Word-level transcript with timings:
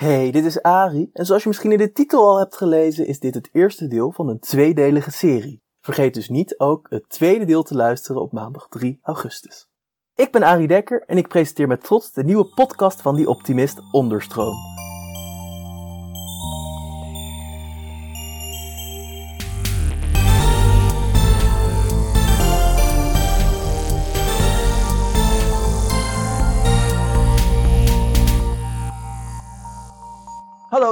Hey, 0.00 0.30
dit 0.30 0.44
is 0.44 0.62
Ari 0.62 1.10
en 1.12 1.26
zoals 1.26 1.42
je 1.42 1.48
misschien 1.48 1.72
in 1.72 1.78
de 1.78 1.92
titel 1.92 2.28
al 2.28 2.38
hebt 2.38 2.56
gelezen 2.56 3.06
is 3.06 3.18
dit 3.18 3.34
het 3.34 3.48
eerste 3.52 3.86
deel 3.86 4.12
van 4.12 4.28
een 4.28 4.38
tweedelige 4.38 5.10
serie. 5.10 5.62
Vergeet 5.80 6.14
dus 6.14 6.28
niet 6.28 6.58
ook 6.58 6.86
het 6.90 7.08
tweede 7.08 7.44
deel 7.44 7.62
te 7.62 7.74
luisteren 7.74 8.22
op 8.22 8.32
maandag 8.32 8.66
3 8.68 8.98
augustus. 9.02 9.68
Ik 10.14 10.32
ben 10.32 10.42
Ari 10.42 10.66
Dekker 10.66 11.02
en 11.06 11.16
ik 11.16 11.28
presenteer 11.28 11.66
met 11.66 11.84
trots 11.84 12.12
de 12.12 12.24
nieuwe 12.24 12.46
podcast 12.54 13.02
van 13.02 13.14
Die 13.14 13.28
Optimist 13.28 13.78
Onderstroom. 13.92 14.56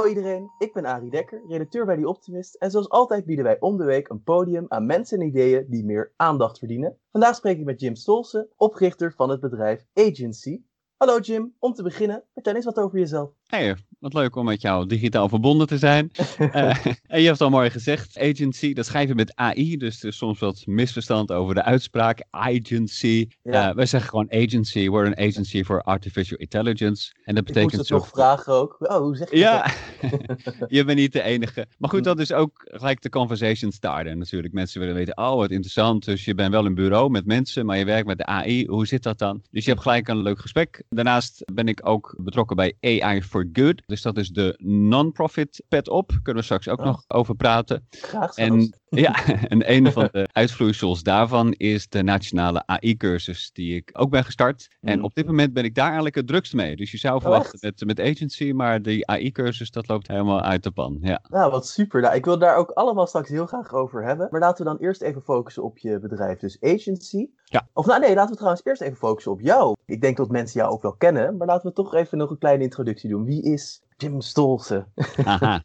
Iedereen, 0.09 0.51
ik 0.57 0.73
ben 0.73 0.85
Arie 0.85 1.09
Dekker, 1.09 1.41
redacteur 1.47 1.85
bij 1.85 1.95
Die 1.95 2.07
Optimist 2.07 2.55
en 2.55 2.71
zoals 2.71 2.89
altijd 2.89 3.25
bieden 3.25 3.45
wij 3.45 3.59
om 3.59 3.77
de 3.77 3.83
week 3.83 4.09
een 4.09 4.23
podium 4.23 4.65
aan 4.67 4.85
mensen 4.85 5.19
en 5.19 5.27
ideeën 5.27 5.65
die 5.69 5.85
meer 5.85 6.13
aandacht 6.15 6.59
verdienen. 6.59 6.97
Vandaag 7.11 7.35
spreek 7.35 7.57
ik 7.57 7.65
met 7.65 7.81
Jim 7.81 7.95
Stolse, 7.95 8.49
oprichter 8.55 9.13
van 9.13 9.29
het 9.29 9.39
bedrijf 9.39 9.85
Agency. 9.93 10.61
Hallo 10.97 11.19
Jim, 11.19 11.55
om 11.59 11.73
te 11.73 11.83
beginnen, 11.83 12.23
vertel 12.33 12.55
eens 12.55 12.65
wat 12.65 12.79
over 12.79 12.99
jezelf. 12.99 13.38
Hey, 13.49 13.75
wat 13.99 14.13
leuk 14.13 14.35
om 14.35 14.45
met 14.45 14.61
jou 14.61 14.85
digitaal 14.85 15.29
verbonden 15.29 15.67
te 15.67 15.77
zijn. 15.77 16.11
uh, 16.39 16.85
en 17.07 17.21
je 17.21 17.27
hebt 17.27 17.41
al 17.41 17.49
mooi 17.49 17.69
gezegd, 17.69 18.19
agency, 18.19 18.73
dat 18.73 18.85
schrijven 18.85 19.15
met 19.15 19.35
AI, 19.35 19.77
dus 19.77 20.01
er 20.01 20.07
is 20.07 20.17
soms 20.17 20.39
wat 20.39 20.63
misverstand 20.65 21.31
over 21.31 21.55
de 21.55 21.63
uitspraak. 21.63 22.23
Agency. 22.29 23.27
Ja. 23.43 23.69
Uh, 23.69 23.75
wij 23.75 23.85
zeggen 23.85 24.09
gewoon 24.09 24.31
agency, 24.31 24.89
we're 24.89 25.05
an 25.05 25.27
agency 25.27 25.63
for 25.63 25.81
artificial 25.81 26.37
intelligence. 26.37 27.13
En 27.23 27.35
dat 27.35 27.45
betekent. 27.45 27.71
Ik 27.71 27.77
moest 27.77 27.89
het 27.89 27.99
nog 27.99 28.07
vragen 28.07 28.53
ook. 28.53 28.75
Oh, 28.79 28.97
hoe 28.97 29.15
zeg 29.15 29.31
je 29.31 29.37
ja, 29.37 29.71
je 30.67 30.83
bent 30.83 30.97
niet 30.97 31.13
de 31.13 31.21
enige. 31.21 31.67
Maar 31.77 31.89
goed, 31.89 32.03
dat 32.03 32.19
is 32.19 32.31
ook 32.33 32.51
gelijk 32.65 33.01
de 33.01 33.09
conversation 33.09 33.71
starten 33.71 34.17
natuurlijk. 34.17 34.53
Mensen 34.53 34.79
willen 34.79 34.95
weten, 34.95 35.17
oh 35.17 35.35
wat 35.35 35.51
interessant, 35.51 36.05
dus 36.05 36.25
je 36.25 36.35
bent 36.35 36.51
wel 36.51 36.65
een 36.65 36.75
bureau 36.75 37.09
met 37.09 37.25
mensen, 37.25 37.65
maar 37.65 37.77
je 37.77 37.85
werkt 37.85 38.07
met 38.07 38.17
de 38.17 38.25
AI. 38.25 38.65
Hoe 38.65 38.87
zit 38.87 39.03
dat 39.03 39.17
dan? 39.17 39.41
Dus 39.51 39.63
je 39.65 39.71
hebt 39.71 39.83
gelijk 39.83 40.07
een 40.07 40.21
leuk 40.21 40.39
gesprek. 40.39 40.83
Daarnaast 40.89 41.43
ben 41.53 41.67
ik 41.67 41.87
ook 41.87 42.15
betrokken 42.17 42.55
bij 42.55 42.73
AI 42.79 43.21
for 43.21 43.38
Good. 43.53 43.81
Dus 43.85 44.01
dat 44.01 44.17
is 44.17 44.29
de 44.29 44.55
non-profit 44.63 45.63
pet 45.67 45.89
op. 45.89 46.11
Kunnen 46.23 46.41
we 46.41 46.43
straks 46.43 46.67
ook 46.67 46.79
oh. 46.79 46.85
nog 46.85 47.03
over 47.07 47.35
praten. 47.35 47.87
Graag 47.89 48.35
en, 48.35 48.77
ja, 48.89 49.25
en 49.25 49.71
een 49.71 49.91
van 49.91 50.09
de 50.11 50.27
uitvloeisels 50.31 51.03
daarvan 51.03 51.53
is 51.53 51.87
de 51.87 52.03
nationale 52.03 52.63
AI-cursus 52.65 53.51
die 53.53 53.75
ik 53.75 53.89
ook 53.93 54.09
ben 54.09 54.23
gestart. 54.23 54.67
En 54.81 54.97
mm. 54.97 55.03
op 55.03 55.13
dit 55.13 55.25
moment 55.25 55.53
ben 55.53 55.63
ik 55.63 55.75
daar 55.75 55.85
eigenlijk 55.85 56.15
het 56.15 56.27
drukst 56.27 56.53
mee. 56.53 56.75
Dus 56.75 56.91
je 56.91 56.97
zou 56.97 57.15
oh, 57.15 57.21
verwachten 57.21 57.59
met, 57.61 57.85
met 57.85 57.99
agency, 57.99 58.51
maar 58.51 58.81
die 58.81 59.07
AI-cursus 59.07 59.71
dat 59.71 59.87
loopt 59.87 60.07
helemaal 60.07 60.41
uit 60.41 60.63
de 60.63 60.71
pan. 60.71 60.97
Ja. 61.01 61.21
Nou, 61.29 61.51
wat 61.51 61.67
super. 61.67 62.01
Nou, 62.01 62.15
ik 62.15 62.25
wil 62.25 62.39
daar 62.39 62.55
ook 62.55 62.69
allemaal 62.69 63.07
straks 63.07 63.29
heel 63.29 63.45
graag 63.45 63.73
over 63.73 64.03
hebben. 64.03 64.27
Maar 64.31 64.39
laten 64.39 64.65
we 64.65 64.71
dan 64.71 64.79
eerst 64.79 65.01
even 65.01 65.21
focussen 65.21 65.63
op 65.63 65.77
je 65.77 65.99
bedrijf. 65.99 66.39
Dus 66.39 66.57
agency. 66.61 67.29
Ja. 67.43 67.67
Of 67.73 67.85
nou 67.85 67.99
nee, 67.99 68.13
laten 68.13 68.29
we 68.29 68.35
trouwens 68.35 68.65
eerst 68.65 68.81
even 68.81 68.97
focussen 68.97 69.31
op 69.31 69.41
jou. 69.41 69.75
Ik 69.85 70.01
denk 70.01 70.17
dat 70.17 70.29
mensen 70.29 70.59
jou 70.59 70.73
ook 70.73 70.81
wel 70.81 70.95
kennen, 70.95 71.37
maar 71.37 71.47
laten 71.47 71.67
we 71.67 71.73
toch 71.73 71.93
even 71.93 72.17
nog 72.17 72.29
een 72.29 72.37
kleine 72.37 72.63
introductie 72.63 73.09
doen. 73.09 73.23
Wie 73.29 73.43
is 73.43 73.81
Jim 73.97 74.21
Stolze? 74.21 74.85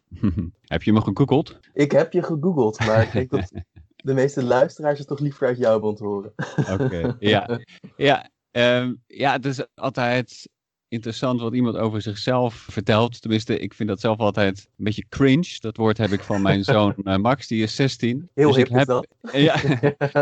Heb 0.73 0.83
je 0.83 0.93
me 0.93 1.01
gegoogeld? 1.01 1.59
Ik 1.73 1.91
heb 1.91 2.13
je 2.13 2.23
gegoogeld, 2.23 2.79
maar 2.79 3.03
ik 3.03 3.11
denk 3.11 3.29
dat 3.29 3.51
de 3.95 4.13
meeste 4.13 4.43
luisteraars 4.43 4.99
het 4.99 5.07
toch 5.07 5.19
liever 5.19 5.47
uit 5.47 5.57
jouw 5.57 5.79
mond 5.79 5.99
horen. 5.99 6.33
Oké, 6.71 7.15
ja. 7.19 7.59
Ja, 7.95 8.29
um, 8.51 9.01
ja, 9.07 9.31
het 9.31 9.45
is 9.45 9.65
altijd 9.75 10.49
interessant 10.87 11.41
wat 11.41 11.53
iemand 11.53 11.77
over 11.77 12.01
zichzelf 12.01 12.67
vertelt. 12.69 13.21
Tenminste, 13.21 13.59
ik 13.59 13.73
vind 13.73 13.89
dat 13.89 13.99
zelf 13.99 14.17
altijd 14.17 14.67
een 14.77 14.83
beetje 14.83 15.05
cringe. 15.09 15.57
Dat 15.59 15.77
woord 15.77 15.97
heb 15.97 16.11
ik 16.11 16.23
van 16.23 16.41
mijn 16.41 16.63
zoon 16.73 16.93
uh, 17.03 17.15
Max, 17.15 17.47
die 17.47 17.63
is 17.63 17.75
16. 17.75 18.29
Heel 18.33 18.51
dus 18.51 18.57
ik 18.57 18.67
heb, 18.67 18.87
dat. 18.87 19.07
Ja, 19.31 19.55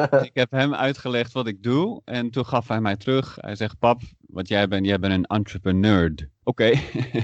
dus 0.09 0.21
ik 0.21 0.31
heb 0.33 0.51
hem 0.51 0.73
uitgelegd 0.73 1.31
wat 1.31 1.47
ik 1.47 1.63
doe. 1.63 2.01
En 2.05 2.29
toen 2.29 2.45
gaf 2.45 2.67
hij 2.67 2.81
mij 2.81 2.97
terug. 2.97 3.37
Hij 3.39 3.55
zegt, 3.55 3.79
pap, 3.79 4.01
wat 4.33 4.47
jij 4.47 4.67
bent, 4.67 4.85
jij 4.85 4.99
bent 4.99 5.13
een 5.13 5.25
entrepreneur. 5.25 6.29
Oké. 6.43 6.71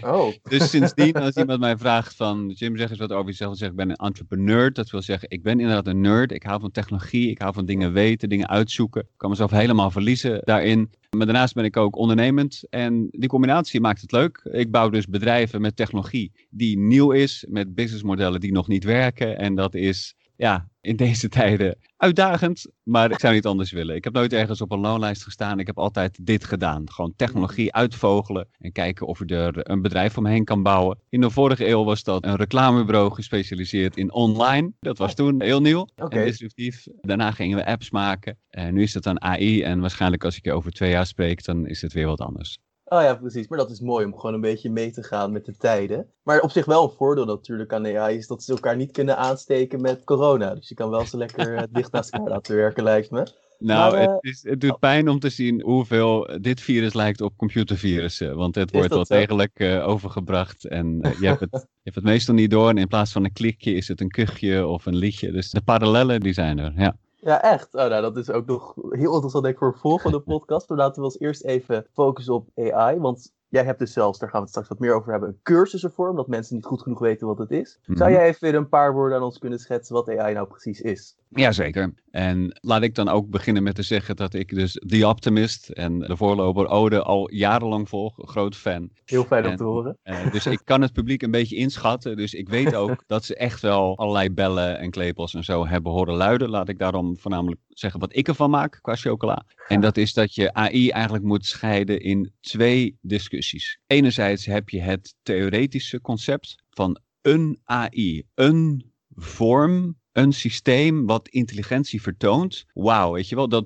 Oh. 0.02 0.34
dus 0.50 0.70
sindsdien, 0.70 1.14
als 1.14 1.36
iemand 1.36 1.60
mij 1.60 1.78
vraagt 1.78 2.16
van, 2.16 2.50
Jim, 2.56 2.78
zeg 2.78 2.90
eens 2.90 3.00
wat 3.00 3.12
over 3.12 3.26
jezelf. 3.26 3.50
Dan 3.50 3.60
zeg 3.60 3.70
ik, 3.70 3.76
ben 3.76 3.90
een 3.90 3.96
entrepreneur. 3.96 4.74
Dat 4.74 4.90
wil 4.90 5.02
zeggen, 5.02 5.30
ik 5.30 5.44
ben 5.44 5.60
inderdaad 5.60 5.88
een 5.88 6.02
nerd. 6.02 6.32
Ik 6.32 6.44
hou 6.44 6.60
van 6.60 6.72
technologie. 6.72 7.30
Ik 7.30 7.42
hou 7.42 7.54
van 7.54 7.66
dingen 7.66 7.94
weten, 7.94 8.30
dingen 8.30 8.50
uitzoeken. 8.50 9.02
Ik 9.02 9.18
kan 9.18 9.30
mezelf 9.30 9.52
helemaal 9.52 9.92
verliezen 9.92 10.42
daarin. 10.44 10.90
Maar 11.18 11.26
daarnaast 11.26 11.54
ben 11.54 11.64
ik 11.64 11.78
ook 11.78 11.96
ondernemend. 11.96 12.64
En 12.70 13.08
die 13.12 13.30
combinatie 13.30 13.82
maakt 13.82 14.02
het 14.02 14.12
leuk. 14.12 14.50
Ik 14.52 14.72
bouw 14.72 14.90
dus 14.90 15.06
bedrijven 15.06 15.62
met 15.62 15.76
technologie 15.76 16.32
die 16.50 16.78
nieuw 16.78 17.12
is. 17.12 17.46
Met 17.50 17.76
businessmodellen 17.76 18.40
die 18.40 18.52
nog 18.52 18.68
niet 18.68 18.84
werken. 18.84 19.38
En 19.38 19.56
dat 19.56 19.76
is 19.76 20.16
ja, 20.36 20.69
in 20.82 20.96
deze 20.96 21.30
tijden 21.30 21.78
uitdagend, 21.98 22.66
maar 22.84 23.12
ik 23.12 23.20
zou 23.20 23.34
niet 23.34 23.46
anders 23.46 23.72
willen. 23.72 23.96
Ik 23.96 24.04
heb 24.04 24.14
nooit 24.14 24.34
ergens 24.34 24.62
op 24.62 24.72
een 24.72 24.80
loonlijst 24.80 25.24
gestaan. 25.24 25.60
Ik 25.60 25.68
heb 25.68 25.78
altijd 25.78 26.26
dit 26.26 26.46
gedaan. 26.46 26.92
Gewoon 26.92 27.14
technologie 27.16 27.74
uitvogelen 27.74 28.48
en 28.58 28.72
kijken 28.72 29.08
of 29.08 29.20
je 29.20 29.36
er 29.36 29.70
een 29.70 29.82
bedrijf 29.82 30.18
omheen 30.18 30.44
kan 30.44 30.64
bouwen. 30.64 31.00
In 31.10 31.22
de 31.22 31.30
vorige 31.30 31.68
eeuw 31.68 31.84
was 31.84 32.04
dat 32.04 32.26
een 32.26 32.36
reclamebureau 32.36 33.14
gespecialiseerd 33.14 33.98
in 33.98 34.14
online. 34.14 34.72
Dat 34.80 34.98
was 34.98 35.16
toen 35.16 35.42
heel 35.42 35.62
nieuw 35.62 35.88
en 35.96 36.24
disruptief. 36.24 36.88
Daarna 37.02 37.32
gingen 37.32 37.58
we 37.58 37.66
apps 37.66 37.92
maken. 37.92 38.38
En 38.50 38.74
nu 38.74 38.82
is 38.82 38.94
het 38.94 39.04
dan 39.04 39.22
AI 39.22 39.62
en 39.62 39.80
waarschijnlijk 39.80 40.24
als 40.24 40.38
ik 40.38 40.46
je 40.46 40.54
over 40.54 40.72
twee 40.72 40.92
jaar 40.92 41.06
spreek, 41.06 41.46
dan 41.46 41.68
is 41.68 41.82
het 41.82 41.94
weer 41.94 42.06
wat 42.08 42.22
anders. 42.22 42.60
Oh 42.90 43.02
ja, 43.02 43.16
precies. 43.16 43.48
Maar 43.48 43.58
dat 43.58 43.70
is 43.70 43.80
mooi 43.80 44.06
om 44.06 44.16
gewoon 44.16 44.34
een 44.34 44.42
beetje 44.42 44.70
mee 44.70 44.92
te 44.92 45.04
gaan 45.04 45.32
met 45.32 45.46
de 45.46 45.58
tijden. 45.58 46.08
Maar 46.24 46.40
op 46.40 46.52
zich 46.52 46.66
wel 46.66 46.84
een 46.84 46.96
voordeel 46.98 47.26
natuurlijk 47.26 47.74
aan 47.74 47.98
AI 47.98 48.18
is 48.18 48.28
dat 48.28 48.44
ze 48.44 48.52
elkaar 48.52 48.76
niet 48.76 48.92
kunnen 48.92 49.18
aansteken 49.18 49.82
met 49.82 50.04
corona. 50.04 50.56
Dus 50.56 50.70
je 50.70 50.76
kan 50.76 50.90
wel 50.90 51.06
zo 51.06 51.18
lekker 51.18 51.56
eh, 51.56 51.64
dicht 51.72 51.92
naast 51.92 52.14
elkaar 52.14 52.30
laten 52.30 52.56
werken, 52.56 52.84
lijkt 52.84 53.12
me. 53.12 53.28
Nou, 53.60 53.98
het, 53.98 54.10
eh, 54.10 54.16
is, 54.20 54.44
het, 54.44 54.62
doet 54.62 54.80
pijn 54.80 55.10
om 55.10 55.20
te 55.20 55.30
zien 55.30 55.62
hoeveel 55.62 56.38
dit 56.42 56.62
virus 56.62 56.94
lijkt 56.94 57.22
op 57.22 57.38
computervirussen. 57.38 58.36
Want 58.36 58.56
het 58.56 58.72
wordt 58.72 58.90
wel 58.90 59.04
degelijk 59.04 59.60
uh, 59.60 59.88
overgebracht. 59.88 60.66
En 60.66 61.00
je, 61.20 61.28
hebt 61.28 61.40
het, 61.40 61.52
je 61.52 61.68
hebt 61.84 61.96
het 61.96 62.04
meestal 62.04 62.34
niet 62.34 62.52
door. 62.52 62.70
En 62.70 62.78
in 62.78 62.88
plaats 62.88 63.12
van 63.12 63.24
een 63.24 63.34
klikje 63.34 63.74
is 63.74 63.88
het 63.88 64.02
een 64.02 64.10
kuchje 64.10 64.68
of 64.68 64.86
een 64.86 64.96
liedje. 64.96 65.32
Dus 65.32 65.50
de 65.50 65.62
parallellen 65.62 66.20
die 66.20 66.34
zijn 66.34 66.60
er, 66.60 66.74
ja. 66.76 66.96
Ja, 67.22 67.42
echt. 67.42 67.74
Oh, 67.74 67.88
nou, 67.88 68.02
dat 68.02 68.18
is 68.18 68.30
ook 68.30 68.46
nog 68.46 68.76
heel 68.76 69.14
interessant 69.14 69.44
denk 69.44 69.56
ik 69.56 69.62
voor 69.62 69.72
de 69.72 69.78
volgende 69.78 70.20
podcast. 70.34 70.70
Maar 70.70 70.78
laten 70.78 71.02
we 71.02 71.08
ons 71.08 71.20
eerst 71.20 71.44
even 71.44 71.88
focussen 71.94 72.34
op 72.34 72.50
AI. 72.56 73.00
Want 73.00 73.34
jij 73.50 73.64
hebt 73.64 73.80
dus 73.80 73.94
zelfs, 73.94 74.20
daar 74.20 74.30
gaan 74.30 74.38
we 74.40 74.44
het 74.46 74.50
straks 74.50 74.70
wat 74.70 74.80
meer 74.80 74.94
over 74.94 75.12
hebben, 75.12 75.30
een 75.30 75.40
cursus 75.44 75.84
ervoor. 75.84 76.10
Omdat 76.10 76.28
mensen 76.28 76.56
niet 76.56 76.66
goed 76.66 76.82
genoeg 76.82 77.00
weten 77.00 77.28
wat 77.28 77.38
het 77.38 77.52
is. 77.52 77.80
Zou 77.82 78.10
mhm. 78.10 78.20
jij 78.20 78.28
even 78.28 78.40
weer 78.42 78.56
een 78.56 78.70
paar 78.70 78.94
woorden 78.94 79.18
aan 79.18 79.24
ons 79.24 79.38
kunnen 79.38 79.60
schetsen 79.60 79.96
wat 79.96 80.10
AI 80.10 80.34
nou 80.34 80.48
precies 80.48 80.82
is? 80.82 81.18
Jazeker. 81.30 81.94
En 82.12 82.58
laat 82.62 82.82
ik 82.82 82.96
dan 82.96 83.10
ook 83.10 83.30
beginnen 83.30 83.64
met 83.64 83.76
te 83.76 83.84
zeggen 83.84 84.16
dat 84.16 84.34
ik 84.34 84.56
dus 84.56 84.72
The 84.88 85.08
Optimist 85.08 85.70
en 85.70 86.00
de 86.00 86.18
voorloper 86.18 86.68
Ode 86.68 87.04
al 87.04 87.32
jarenlang 87.32 87.90
volg. 87.90 88.14
Groot 88.18 88.56
fan. 88.56 88.90
Heel 89.06 89.24
fijn 89.24 89.48
om 89.48 89.56
te 89.56 89.64
horen. 89.64 89.98
Uh, 90.04 90.32
dus 90.32 90.46
ik 90.46 90.62
kan 90.64 90.82
het 90.82 90.94
publiek 90.94 91.22
een 91.22 91.32
beetje 91.32 91.56
inschatten. 91.56 92.18
Dus 92.18 92.34
ik 92.34 92.50
weet 92.50 92.76
ook 92.76 93.04
dat 93.08 93.26
ze 93.26 93.36
echt 93.36 93.62
wel 93.62 93.98
allerlei 93.98 94.32
bellen 94.32 94.80
en 94.80 94.90
klepels 94.90 95.34
en 95.34 95.44
zo 95.44 95.68
hebben 95.68 95.92
horen 95.92 96.16
luiden. 96.16 96.50
Laat 96.50 96.70
ik 96.70 96.80
daarom 96.80 97.18
voornamelijk 97.18 97.60
zeggen 97.80 98.00
wat 98.00 98.16
ik 98.16 98.28
ervan 98.28 98.50
maak 98.50 98.80
qua 98.82 98.96
chocola. 98.96 99.46
En 99.68 99.82
dat 99.82 99.98
is 99.98 100.14
dat 100.14 100.36
je 100.36 100.54
AI 100.54 100.90
eigenlijk 100.90 101.24
moet 101.24 101.46
scheiden 101.46 102.02
in 102.02 102.34
twee 102.40 102.98
discussies. 103.02 103.80
Enerzijds 103.88 104.46
heb 104.46 104.70
je 104.70 104.82
het 104.82 105.16
theoretische 105.22 106.02
concept 106.02 106.64
van 106.70 107.00
een 107.22 107.60
AI, 107.64 108.24
een 108.36 108.92
vorm 109.10 109.98
een 110.20 110.34
systeem 110.34 111.06
wat 111.06 111.28
intelligentie 111.28 112.02
vertoont. 112.02 112.66
Wauw, 112.74 113.14
weet 113.14 113.30
je 113.30 113.36
wel, 113.36 113.50
dat, 113.50 113.66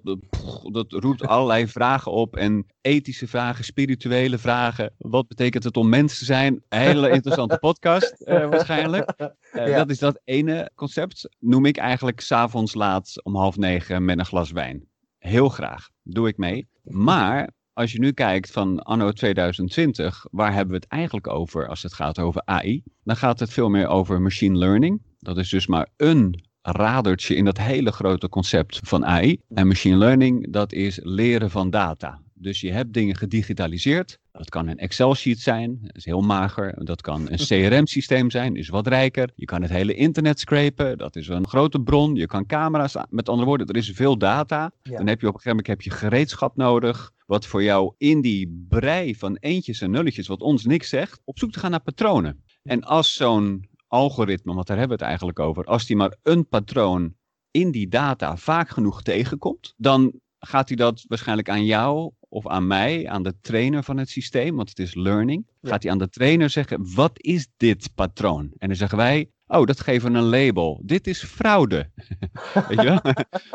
dat 0.71 0.91
roept 0.91 1.27
allerlei 1.33 1.67
vragen 1.67 2.11
op. 2.11 2.35
En 2.35 2.65
ethische 2.81 3.27
vragen, 3.27 3.63
spirituele 3.63 4.37
vragen. 4.37 4.93
Wat 4.97 5.27
betekent 5.27 5.63
het 5.63 5.77
om 5.77 5.89
mens 5.89 6.17
te 6.17 6.25
zijn? 6.25 6.63
Een 6.69 6.79
hele 6.79 7.09
interessante 7.09 7.57
podcast 7.67 8.15
uh, 8.19 8.49
waarschijnlijk. 8.49 9.11
Uh, 9.53 9.75
Dat 9.75 9.89
is 9.89 9.99
dat 9.99 10.21
ene 10.23 10.71
concept. 10.75 11.29
Noem 11.39 11.65
ik 11.65 11.77
eigenlijk 11.77 12.19
s'avonds 12.19 12.73
laat 12.73 13.23
om 13.23 13.35
half 13.35 13.57
negen 13.57 14.05
met 14.05 14.19
een 14.19 14.25
glas 14.25 14.51
wijn. 14.51 14.87
Heel 15.17 15.49
graag, 15.49 15.89
doe 16.03 16.27
ik 16.27 16.37
mee. 16.37 16.67
Maar 16.83 17.49
als 17.73 17.91
je 17.91 17.99
nu 17.99 18.11
kijkt 18.11 18.51
van 18.51 18.79
anno 18.79 19.11
2020, 19.11 20.25
waar 20.31 20.53
hebben 20.53 20.73
we 20.73 20.75
het 20.75 20.87
eigenlijk 20.87 21.27
over 21.27 21.67
als 21.67 21.83
het 21.83 21.93
gaat 21.93 22.19
over 22.19 22.41
AI? 22.45 22.83
Dan 23.03 23.15
gaat 23.15 23.39
het 23.39 23.53
veel 23.53 23.69
meer 23.69 23.87
over 23.87 24.21
machine 24.21 24.57
learning. 24.57 25.01
Dat 25.23 25.37
is 25.37 25.49
dus 25.49 25.67
maar 25.67 25.87
een 25.97 26.43
radertje 26.61 27.35
in 27.35 27.45
dat 27.45 27.57
hele 27.57 27.91
grote 27.91 28.29
concept 28.29 28.79
van 28.83 29.05
AI. 29.05 29.39
En 29.53 29.67
machine 29.67 29.97
learning, 29.97 30.51
dat 30.51 30.73
is 30.73 30.99
leren 31.03 31.49
van 31.49 31.69
data. 31.69 32.21
Dus 32.33 32.61
je 32.61 32.71
hebt 32.71 32.93
dingen 32.93 33.15
gedigitaliseerd 33.15 34.19
Dat 34.31 34.49
kan 34.49 34.67
een 34.67 34.77
Excel-sheet 34.77 35.39
zijn, 35.39 35.79
dat 35.81 35.95
is 35.95 36.05
heel 36.05 36.21
mager. 36.21 36.85
Dat 36.85 37.01
kan 37.01 37.31
een 37.31 37.37
CRM-systeem 37.69 38.31
zijn, 38.31 38.55
is 38.55 38.69
wat 38.69 38.87
rijker. 38.87 39.29
Je 39.35 39.45
kan 39.45 39.61
het 39.61 39.71
hele 39.71 39.93
internet 39.93 40.39
scrapen, 40.39 40.97
dat 40.97 41.15
is 41.15 41.27
een 41.27 41.47
grote 41.47 41.79
bron. 41.79 42.15
Je 42.15 42.25
kan 42.25 42.45
camera's, 42.45 42.95
met 43.09 43.29
andere 43.29 43.47
woorden, 43.47 43.67
er 43.67 43.77
is 43.77 43.91
veel 43.91 44.17
data. 44.17 44.71
Dan 44.81 45.07
heb 45.07 45.21
je 45.21 45.27
op 45.27 45.33
een 45.33 45.39
gegeven 45.41 45.49
moment 45.49 45.67
heb 45.67 45.81
je 45.81 45.89
gereedschap 45.89 46.55
nodig 46.55 47.11
wat 47.25 47.45
voor 47.45 47.63
jou 47.63 47.93
in 47.97 48.21
die 48.21 48.65
brei 48.69 49.15
van 49.15 49.35
eentjes 49.35 49.81
en 49.81 49.91
nulletjes, 49.91 50.27
wat 50.27 50.41
ons 50.41 50.65
niks 50.65 50.89
zegt, 50.89 51.21
op 51.23 51.39
zoek 51.39 51.51
te 51.51 51.59
gaan 51.59 51.71
naar 51.71 51.81
patronen. 51.81 52.43
En 52.63 52.83
als 52.83 53.13
zo'n 53.13 53.67
algoritme, 53.93 54.53
want 54.53 54.67
daar 54.67 54.77
hebben 54.77 54.97
we 54.97 55.03
het 55.03 55.11
eigenlijk 55.11 55.39
over, 55.39 55.65
als 55.65 55.85
die 55.85 55.95
maar 55.95 56.15
een 56.23 56.47
patroon 56.47 57.15
in 57.51 57.71
die 57.71 57.87
data 57.87 58.37
vaak 58.37 58.69
genoeg 58.69 59.01
tegenkomt, 59.01 59.73
dan 59.77 60.13
gaat 60.39 60.67
hij 60.67 60.77
dat 60.77 61.05
waarschijnlijk 61.07 61.49
aan 61.49 61.65
jou 61.65 62.11
of 62.29 62.47
aan 62.47 62.67
mij, 62.67 63.09
aan 63.09 63.23
de 63.23 63.39
trainer 63.41 63.83
van 63.83 63.97
het 63.97 64.09
systeem, 64.09 64.55
want 64.55 64.69
het 64.69 64.79
is 64.79 64.95
learning, 64.95 65.47
gaat 65.61 65.83
hij 65.83 65.91
aan 65.91 65.97
de 65.97 66.09
trainer 66.09 66.49
zeggen, 66.49 66.93
wat 66.95 67.11
is 67.15 67.47
dit 67.57 67.89
patroon? 67.95 68.51
En 68.57 68.67
dan 68.67 68.77
zeggen 68.77 68.97
wij, 68.97 69.31
oh, 69.47 69.65
dat 69.65 69.79
geven 69.79 70.15
een 70.15 70.23
label. 70.23 70.81
Dit 70.85 71.07
is 71.07 71.23
fraude. 71.23 71.89
Weet 72.67 72.81
je 72.81 72.99
wel? 73.01 73.13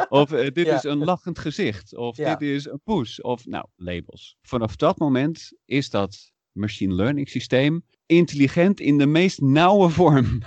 of 0.08 0.32
uh, 0.32 0.50
dit 0.50 0.66
is 0.66 0.82
een 0.82 1.04
lachend 1.04 1.38
gezicht. 1.38 1.96
Of 1.96 2.16
dit 2.16 2.40
is 2.40 2.66
een 2.66 2.80
poes. 2.84 3.20
Of 3.20 3.46
nou, 3.46 3.66
labels. 3.76 4.36
Vanaf 4.42 4.76
dat 4.76 4.98
moment 4.98 5.52
is 5.64 5.90
dat 5.90 6.32
machine 6.52 6.94
learning 6.94 7.28
systeem 7.28 7.82
intelligent 8.08 8.80
in 8.80 8.98
de 8.98 9.06
meest 9.06 9.40
nauwe 9.40 9.88
vorm. 9.98 10.42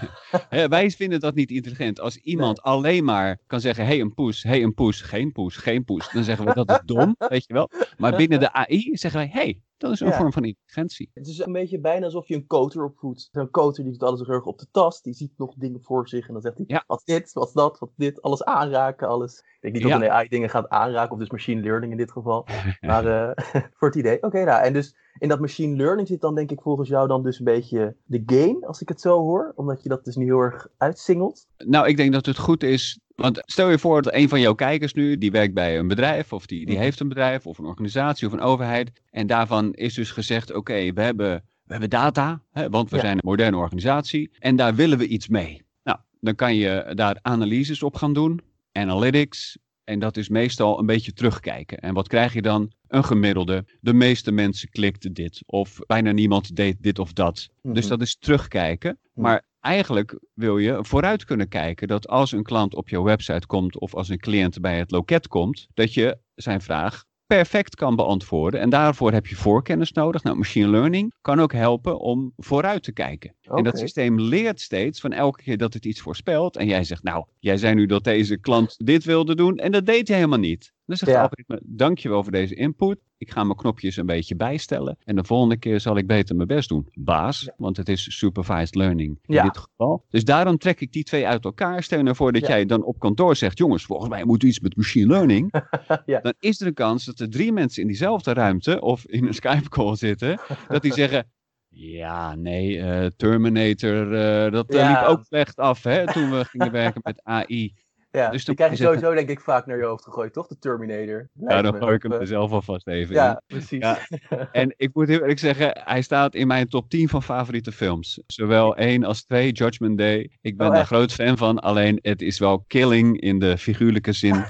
wij 0.68 0.92
vinden 0.92 1.20
dat 1.20 1.36
niet 1.36 1.52
intelligent. 1.52 2.00
Als 2.00 2.18
iemand 2.18 2.62
alleen 2.62 3.04
maar 3.04 3.40
kan 3.48 3.60
zeggen, 3.60 3.86
hey 3.86 4.02
een 4.02 4.14
poes, 4.14 4.44
hey 4.44 4.64
een 4.64 4.74
poes, 4.74 5.02
geen 5.02 5.32
poes, 5.32 5.56
geen 5.56 5.84
poes. 5.84 6.12
Dan 6.12 6.24
zeggen 6.24 6.46
we 6.46 6.54
dat 6.54 6.70
is 6.70 6.80
dom, 6.86 7.16
weet 7.30 7.46
je 7.48 7.54
wel. 7.54 7.70
Maar 7.98 8.16
binnen 8.16 8.40
de 8.40 8.54
AI 8.54 8.90
zeggen 8.92 9.20
wij, 9.20 9.30
hey, 9.32 9.62
dat 9.82 9.92
is 9.92 10.00
een 10.00 10.14
vorm 10.14 10.34
van 10.34 10.44
intelligentie. 10.44 11.12
Het 11.14 11.28
is 11.28 11.40
een 11.40 11.52
beetje 11.52 11.80
bijna 11.80 12.06
alsof 12.06 12.28
je 12.28 12.36
een 12.36 12.48
coder 12.48 12.84
opvoedt. 12.84 13.30
Een 13.32 13.50
coder 13.50 13.84
die 13.84 13.92
doet 13.92 14.04
alles 14.04 14.20
heel 14.20 14.36
erg 14.36 14.46
op 14.46 14.60
de 14.60 14.68
tast. 14.72 15.04
Die 15.04 15.14
ziet 15.14 15.32
nog 15.38 15.54
dingen 15.56 15.82
voor 15.82 16.08
zich. 16.08 16.28
En 16.28 16.34
dan 16.34 16.42
zegt 16.42 16.58
hij, 16.58 16.66
ja. 16.68 16.84
wat 16.88 17.02
dit, 17.06 17.34
wat 17.34 17.52
dat, 17.54 17.80
wat 17.80 17.90
dit. 17.96 18.22
Alles 18.22 18.44
aanraken, 18.44 19.08
alles. 19.08 19.40
Ik 19.40 19.58
denk 19.62 19.74
niet 19.74 19.84
dat 19.84 20.02
een 20.02 20.10
AI 20.10 20.28
dingen 20.28 20.50
gaat 20.50 20.70
aanraken. 20.70 21.12
Of 21.12 21.20
dus 21.20 21.30
machine 21.30 21.62
learning 21.62 21.92
in 21.92 21.98
dit 21.98 22.12
geval. 22.12 22.48
maar 22.82 23.06
uh, 23.06 23.32
voor 23.78 23.88
het 23.88 23.98
idee. 23.98 24.24
Oké, 24.24 24.44
nou. 24.44 24.64
En 24.64 24.74
dus 24.74 24.96
in 25.18 25.30
dat 25.30 25.40
machine 25.40 25.76
learning 25.76 26.08
zit 26.08 26.22
dan 26.22 26.36
denk 26.36 26.52
ik 26.52 26.62
volgens 26.62 26.90
jou 26.90 27.08
dan 27.08 27.24
dus 27.24 27.40
een 27.40 27.46
beetje 27.46 27.96
de 28.06 28.24
gain. 28.26 28.66
Als 28.66 28.82
ik 28.82 28.90
het 28.90 29.02
zo 29.02 29.20
hoor. 29.20 29.52
Omdat 29.56 29.84
je 29.84 29.90
dat 29.90 30.06
dus 30.06 30.16
niet 30.16 30.28
heel 30.28 30.40
erg 30.40 30.68
uitsingelt. 30.78 31.48
Nou, 31.58 31.88
ik 31.88 31.98
denk 31.98 32.14
dat 32.14 32.26
het 32.26 32.38
goed 32.38 32.64
is 32.64 33.00
want 33.22 33.42
stel 33.46 33.70
je 33.70 33.80
voor 33.80 34.02
dat 34.02 34.14
een 34.14 34.30
van 34.30 34.40
jouw 34.40 34.54
kijkers 34.54 34.94
nu, 34.94 35.18
die 35.18 35.32
werkt 35.32 35.54
bij 35.54 35.78
een 35.78 35.88
bedrijf, 35.88 36.34
of 36.34 36.46
die, 36.46 36.66
die 36.66 36.76
mhm. 36.76 36.84
heeft 36.84 37.00
een 37.00 37.08
bedrijf, 37.08 37.46
of 37.48 37.58
een 37.58 37.66
organisatie, 37.66 38.28
of 38.28 38.34
een 38.34 38.42
overheid. 38.42 38.92
En 39.10 39.28
daarvan 39.28 39.74
is 39.74 39.94
dus 39.94 40.12
gezegd, 40.12 40.54
oké, 40.54 40.94
we, 40.94 41.02
hebben, 41.02 41.44
we 41.64 41.72
hebben 41.72 41.90
data, 41.90 42.42
hè, 42.52 42.70
want 42.70 42.90
we 42.90 43.00
zijn 43.00 43.18
een 43.18 43.22
moderne 43.24 43.58
organisatie. 43.58 44.32
En 44.40 44.56
daar 44.56 44.76
willen 44.76 44.98
we 44.98 45.08
iets 45.08 45.28
mee. 45.28 45.62
Nou, 45.84 45.98
dan 46.20 46.36
kan 46.36 46.56
je 46.56 46.92
daar 46.96 47.20
analyses 47.22 47.84
op 47.84 47.96
gaan 47.96 48.14
doen, 48.14 48.42
analytics. 48.72 49.58
En 49.84 50.00
dat 50.00 50.18
is 50.18 50.30
meestal 50.30 50.80
een 50.80 50.86
beetje 50.86 51.14
terugkijken. 51.14 51.80
En 51.80 51.94
wat 51.94 52.08
krijg 52.08 52.34
je 52.34 52.42
dan? 52.42 52.72
Een 52.88 53.04
gemiddelde. 53.04 53.66
De 53.80 53.94
meeste 53.94 54.32
mensen 54.32 54.70
klikten 54.70 55.14
dit. 55.14 55.42
Of 55.46 55.80
bijna 55.88 56.12
niemand 56.12 56.56
deed 56.56 56.76
dit 56.80 57.00
of 57.00 57.14
dat. 57.14 57.50
Dus 57.62 57.80
mhm. 57.80 57.90
dat 57.90 58.02
is 58.02 58.18
terugkijken. 58.18 59.00
Mhm. 59.14 59.22
Maar 59.22 59.44
eigenlijk 59.62 60.20
wil 60.34 60.58
je 60.58 60.78
vooruit 60.82 61.26
kunnen 61.26 61.48
kijken 61.48 61.88
dat 61.88 62.08
als 62.08 62.32
een 62.32 62.44
klant 62.44 62.76
op 62.76 62.90
jouw 62.90 63.04
website 63.04 63.48
komt 63.48 63.80
of 63.80 63.96
als 63.96 64.10
een 64.10 64.20
cliënt 64.20 64.62
bij 64.62 64.78
het 64.78 64.92
loket 64.92 65.28
komt, 65.28 65.68
dat 65.74 65.94
je 65.94 66.18
zijn 66.36 66.62
vraag 66.62 67.04
perfect 67.38 67.76
kan 67.76 67.96
beantwoorden. 67.96 68.60
En 68.60 68.70
daarvoor 68.70 69.12
heb 69.12 69.28
je 69.28 69.36
voorkennis 69.36 69.92
nodig. 69.92 70.24
Nou, 70.24 70.38
machine 70.38 70.68
learning 70.68 71.14
kan 71.22 71.40
ook 71.40 71.54
helpen 71.54 72.00
om 72.00 72.34
vooruit 72.38 72.84
te 72.84 72.92
kijken. 72.92 73.36
En 73.42 73.64
dat 73.64 73.80
systeem 73.80 74.20
leert 74.20 74.62
steeds 74.62 75.00
van 75.00 75.12
elke 75.12 75.44
keer 75.44 75.58
dat 75.58 75.74
het 75.74 75.86
iets 75.86 76.02
voorspelt. 76.02 76.58
En 76.58 76.68
jij 76.68 76.84
zegt, 76.84 77.04
nou, 77.04 77.26
jij 77.40 77.58
zei 77.58 77.76
nu 77.76 77.86
dat 77.86 78.04
deze 78.04 78.38
klant 78.38 78.76
dit 78.86 79.04
wilde 79.04 79.36
doen 79.36 79.58
en 79.58 79.72
dat 79.72 79.86
deed 79.86 80.08
hij 80.08 80.18
helemaal 80.18 80.40
niet. 80.40 80.74
Dan 80.92 81.00
zegt 81.00 81.12
ja. 81.12 81.18
de 81.18 81.24
algoritme, 81.24 81.60
dankjewel 81.64 82.24
voor 82.24 82.32
deze 82.32 82.56
input. 82.56 83.00
Ik 83.18 83.32
ga 83.32 83.44
mijn 83.44 83.58
knopjes 83.58 83.98
een 83.98 84.06
beetje 84.06 84.36
bijstellen. 84.36 84.98
En 85.04 85.16
de 85.16 85.24
volgende 85.24 85.58
keer 85.58 85.80
zal 85.80 85.98
ik 85.98 86.08
beter 86.08 86.36
mijn 86.36 86.48
best 86.48 86.70
doen. 86.70 86.88
Baas, 86.94 87.50
want 87.58 87.78
het 87.78 87.90
is 87.90 88.18
supervised 88.18 88.76
learning 88.76 89.20
in 89.26 89.42
dit 89.44 89.58
geval. 89.58 90.06
Dus 90.10 90.24
daarom 90.24 90.58
trek 90.58 90.82
ik 90.82 90.92
die 90.92 91.04
twee 91.04 91.28
uit 91.28 91.46
elkaar. 91.46 91.84
Stel 91.84 91.98
je 91.98 92.04
nou 92.04 92.16
voor 92.16 92.32
dat 92.32 92.48
jij 92.48 92.66
dan 92.66 92.84
op 92.84 93.00
kantoor 93.00 93.36
zegt, 93.36 93.58
jongens, 93.58 93.84
volgens 93.84 94.10
mij 94.10 94.24
moet 94.24 94.44
iets 94.44 94.60
met 94.60 94.76
machine 94.76 95.08
learning. 95.08 95.54
Dan 96.22 96.34
is 96.40 96.62
er 96.62 96.68
een 96.68 96.74
kans 96.74 97.06
dat 97.06 97.20
er 97.20 97.30
drie 97.30 97.52
mensen 97.52 97.82
in 97.82 97.88
diezelfde 97.88 98.34
ruimte 98.34 98.82
of 98.82 99.06
in 99.06 99.28
een 99.28 99.34
Skype 99.34 99.70
call 99.70 99.96
zitten. 99.96 100.40
dat 100.68 100.82
die 100.82 100.94
zeggen, 100.94 101.26
ja, 101.74 102.36
nee, 102.36 102.78
uh, 102.78 103.06
Terminator, 103.06 104.14
uh, 104.14 104.52
dat 104.52 104.74
uh, 104.74 104.88
liep 104.88 105.08
ook 105.08 105.24
slecht 105.24 105.58
af 105.58 105.84
hè, 105.84 106.14
toen 106.14 106.32
we 106.32 106.46
gingen 106.46 106.72
werken 106.72 107.02
met 107.04 107.24
AI. 107.24 107.74
Ja, 108.12 108.30
dus 108.30 108.46
die 108.46 108.56
krijg 108.56 108.72
je 108.72 108.84
sowieso 108.84 109.14
denk 109.14 109.30
ik 109.30 109.40
vaak 109.40 109.66
naar 109.66 109.78
je 109.78 109.84
hoofd 109.84 110.04
gegooid, 110.04 110.34
toch? 110.34 110.48
De 110.48 110.60
Terminator. 110.60 111.30
ja, 111.48 111.62
dan 111.62 111.76
gooi 111.76 111.96
ik 111.96 112.04
hem 112.04 112.12
er 112.12 112.28
zelf 112.28 112.52
alvast 112.52 112.88
even 112.88 113.16
ja, 113.16 113.32
in. 113.32 113.42
Precies. 113.48 113.80
Ja, 113.80 114.00
En 114.52 114.74
ik 114.78 114.90
moet 114.94 115.08
heel 115.08 115.20
eerlijk 115.20 115.40
zeggen, 115.40 115.82
hij 115.84 116.02
staat 116.02 116.36
in 116.36 116.48
mijn 116.48 116.68
top 116.68 116.90
10 116.90 117.10
van 117.10 117.24
favoriete 117.24 117.72
films. 117.72 118.22
Zowel 118.28 118.76
één 118.76 119.04
als 119.04 119.24
twee, 119.24 119.52
Judgment 119.52 119.98
Day. 119.98 120.32
Ik 120.42 120.58
ben 120.58 120.68
oh, 120.68 120.74
daar 120.74 120.86
groot 120.86 121.14
fan 121.14 121.38
van, 121.38 121.60
alleen 121.60 122.00
het 122.02 122.22
is 122.22 122.40
wel 122.40 122.64
killing 122.68 123.22
in 123.22 123.40
de 123.40 123.58
figuurlijke 123.58 124.14
zin 124.14 124.46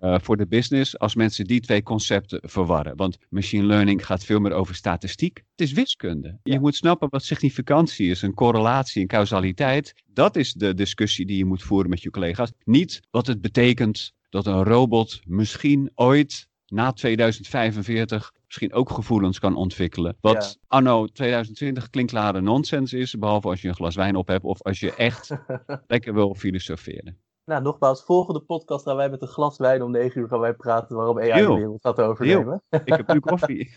uh, 0.00 0.18
voor 0.24 0.36
de 0.36 0.46
business 0.46 0.98
als 0.98 1.14
mensen 1.14 1.44
die 1.44 1.60
twee 1.60 1.82
concepten 1.82 2.40
verwarren. 2.42 2.96
Want 2.96 3.18
machine 3.28 3.64
learning 3.64 4.06
gaat 4.06 4.24
veel 4.24 4.40
meer 4.40 4.52
over 4.52 4.74
statistiek. 4.74 5.36
Het 5.36 5.60
is 5.60 5.72
wiskunde. 5.72 6.38
Je 6.42 6.60
moet 6.60 6.74
snappen 6.74 7.08
wat 7.10 7.22
significantie 7.22 8.10
is, 8.10 8.22
een 8.22 8.34
correlatie, 8.34 9.02
een 9.02 9.08
causaliteit. 9.08 9.94
Dat 10.16 10.36
is 10.36 10.52
de 10.52 10.74
discussie 10.74 11.26
die 11.26 11.36
je 11.36 11.44
moet 11.44 11.62
voeren 11.62 11.90
met 11.90 12.02
je 12.02 12.10
collega's. 12.10 12.52
Niet 12.64 13.00
wat 13.10 13.26
het 13.26 13.40
betekent 13.40 14.12
dat 14.28 14.46
een 14.46 14.64
robot 14.64 15.20
misschien 15.26 15.90
ooit 15.94 16.48
na 16.66 16.92
2045 16.92 18.32
misschien 18.46 18.72
ook 18.72 18.90
gevoelens 18.90 19.38
kan 19.38 19.56
ontwikkelen. 19.56 20.16
Wat 20.20 20.58
anno 20.66 21.06
2020 21.06 21.90
klinkklare 21.90 22.40
nonsens 22.40 22.92
is, 22.92 23.18
behalve 23.18 23.48
als 23.48 23.62
je 23.62 23.68
een 23.68 23.74
glas 23.74 23.94
wijn 23.94 24.16
op 24.16 24.28
hebt 24.28 24.44
of 24.44 24.62
als 24.62 24.80
je 24.80 24.94
echt 24.94 25.30
lekker 25.86 26.14
wil 26.14 26.34
filosoferen. 26.34 27.20
Nou, 27.44 27.62
nogmaals, 27.62 28.04
volgende 28.04 28.40
podcast 28.40 28.84
gaan 28.84 28.96
wij 28.96 29.10
met 29.10 29.22
een 29.22 29.28
glas 29.28 29.58
wijn 29.58 29.82
om 29.82 29.90
9 29.90 30.20
uur 30.20 30.28
gaan 30.28 30.40
wij 30.40 30.54
praten 30.54 30.96
waarom 30.96 31.18
AI 31.18 31.46
de 31.46 31.54
wereld 31.54 31.80
gaat 31.80 32.00
overnemen. 32.00 32.62
Ik 32.84 32.88
heb 32.96 33.12
nu 33.12 33.20
koffie. 33.20 33.76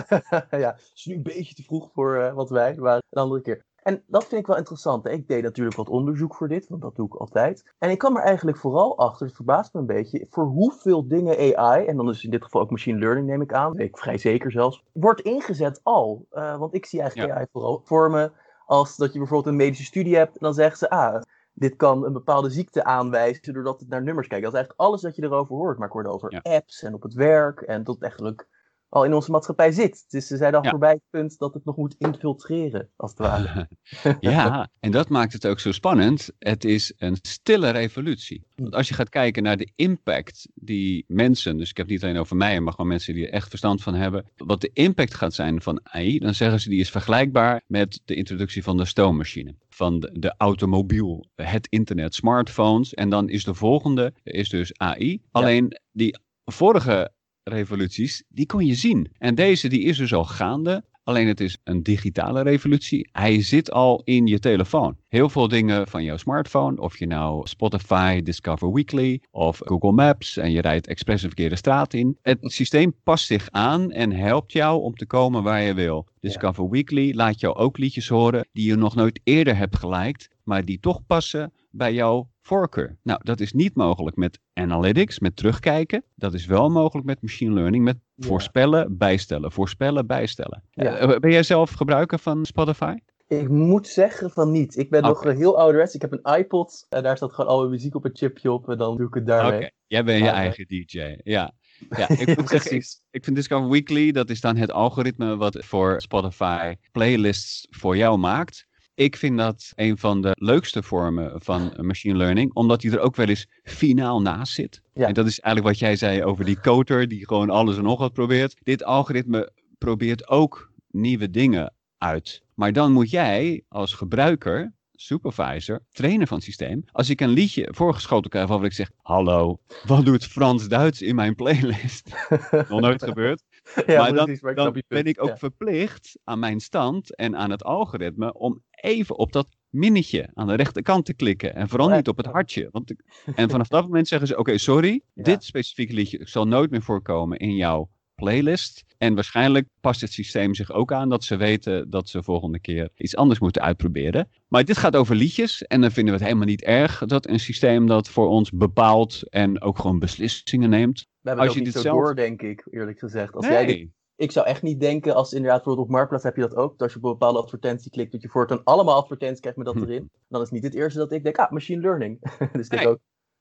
ja, 0.64 0.72
het 0.72 0.90
is 0.94 1.04
nu 1.04 1.14
een 1.14 1.22
beetje 1.22 1.54
te 1.54 1.62
vroeg 1.62 1.90
voor 1.92 2.16
uh, 2.16 2.32
wat 2.32 2.50
wijn, 2.50 2.80
maar 2.80 2.94
een 2.94 3.22
andere 3.22 3.40
keer. 3.40 3.64
En 3.90 4.02
dat 4.06 4.26
vind 4.26 4.40
ik 4.40 4.46
wel 4.46 4.56
interessant. 4.56 5.06
Ik 5.06 5.28
deed 5.28 5.42
natuurlijk 5.42 5.76
wat 5.76 5.88
onderzoek 5.88 6.34
voor 6.34 6.48
dit, 6.48 6.68
want 6.68 6.82
dat 6.82 6.96
doe 6.96 7.06
ik 7.06 7.14
altijd. 7.14 7.64
En 7.78 7.90
ik 7.90 7.98
kwam 7.98 8.16
er 8.16 8.22
eigenlijk 8.22 8.56
vooral 8.56 8.98
achter, 8.98 9.26
het 9.26 9.34
verbaast 9.34 9.74
me 9.74 9.80
een 9.80 9.86
beetje, 9.86 10.26
voor 10.28 10.44
hoeveel 10.44 11.08
dingen 11.08 11.56
AI, 11.56 11.86
en 11.86 11.96
dan 11.96 12.08
is 12.08 12.24
in 12.24 12.30
dit 12.30 12.42
geval 12.42 12.60
ook 12.60 12.70
machine 12.70 12.98
learning 12.98 13.26
neem 13.26 13.42
ik 13.42 13.52
aan, 13.52 13.72
weet 13.72 13.88
ik 13.88 13.98
vrij 13.98 14.18
zeker 14.18 14.50
zelfs, 14.50 14.84
wordt 14.92 15.20
ingezet 15.20 15.80
al. 15.82 16.26
Uh, 16.32 16.58
want 16.58 16.74
ik 16.74 16.86
zie 16.86 17.00
eigenlijk 17.00 17.32
AI 17.32 17.46
vooral 17.52 17.80
voor 17.84 18.10
me 18.10 18.30
als 18.66 18.96
dat 18.96 19.12
je 19.12 19.18
bijvoorbeeld 19.18 19.48
een 19.48 19.56
medische 19.56 19.84
studie 19.84 20.16
hebt 20.16 20.32
en 20.32 20.40
dan 20.40 20.54
zeggen 20.54 20.78
ze, 20.78 20.90
ah, 20.90 21.22
dit 21.52 21.76
kan 21.76 22.04
een 22.04 22.12
bepaalde 22.12 22.50
ziekte 22.50 22.84
aanwijzen 22.84 23.52
doordat 23.52 23.80
het 23.80 23.88
naar 23.88 24.02
nummers 24.02 24.26
kijkt. 24.26 24.44
Dat 24.44 24.52
is 24.52 24.58
eigenlijk 24.58 24.88
alles 24.88 25.00
dat 25.00 25.16
je 25.16 25.22
erover 25.22 25.56
hoort. 25.56 25.78
Maar 25.78 25.86
ik 25.86 25.92
hoorde 25.92 26.08
over 26.08 26.40
apps 26.42 26.82
en 26.82 26.94
op 26.94 27.02
het 27.02 27.14
werk 27.14 27.60
en 27.60 27.84
tot 27.84 28.02
eigenlijk 28.02 28.48
al 28.90 29.04
in 29.04 29.14
onze 29.14 29.30
maatschappij 29.30 29.72
zit. 29.72 30.04
Dus 30.08 30.26
ze 30.26 30.36
zijn 30.36 30.52
dan 30.52 30.66
voorbij 30.66 30.90
het 30.90 31.02
punt 31.10 31.38
dat 31.38 31.54
het 31.54 31.64
nog 31.64 31.76
moet 31.76 31.94
infiltreren, 31.98 32.88
als 32.96 33.10
het 33.10 33.18
ware. 33.18 33.68
ja, 34.20 34.70
en 34.80 34.90
dat 34.90 35.08
maakt 35.08 35.32
het 35.32 35.46
ook 35.46 35.60
zo 35.60 35.72
spannend. 35.72 36.30
Het 36.38 36.64
is 36.64 36.92
een 36.96 37.18
stille 37.22 37.70
revolutie. 37.70 38.44
Hm. 38.54 38.62
Want 38.62 38.74
als 38.74 38.88
je 38.88 38.94
gaat 38.94 39.08
kijken 39.08 39.42
naar 39.42 39.56
de 39.56 39.72
impact 39.76 40.48
die 40.54 41.04
mensen, 41.06 41.56
dus 41.56 41.70
ik 41.70 41.76
heb 41.76 41.86
het 41.86 41.94
niet 41.94 42.04
alleen 42.04 42.18
over 42.18 42.36
mij, 42.36 42.60
maar 42.60 42.72
gewoon 42.72 42.90
mensen 42.90 43.14
die 43.14 43.26
er 43.26 43.32
echt 43.32 43.48
verstand 43.48 43.82
van 43.82 43.94
hebben, 43.94 44.24
wat 44.36 44.60
de 44.60 44.70
impact 44.72 45.14
gaat 45.14 45.34
zijn 45.34 45.62
van 45.62 45.80
AI, 45.82 46.18
dan 46.18 46.34
zeggen 46.34 46.60
ze 46.60 46.68
die 46.68 46.80
is 46.80 46.90
vergelijkbaar 46.90 47.62
met 47.66 48.00
de 48.04 48.14
introductie 48.14 48.62
van 48.62 48.76
de 48.76 48.84
stoommachine. 48.84 49.54
Van 49.68 50.00
de, 50.00 50.10
de 50.12 50.34
automobiel, 50.36 51.26
het 51.34 51.66
internet, 51.68 52.14
smartphones. 52.14 52.94
En 52.94 53.08
dan 53.08 53.28
is 53.28 53.44
de 53.44 53.54
volgende, 53.54 54.12
is 54.22 54.48
dus 54.48 54.78
AI. 54.78 55.22
Alleen 55.30 55.78
die 55.92 56.18
vorige 56.44 57.12
revoluties, 57.50 58.24
die 58.28 58.46
kon 58.46 58.66
je 58.66 58.74
zien. 58.74 59.10
En 59.18 59.34
deze 59.34 59.68
die 59.68 59.82
is 59.82 59.96
dus 59.96 60.14
al 60.14 60.24
gaande. 60.24 60.84
Alleen 61.04 61.26
het 61.26 61.40
is 61.40 61.58
een 61.64 61.82
digitale 61.82 62.42
revolutie. 62.42 63.08
Hij 63.12 63.42
zit 63.42 63.70
al 63.70 64.02
in 64.04 64.26
je 64.26 64.38
telefoon. 64.38 64.96
Heel 65.08 65.28
veel 65.28 65.48
dingen 65.48 65.88
van 65.88 66.04
jouw 66.04 66.16
smartphone, 66.16 66.80
of 66.80 66.98
je 66.98 67.06
nou 67.06 67.46
Spotify, 67.46 68.22
Discover 68.22 68.72
Weekly 68.72 69.22
of 69.30 69.60
Google 69.64 69.92
Maps 69.92 70.36
en 70.36 70.50
je 70.50 70.60
rijdt 70.60 70.86
expres 70.86 71.22
een 71.22 71.28
verkeerde 71.28 71.56
straat 71.56 71.94
in. 71.94 72.18
Het 72.22 72.38
systeem 72.40 72.94
past 73.02 73.26
zich 73.26 73.48
aan 73.50 73.90
en 73.90 74.12
helpt 74.12 74.52
jou 74.52 74.82
om 74.82 74.94
te 74.94 75.06
komen 75.06 75.42
waar 75.42 75.62
je 75.62 75.74
wil. 75.74 76.06
Discover 76.20 76.68
Weekly 76.68 77.14
laat 77.14 77.40
jou 77.40 77.54
ook 77.54 77.78
liedjes 77.78 78.08
horen 78.08 78.48
die 78.52 78.66
je 78.66 78.76
nog 78.76 78.94
nooit 78.94 79.20
eerder 79.24 79.56
hebt 79.56 79.76
geliked, 79.76 80.28
maar 80.44 80.64
die 80.64 80.80
toch 80.80 81.06
passen 81.06 81.52
bij 81.70 81.92
jouw 81.94 82.29
voorkeur. 82.42 82.96
Nou, 83.02 83.20
dat 83.22 83.40
is 83.40 83.52
niet 83.52 83.74
mogelijk 83.74 84.16
met 84.16 84.38
analytics, 84.52 85.18
met 85.18 85.36
terugkijken. 85.36 86.04
Dat 86.14 86.34
is 86.34 86.46
wel 86.46 86.70
mogelijk 86.70 87.06
met 87.06 87.22
machine 87.22 87.54
learning, 87.54 87.84
met 87.84 87.96
Ja. 88.14 88.26
voorspellen, 88.26 88.96
bijstellen, 88.96 89.52
voorspellen, 89.52 90.06
bijstellen. 90.06 90.62
Ja. 90.70 90.96
Eh, 90.96 91.18
ben 91.18 91.30
jij 91.30 91.42
zelf 91.42 91.70
gebruiker 91.70 92.18
van 92.18 92.44
Spotify? 92.44 92.94
Ik 93.28 93.48
moet 93.48 93.86
zeggen 93.86 94.30
van 94.30 94.50
niet. 94.50 94.76
Ik 94.76 94.90
ben 94.90 95.02
nog 95.02 95.18
Oké. 95.18 95.28
eh, 95.30 95.36
heel 95.36 95.58
ouderwets. 95.58 95.94
Ik 95.94 96.00
heb 96.00 96.12
een 96.12 96.38
iPod 96.38 96.86
en 96.88 97.02
daar 97.02 97.16
staat 97.16 97.32
gewoon 97.32 97.50
al 97.50 97.58
mijn 97.58 97.70
muziek 97.70 97.94
op 97.94 98.04
een 98.04 98.16
chipje 98.16 98.52
op 98.52 98.68
en 98.68 98.78
dan 98.78 98.96
doe 98.96 99.06
ik 99.06 99.14
het 99.14 99.22
Oké, 99.22 99.32
daarmee. 99.32 99.70
jij 99.86 100.04
bent 100.04 100.22
je 100.24 100.28
eh, 100.30 100.36
eigen 100.36 100.66
DJ. 100.68 101.16
Ja. 101.22 101.52
Ja, 101.96 102.08
ik, 102.22 102.36
moet 102.36 102.48
zeggen, 102.48 102.70
ik, 102.70 102.76
Precies. 102.78 103.02
ik 103.10 103.24
vind 103.24 103.36
Discover 103.36 103.70
Weekly, 103.70 104.12
dat 104.12 104.30
is 104.30 104.40
dan 104.40 104.56
het 104.56 104.72
algoritme 104.72 105.36
wat 105.36 105.56
voor 105.64 106.00
Spotify 106.00 106.74
playlists 106.92 107.66
voor 107.70 107.96
jou 107.96 108.18
maakt. 108.18 108.66
Ik 109.00 109.16
vind 109.16 109.38
dat 109.38 109.72
een 109.74 109.98
van 109.98 110.20
de 110.20 110.36
leukste 110.38 110.82
vormen 110.82 111.42
van 111.42 111.72
machine 111.80 112.16
learning, 112.16 112.54
omdat 112.54 112.80
die 112.80 112.90
er 112.90 113.00
ook 113.00 113.16
wel 113.16 113.26
eens 113.26 113.48
finaal 113.62 114.20
naast 114.20 114.52
zit. 114.52 114.82
Ja. 114.94 115.06
En 115.06 115.14
dat 115.14 115.26
is 115.26 115.40
eigenlijk 115.40 115.74
wat 115.74 115.88
jij 115.88 115.96
zei 115.96 116.24
over 116.24 116.44
die 116.44 116.60
coder, 116.60 117.08
die 117.08 117.26
gewoon 117.26 117.50
alles 117.50 117.76
en 117.76 117.82
nog 117.82 117.98
wat 117.98 118.12
probeert. 118.12 118.56
Dit 118.62 118.84
algoritme 118.84 119.52
probeert 119.78 120.28
ook 120.28 120.72
nieuwe 120.90 121.30
dingen 121.30 121.74
uit. 121.98 122.42
Maar 122.54 122.72
dan 122.72 122.92
moet 122.92 123.10
jij 123.10 123.64
als 123.68 123.94
gebruiker, 123.94 124.74
supervisor, 124.92 125.82
trainer 125.92 126.26
van 126.26 126.36
het 126.36 126.46
systeem, 126.46 126.84
als 126.92 127.10
ik 127.10 127.20
een 127.20 127.28
liedje 127.28 127.68
voorgeschoten 127.70 128.30
krijg 128.30 128.48
waarvan 128.48 128.66
ik 128.66 128.72
zeg, 128.72 128.90
hallo, 128.96 129.60
wat 129.86 130.04
doet 130.04 130.24
Frans-Duits 130.24 131.02
in 131.02 131.14
mijn 131.14 131.34
playlist? 131.34 132.14
Nog 132.68 132.80
nooit 132.80 133.04
gebeurd. 133.04 133.42
Ja, 133.86 133.98
maar 134.00 134.12
dan, 134.14 134.24
precies, 134.24 134.40
maar 134.42 134.50
ik 134.50 134.56
dan 134.56 134.66
snap 134.66 134.76
je 134.76 134.84
punt. 134.88 135.02
ben 135.02 135.12
ik 135.12 135.22
ook 135.22 135.28
Ja. 135.28 135.36
verplicht 135.36 136.18
aan 136.24 136.38
mijn 136.38 136.60
stand 136.60 137.16
en 137.16 137.36
aan 137.36 137.50
het 137.50 137.64
algoritme 137.64 138.32
om 138.34 138.62
even 138.70 139.18
op 139.18 139.32
dat 139.32 139.48
minnetje 139.68 140.30
aan 140.34 140.46
de 140.46 140.54
rechterkant 140.54 141.04
te 141.04 141.14
klikken. 141.14 141.54
En 141.54 141.68
vooral 141.68 141.90
Ja. 141.90 141.96
niet 141.96 142.08
op 142.08 142.16
het 142.16 142.26
hartje. 142.26 142.68
Want 142.70 142.90
ik- 142.90 143.04
en 143.34 143.50
vanaf 143.50 143.68
dat 143.68 143.82
moment 143.82 144.08
zeggen 144.08 144.28
ze, 144.28 144.36
oké, 144.38 144.58
sorry, 144.58 145.02
dit 145.14 145.44
specifieke 145.44 145.92
liedje 145.94 146.20
zal 146.22 146.46
nooit 146.46 146.70
meer 146.70 146.82
voorkomen 146.82 147.38
in 147.38 147.54
jouw 147.54 147.90
playlist. 148.20 148.84
En 148.98 149.14
waarschijnlijk 149.14 149.66
past 149.80 150.00
het 150.00 150.12
systeem 150.12 150.54
zich 150.54 150.72
ook 150.72 150.92
aan 150.92 151.08
dat 151.08 151.24
ze 151.24 151.36
weten 151.36 151.90
dat 151.90 152.08
ze 152.08 152.22
volgende 152.22 152.60
keer 152.60 152.88
iets 152.96 153.16
anders 153.16 153.38
moeten 153.38 153.62
uitproberen. 153.62 154.28
Maar 154.48 154.64
dit 154.64 154.76
gaat 154.76 154.96
over 154.96 155.14
liedjes 155.16 155.62
en 155.62 155.80
dan 155.80 155.90
vinden 155.90 156.12
we 156.12 156.18
het 156.18 156.28
helemaal 156.28 156.48
niet 156.48 156.62
erg 156.64 157.02
dat 157.06 157.28
een 157.28 157.40
systeem 157.40 157.86
dat 157.86 158.08
voor 158.08 158.28
ons 158.28 158.50
bepaalt 158.50 159.28
en 159.30 159.60
ook 159.62 159.78
gewoon 159.78 159.98
beslissingen 159.98 160.70
neemt. 160.70 160.98
We 161.20 161.28
hebben 161.28 161.46
als 161.46 161.54
het 161.54 161.58
je 161.58 161.64
niet 161.64 161.72
dit 161.74 161.82
zo 161.82 161.88
zelf- 161.88 162.04
door, 162.04 162.14
denk 162.16 162.42
ik, 162.42 162.66
eerlijk 162.70 162.98
gezegd. 162.98 163.34
Als 163.34 163.46
jij 163.46 163.66
dit- 163.66 163.88
ik 164.16 164.32
zou 164.32 164.46
echt 164.46 164.62
niet 164.62 164.80
denken, 164.80 165.14
als 165.14 165.32
inderdaad 165.32 165.56
bijvoorbeeld 165.56 165.86
op 165.86 165.92
Marktplaats 165.92 166.24
heb 166.24 166.36
je 166.36 166.40
dat 166.42 166.54
ook, 166.54 166.70
dat 166.70 166.80
als 166.82 166.92
je 166.92 166.98
op 166.98 167.04
een 167.04 167.10
bepaalde 167.10 167.38
advertentie 167.38 167.90
klikt, 167.90 168.12
dat 168.12 168.22
je 168.22 168.28
voortaan 168.28 168.64
allemaal 168.64 168.96
advertenties 168.96 169.40
krijgt 169.40 169.58
met 169.58 169.66
dat 169.66 169.76
Hm. 169.76 169.82
erin. 169.82 170.10
Dan 170.28 170.42
is 170.42 170.50
niet 170.50 170.62
het 170.62 170.74
eerste 170.74 170.98
dat 170.98 171.12
ik 171.12 171.22
denk, 171.24 171.36
ah, 171.38 171.50
machine 171.50 171.80
learning. 171.80 172.18
dus 172.52 172.68
denk 172.68 172.82
Nee. 172.82 172.90
ook, 172.92 172.98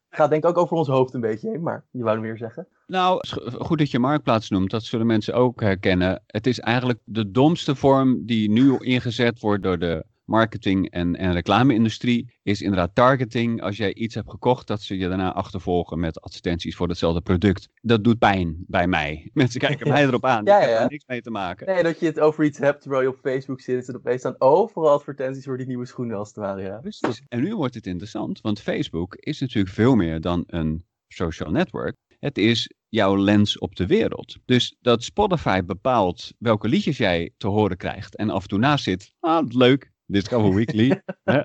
gaat 0.09 0.29
denk 0.29 0.43
ik 0.43 0.49
ook 0.49 0.57
over 0.57 0.77
ons 0.77 0.87
hoofd 0.87 1.13
een 1.13 1.21
beetje 1.21 1.49
heen, 1.49 1.61
maar 1.61 1.85
je 1.91 2.03
wou 2.03 2.15
hem 2.15 2.25
weer 2.25 2.37
zeggen. 2.37 2.67
Nou, 2.87 3.27
goed 3.59 3.77
dat 3.77 3.91
je 3.91 3.99
marktplaats 3.99 4.49
noemt. 4.49 4.71
Dat 4.71 4.83
zullen 4.83 5.05
mensen 5.05 5.33
ook 5.33 5.61
herkennen. 5.61 6.23
Het 6.27 6.47
is 6.47 6.59
eigenlijk 6.59 6.99
de 7.03 7.31
domste 7.31 7.75
vorm 7.75 8.25
die 8.25 8.51
nu 8.51 8.77
ingezet 8.77 9.39
wordt 9.39 9.63
door 9.63 9.79
de 9.79 10.05
marketing- 10.29 10.89
en, 10.89 11.15
en 11.15 11.33
reclame-industrie. 11.33 12.37
Is 12.43 12.61
inderdaad 12.61 12.95
targeting. 12.95 13.61
Als 13.61 13.77
jij 13.77 13.93
iets 13.93 14.15
hebt 14.15 14.29
gekocht, 14.29 14.67
dat 14.67 14.81
ze 14.81 14.97
je 14.97 15.07
daarna 15.07 15.33
achtervolgen 15.33 15.99
met 15.99 16.21
advertenties 16.21 16.75
voor 16.75 16.87
hetzelfde 16.87 17.21
product. 17.21 17.69
Dat 17.81 18.03
doet 18.03 18.19
pijn 18.19 18.63
bij 18.67 18.87
mij. 18.87 19.29
Mensen 19.33 19.59
kijken 19.59 19.87
mij 19.87 20.03
erop 20.03 20.25
aan. 20.25 20.45
Ja, 20.49 20.61
ja. 20.61 20.79
daar 20.79 20.89
niks 20.89 21.05
mee 21.07 21.21
te 21.21 21.29
maken. 21.29 21.67
Nee, 21.67 21.83
dat 21.83 21.99
je 21.99 22.05
het 22.05 22.19
over 22.19 22.43
iets 22.43 22.57
hebt 22.57 22.81
terwijl 22.81 23.01
je 23.01 23.09
op 23.09 23.17
Facebook 23.21 23.61
zit 23.61 23.87
en 23.87 23.95
opeens 23.95 24.19
staan 24.19 24.35
overal 24.37 24.89
advertenties 24.89 25.45
voor 25.45 25.57
die 25.57 25.67
nieuwe 25.67 25.85
schoenen 25.85 26.17
als 26.17 26.27
het 26.27 26.37
ware, 26.37 26.61
ja. 26.61 26.77
Precies. 26.77 27.21
En 27.27 27.41
nu 27.41 27.55
wordt 27.55 27.75
het 27.75 27.87
interessant, 27.87 28.41
want 28.41 28.61
Facebook 28.61 29.15
is 29.15 29.39
natuurlijk 29.39 29.75
veel 29.75 29.95
meer 29.95 30.21
dan 30.21 30.43
een 30.47 30.85
social 31.07 31.51
network. 31.51 31.95
Het 32.19 32.37
is 32.37 32.73
jouw 32.89 33.17
lens 33.17 33.57
op 33.57 33.75
de 33.75 33.87
wereld. 33.87 34.37
Dus 34.45 34.75
dat 34.81 35.03
Spotify 35.03 35.61
bepaalt 35.61 36.33
welke 36.37 36.67
liedjes 36.67 36.97
jij 36.97 37.31
te 37.37 37.47
horen 37.47 37.77
krijgt 37.77 38.15
en 38.15 38.29
af 38.29 38.41
en 38.41 38.47
toe 38.47 38.59
naast 38.59 38.83
zit, 38.83 39.13
ah, 39.19 39.47
leuk, 39.47 39.91
Discover 40.11 40.55
Weekly. 40.55 40.89
hè. 41.23 41.41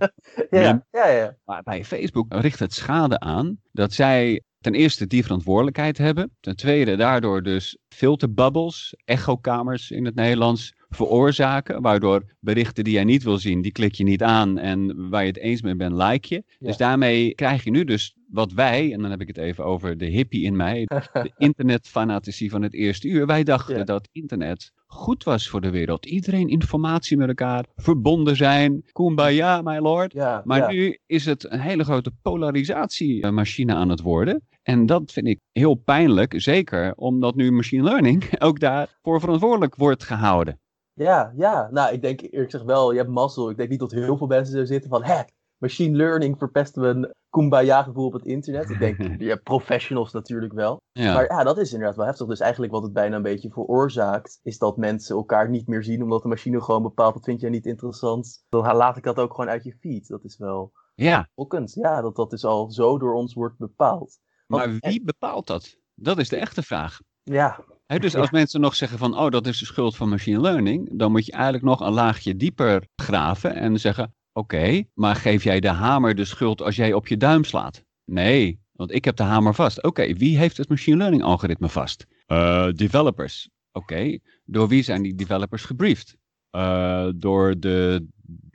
Ja, 0.51 0.87
ja, 0.91 1.09
ja. 1.09 1.37
Maar 1.45 1.63
bij 1.63 1.85
Facebook 1.85 2.35
richt 2.35 2.59
het 2.59 2.75
schade 2.75 3.21
aan 3.21 3.61
dat 3.73 3.93
zij 3.93 4.43
ten 4.61 4.75
eerste 4.75 5.07
die 5.07 5.23
verantwoordelijkheid 5.23 5.99
hebben. 5.99 6.31
Ten 6.41 6.57
tweede 6.57 6.97
daardoor 6.97 7.43
dus 7.43 7.79
filterbubbles, 7.89 8.95
echokamers 9.05 9.91
in 9.91 10.05
het 10.05 10.15
Nederlands, 10.15 10.75
veroorzaken. 10.89 11.83
Waardoor 11.83 12.25
berichten 12.41 12.85
die 12.85 12.93
jij 12.93 13.05
niet 13.05 13.23
wil 13.23 13.39
zien, 13.39 13.63
die 13.63 13.73
klik 13.73 13.95
je 13.95 14.05
niet 14.05 14.23
aan. 14.23 14.59
En 14.59 15.09
waar 15.11 15.23
je 15.23 15.29
het 15.29 15.39
eens 15.39 15.63
mee 15.63 15.77
bent, 15.77 15.93
like 15.93 16.35
je. 16.35 16.43
Ja. 16.47 16.67
Dus 16.67 16.77
daarmee 16.77 17.35
krijg 17.35 17.65
je 17.65 17.71
nu 17.71 17.85
dus 17.85 18.17
wat 18.35 18.53
wij, 18.53 18.93
en 18.93 19.01
dan 19.01 19.11
heb 19.11 19.21
ik 19.21 19.27
het 19.27 19.37
even 19.37 19.65
over 19.65 19.99
de 19.99 20.07
hippie 20.07 20.45
in 20.45 20.57
mij, 20.57 20.85
de 21.13 21.33
internetfanatici 21.37 22.51
van 22.51 22.63
het 22.63 22.75
eerste 22.75 23.09
uur. 23.09 23.27
Wij 23.27 23.45
dachten 23.45 23.77
Ja. 23.77 23.85
dat 23.85 24.09
internet 24.13 24.73
goed 24.87 25.25
was 25.25 25.49
voor 25.49 25.61
de 25.61 25.71
wereld. 25.71 26.07
Iedereen 26.07 26.49
informatie 26.49 27.17
met 27.17 27.29
elkaar, 27.29 27.65
verbonden 27.77 28.37
zijn. 28.37 28.85
Kumbaya, 28.93 29.63
my 29.63 29.79
lord. 29.79 30.13
ja 30.13 30.43
Maar 30.45 30.59
ja. 30.59 30.71
nu 30.71 30.99
is 31.07 31.25
het 31.27 31.53
een 31.53 31.61
hele 31.61 31.85
grote 31.85 32.13
polarisatiemachine 32.23 33.75
aan 33.75 33.89
het 33.89 34.01
worden. 34.01 34.43
En 34.63 34.87
dat 34.87 35.13
vind 35.13 35.27
ik 35.27 35.41
heel 35.53 35.75
pijnlijk, 35.75 36.41
zeker 36.41 36.95
omdat 36.95 37.35
nu 37.35 37.53
machine 37.53 37.83
learning 37.83 38.25
ook 38.39 38.61
daarvoor 38.61 39.21
verantwoordelijk 39.21 39.77
wordt 39.77 40.05
gehouden. 40.05 40.59
Ja, 40.93 41.33
ja. 41.37 41.69
Nou, 41.71 41.93
ik 41.93 42.03
denk 42.03 42.21
eerlijk 42.21 42.51
gezegd 42.51 42.65
wel, 42.65 42.93
je 42.93 42.99
hebt 42.99 43.11
mazzel. 43.11 43.51
Ik 43.51 43.57
denk 43.57 43.69
niet 43.71 43.79
dat 43.79 43.91
heel 43.91 44.17
veel 44.17 44.27
mensen 44.27 44.59
er 44.59 44.67
zitten 44.67 44.91
van, 44.91 45.05
hè, 45.05 45.23
machine 45.65 45.97
learning 45.97 46.39
verpesten 46.39 46.83
we 46.83 46.89
een 46.89 47.15
kumbaya 47.31 47.83
gevoel 47.83 48.07
op 48.07 48.13
het 48.13 48.25
internet. 48.25 48.71
Ik 48.71 48.79
denk, 48.79 48.97
hebt 49.21 49.43
professionals 49.43 50.13
natuurlijk 50.13 50.53
wel. 50.53 50.81
Ja, 50.93 51.15
Maar 51.15 51.25
ja, 51.25 51.45
dat 51.45 51.59
is 51.59 51.73
inderdaad 51.73 51.97
wel 51.97 52.07
heftig. 52.07 52.27
Dus 52.27 52.41
eigenlijk 52.41 52.73
wat 52.73 52.83
het 52.83 52.93
bijna 52.93 53.17
een 53.17 53.23
beetje 53.23 53.51
veroorzaakt, 53.51 54.41
is 54.43 54.59
dat 54.59 54.77
mensen 54.77 55.17
elkaar 55.17 55.51
niet 55.51 55.67
meer 55.67 55.83
zien, 55.85 56.03
omdat 56.03 56.23
de 56.23 56.29
machine 56.29 56.63
gewoon 56.63 56.83
bepaalt, 56.83 57.15
dat 57.15 57.25
vind 57.25 57.41
jij 57.41 57.51
niet 57.51 57.67
interessant. 57.67 58.45
Dan 58.49 58.77
laat 58.77 58.97
ik 58.97 59.03
dat 59.03 59.19
ook 59.19 59.31
gewoon 59.35 59.51
uit 59.51 59.65
je 59.65 59.77
feed. 59.81 60.09
Dat 60.09 60.25
is 60.25 60.37
wel 60.37 60.73
ja 60.95 61.29
schokkend. 61.33 61.73
Ja, 61.75 62.01
dat 62.01 62.17
dat 62.17 62.31
dus 62.31 62.45
al 62.45 62.71
zo 62.71 62.99
door 62.99 63.15
ons 63.15 63.35
wordt 63.35 63.59
bepaald. 63.59 64.19
Want- 64.47 64.67
maar 64.67 64.91
wie 64.91 65.03
bepaalt 65.05 65.47
dat? 65.47 65.77
Dat 65.95 66.19
is 66.19 66.29
de 66.29 66.37
echte 66.37 66.63
vraag. 66.63 66.99
Ja, 67.23 67.65
dus 67.87 68.13
Ja. 68.13 68.21
als 68.21 68.31
mensen 68.31 68.61
nog 68.61 68.75
zeggen 68.75 68.99
van, 68.99 69.19
oh, 69.19 69.31
dat 69.31 69.47
is 69.47 69.59
de 69.59 69.67
schuld 69.67 69.97
van 69.97 70.09
machine 70.09 70.41
learning, 70.41 70.99
dan 70.99 71.11
moet 71.11 71.27
je 71.27 71.33
eigenlijk 71.33 71.65
nog 71.65 71.81
een 71.81 71.93
laagje 71.93 72.37
dieper 72.37 72.87
graven 72.97 73.55
en 73.55 73.81
zeggen, 73.81 74.15
oké, 74.35 74.85
maar 74.95 75.17
geef 75.17 75.45
jij 75.45 75.61
de 75.61 75.69
hamer 75.69 76.15
de 76.15 76.25
schuld 76.25 76.63
als 76.63 76.77
jij 76.77 76.93
op 76.93 77.07
je 77.07 77.17
duim 77.17 77.45
slaat? 77.45 77.85
Nee, 78.05 78.61
want 78.73 78.93
ik 78.93 79.05
heb 79.05 79.17
de 79.17 79.23
hamer 79.23 79.55
vast. 79.55 79.83
Oké, 79.83 80.15
wie 80.15 80.39
heeft 80.39 80.57
het 80.57 80.69
machine 80.69 80.97
learning 80.97 81.23
algoritme 81.23 81.69
vast? 81.69 82.07
Eh, 82.27 82.69
developers. 82.73 83.49
Oké, 83.73 84.19
door 84.45 84.69
wie 84.69 84.83
zijn 84.83 85.03
die 85.03 85.15
developers 85.15 85.65
gebriefd? 85.65 86.17
Eh, 86.51 87.09
door 87.17 87.59
de 87.59 88.07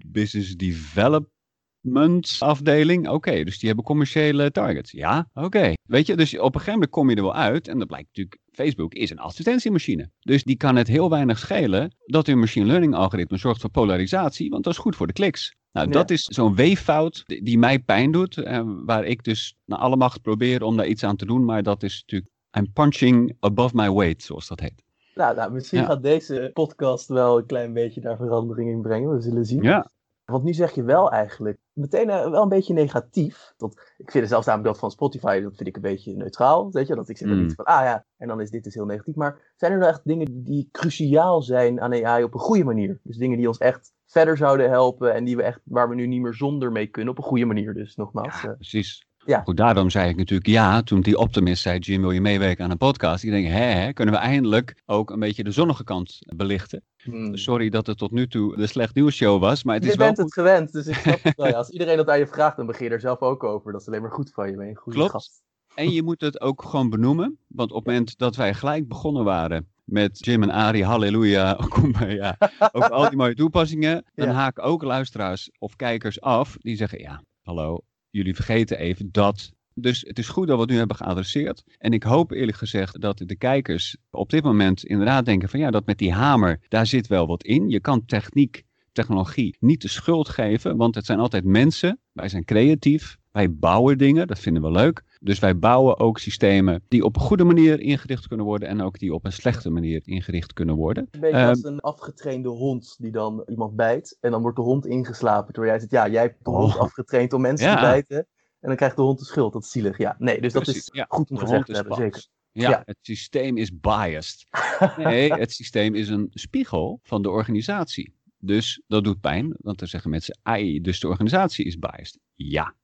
business 0.05 0.55
development 0.55 2.35
afdeling. 2.39 3.07
Oké, 3.07 3.43
dus 3.43 3.57
die 3.57 3.67
hebben 3.67 3.85
commerciële 3.85 4.51
targets. 4.51 4.91
Ja, 4.91 5.29
oké. 5.33 5.73
Weet 5.83 6.07
je, 6.07 6.15
dus 6.15 6.37
op 6.37 6.43
een 6.43 6.51
gegeven 6.51 6.73
moment 6.73 6.91
kom 6.91 7.09
je 7.09 7.15
er 7.15 7.21
wel 7.21 7.35
uit. 7.35 7.67
En 7.67 7.77
dat 7.77 7.87
blijkt 7.87 8.07
natuurlijk, 8.07 8.37
Facebook 8.51 8.93
is 8.93 9.09
een 9.09 9.19
advertentiemachine. 9.19 10.11
Dus 10.19 10.43
die 10.43 10.57
kan 10.57 10.75
het 10.75 10.87
heel 10.87 11.09
weinig 11.09 11.39
schelen 11.39 11.95
dat 12.05 12.27
hun 12.27 12.39
machine 12.39 12.65
learning 12.65 12.95
algoritme 12.95 13.37
zorgt 13.37 13.61
voor 13.61 13.69
polarisatie. 13.69 14.49
Want 14.49 14.63
dat 14.63 14.73
is 14.73 14.79
goed 14.79 14.95
voor 14.95 15.07
de 15.07 15.13
kliks. 15.13 15.55
Nou, 15.71 15.87
Ja. 15.87 15.93
dat 15.93 16.09
is 16.09 16.23
zo'n 16.23 16.55
weeffout 16.55 17.23
die 17.25 17.57
mij 17.59 17.79
pijn 17.79 18.11
doet. 18.11 18.37
eh, 18.37 18.61
waar 18.85 19.05
ik 19.05 19.23
dus 19.23 19.57
naar 19.65 19.79
alle 19.79 19.95
macht 19.95 20.21
probeer 20.21 20.63
om 20.63 20.77
daar 20.77 20.87
iets 20.87 21.03
aan 21.03 21.15
te 21.15 21.25
doen. 21.25 21.45
Maar 21.45 21.63
dat 21.63 21.83
is 21.83 21.99
natuurlijk, 22.05 22.31
I'm 22.57 22.71
punching 22.73 23.35
above 23.39 23.75
my 23.75 23.91
weight, 23.91 24.23
zoals 24.23 24.47
dat 24.47 24.59
heet. 24.59 24.83
nou, 25.15 25.35
nou 25.35 25.51
misschien 25.51 25.79
Ja. 25.79 25.85
gaat 25.85 26.01
deze 26.03 26.49
podcast 26.53 27.07
wel 27.07 27.37
een 27.37 27.45
klein 27.45 27.73
beetje 27.73 28.01
daar 28.01 28.17
verandering 28.17 28.69
in 28.69 28.81
brengen. 28.81 29.15
We 29.15 29.21
zullen 29.21 29.45
zien. 29.45 29.63
Ja, 29.63 29.89
Want 30.25 30.43
nu 30.43 30.53
zeg 30.53 30.71
je 30.75 30.83
wel 30.83 31.11
eigenlijk 31.11 31.57
meteen 31.73 32.09
eh, 32.09 32.29
wel 32.29 32.41
een 32.43 32.49
beetje 32.49 32.73
negatief. 32.73 33.53
Dat, 33.57 33.93
ik 33.97 34.11
vind 34.11 34.27
zelfs 34.27 34.45
namelijk 34.45 34.71
dat 34.71 34.79
van 34.79 34.91
Spotify, 34.91 35.39
dat 35.41 35.55
vind 35.55 35.67
ik 35.69 35.75
een 35.75 35.81
beetje 35.81 36.15
neutraal. 36.15 36.71
Weet 36.71 36.87
je, 36.87 36.95
dat 36.95 37.09
ik 37.09 37.17
zeg 37.17 37.27
Mm. 37.29 37.41
niet 37.41 37.53
van, 37.55 37.65
ah 37.65 37.83
ja, 37.83 38.05
en 38.17 38.27
dan 38.27 38.41
is 38.41 38.49
dit 38.49 38.63
dus 38.63 38.73
heel 38.73 38.85
negatief. 38.85 39.15
Maar 39.15 39.53
zijn 39.55 39.71
er 39.71 39.77
nou 39.77 39.89
echt 39.91 40.01
dingen 40.03 40.43
die 40.43 40.69
cruciaal 40.71 41.41
zijn 41.41 41.81
aan 41.81 42.05
AI 42.05 42.23
op 42.23 42.33
een 42.33 42.39
goede 42.39 42.63
manier? 42.63 42.99
Dus 43.03 43.17
dingen 43.17 43.37
die 43.37 43.47
ons 43.47 43.57
echt 43.57 43.93
verder 44.09 44.37
zouden 44.37 44.69
helpen 44.69 45.13
en 45.13 45.23
die 45.23 45.35
we 45.35 45.43
echt, 45.43 45.59
waar 45.63 45.89
we 45.89 45.95
nu 45.95 46.07
niet 46.07 46.21
meer 46.21 46.33
zonder 46.33 46.71
mee 46.71 46.87
kunnen, 46.87 47.11
op 47.11 47.17
een 47.17 47.29
goede 47.29 47.45
manier 47.45 47.73
dus, 47.73 47.95
nogmaals. 47.95 48.41
ja 48.41 48.49
eh. 48.49 48.55
precies. 48.55 49.07
Ja. 49.25 49.41
Goed, 49.41 49.57
daarom 49.57 49.89
zei 49.89 50.09
ik 50.09 50.15
natuurlijk 50.15 50.49
ja 50.49 50.81
toen 50.81 51.01
die 51.01 51.17
optimist 51.17 51.61
zei, 51.61 51.79
Jim 51.79 52.01
wil 52.01 52.11
je 52.11 52.21
meewerken 52.21 52.63
aan 52.63 52.71
een 52.71 52.77
podcast? 52.77 53.23
Ik 53.23 53.29
denk, 53.29 53.47
hè, 53.47 53.63
hè, 53.63 53.93
kunnen 53.93 54.13
we 54.13 54.19
eindelijk 54.19 54.75
ook 54.85 55.09
een 55.09 55.19
beetje 55.19 55.43
de 55.43 55.51
zonnige 55.51 55.83
kant 55.83 56.19
belichten? 56.35 56.83
Hmm. 57.03 57.35
Sorry 57.35 57.69
dat 57.69 57.87
het 57.87 57.97
tot 57.97 58.11
nu 58.11 58.27
toe 58.27 58.55
de 58.55 58.67
slecht 58.67 58.95
nieuws 58.95 59.15
show 59.15 59.41
was, 59.41 59.63
maar 59.63 59.75
het 59.75 59.85
is 59.85 59.91
je 59.91 59.97
wel 59.97 60.05
bent 60.07 60.19
goed. 60.19 60.35
het 60.35 60.45
gewend, 60.45 60.71
dus 60.71 60.87
ik 60.87 60.95
snap 60.95 61.23
het 61.23 61.35
wel. 61.35 61.47
Ja, 61.51 61.57
als 61.57 61.69
iedereen 61.69 61.97
dat 61.97 62.09
aan 62.09 62.19
je 62.19 62.27
vraagt, 62.27 62.57
dan 62.57 62.65
begin 62.65 62.85
je 62.85 62.91
er 62.91 62.99
zelf 62.99 63.19
ook 63.19 63.43
over. 63.43 63.71
Dat 63.71 63.81
is 63.81 63.87
alleen 63.87 64.01
maar 64.01 64.11
goed 64.11 64.31
van 64.33 64.49
je, 64.49 64.55
ben 64.55 64.65
je 64.65 64.71
een 64.71 64.77
goede 64.77 64.97
Klopt. 64.97 65.11
gast. 65.11 65.41
En 65.79 65.91
je 65.91 66.03
moet 66.03 66.21
het 66.21 66.41
ook 66.41 66.63
gewoon 66.63 66.89
benoemen. 66.89 67.37
Want 67.47 67.71
op 67.71 67.77
het 67.77 67.85
moment 67.85 68.17
dat 68.17 68.35
wij 68.35 68.53
gelijk 68.53 68.87
begonnen 68.87 69.23
waren 69.23 69.67
met 69.83 70.25
Jim 70.25 70.43
en 70.43 70.49
Ari, 70.51 70.83
halleluja, 70.83 71.53
kumbaya, 71.73 72.37
over 72.71 72.89
al 72.91 73.09
die 73.09 73.17
mooie 73.17 73.35
toepassingen, 73.35 74.05
dan 74.15 74.27
Ja. 74.27 74.33
haken 74.33 74.63
ook 74.63 74.83
luisteraars 74.83 75.49
of 75.59 75.75
kijkers 75.75 76.21
af 76.21 76.57
die 76.59 76.75
zeggen, 76.75 76.99
ja, 76.99 77.23
hallo, 77.41 77.79
jullie 78.09 78.35
vergeten 78.35 78.77
even 78.79 79.09
dat. 79.11 79.51
Dus 79.73 80.03
het 80.07 80.19
is 80.19 80.27
goed 80.27 80.47
dat 80.47 80.55
we 80.55 80.61
het 80.61 80.71
nu 80.71 80.77
hebben 80.77 80.95
geadresseerd. 80.95 81.63
En 81.77 81.91
ik 81.93 82.03
hoop 82.03 82.31
eerlijk 82.31 82.57
gezegd 82.57 83.01
dat 83.01 83.17
de 83.25 83.35
kijkers 83.37 83.97
op 84.09 84.29
dit 84.29 84.43
moment 84.43 84.85
inderdaad 84.85 85.25
denken 85.25 85.49
van 85.49 85.59
ja, 85.59 85.71
dat 85.71 85.85
met 85.85 85.97
die 85.97 86.13
hamer, 86.13 86.59
daar 86.67 86.87
zit 86.87 87.07
wel 87.07 87.27
wat 87.27 87.43
in. 87.43 87.69
Je 87.69 87.79
kan 87.79 88.05
techniek, 88.05 88.63
technologie 88.91 89.57
niet 89.59 89.81
de 89.81 89.87
schuld 89.87 90.29
geven, 90.29 90.77
want 90.77 90.95
het 90.95 91.05
zijn 91.05 91.19
altijd 91.19 91.43
mensen. 91.43 91.99
Wij 92.11 92.29
zijn 92.29 92.45
creatief, 92.45 93.17
wij 93.31 93.53
bouwen 93.53 93.97
dingen, 93.97 94.27
dat 94.27 94.39
vinden 94.39 94.63
we 94.63 94.71
leuk. 94.71 95.03
Dus 95.21 95.39
wij 95.39 95.57
bouwen 95.57 95.99
ook 95.99 96.19
systemen 96.19 96.81
die 96.87 97.03
op 97.03 97.15
een 97.15 97.21
goede 97.21 97.43
manier 97.43 97.79
ingericht 97.79 98.27
kunnen 98.27 98.45
worden 98.45 98.67
en 98.67 98.81
ook 98.81 98.99
die 98.99 99.13
op 99.13 99.25
een 99.25 99.31
slechte 99.31 99.69
manier 99.69 100.01
ingericht 100.03 100.53
kunnen 100.53 100.75
worden. 100.75 101.07
Een 101.11 101.19
beetje 101.19 101.45
als 101.47 101.63
een 101.63 101.79
afgetrainde 101.79 102.49
hond 102.49 102.95
die 102.99 103.11
dan 103.11 103.43
iemand 103.47 103.75
bijt 103.75 104.17
en 104.19 104.31
dan 104.31 104.41
wordt 104.41 104.57
de 104.57 104.63
hond 104.63 104.85
ingeslapen. 104.85 105.53
Terwijl 105.53 105.73
jij 105.73 105.79
zegt, 105.81 105.91
ja, 105.91 106.09
jij 106.11 106.21
hebt 106.21 106.43
de 106.45 106.49
hond 106.49 106.73
Oh. 106.75 106.79
afgetraind 106.81 107.33
om 107.33 107.41
mensen 107.41 107.67
Ja. 107.67 107.75
te 107.75 107.81
bijten. 107.81 108.17
En 108.59 108.67
dan 108.67 108.75
krijgt 108.75 108.95
de 108.95 109.01
hond 109.01 109.19
de 109.19 109.25
schuld. 109.25 109.53
Dat 109.53 109.63
is 109.63 109.71
zielig. 109.71 109.97
Ja, 109.97 110.15
nee, 110.19 110.41
dus 110.41 110.53
dat 110.53 110.67
is 110.67 110.89
ja. 110.93 111.05
goed 111.09 111.29
om 111.29 111.37
gezegd 111.37 111.65
te 111.65 111.71
hebben, 111.73 111.95
zeker. 111.95 112.27
Ja, 112.51 112.69
Ja. 112.69 112.81
het 112.85 112.97
systeem 113.01 113.57
is 113.57 113.79
biased. 113.79 114.45
Nee, 114.97 115.33
het 115.33 115.51
systeem 115.51 115.95
is 115.95 116.09
een 116.09 116.27
spiegel 116.33 116.99
van 117.03 117.21
de 117.21 117.29
organisatie. 117.29 118.13
Dus 118.37 118.81
dat 118.87 119.03
doet 119.03 119.19
pijn, 119.21 119.55
want 119.57 119.79
dan 119.79 119.87
zeggen 119.87 120.09
mensen, 120.09 120.39
ai, 120.43 120.81
dus 120.81 120.99
de 120.99 121.07
organisatie 121.07 121.65
is 121.65 121.79
biased. 121.79 122.19
Ja, 122.33 122.75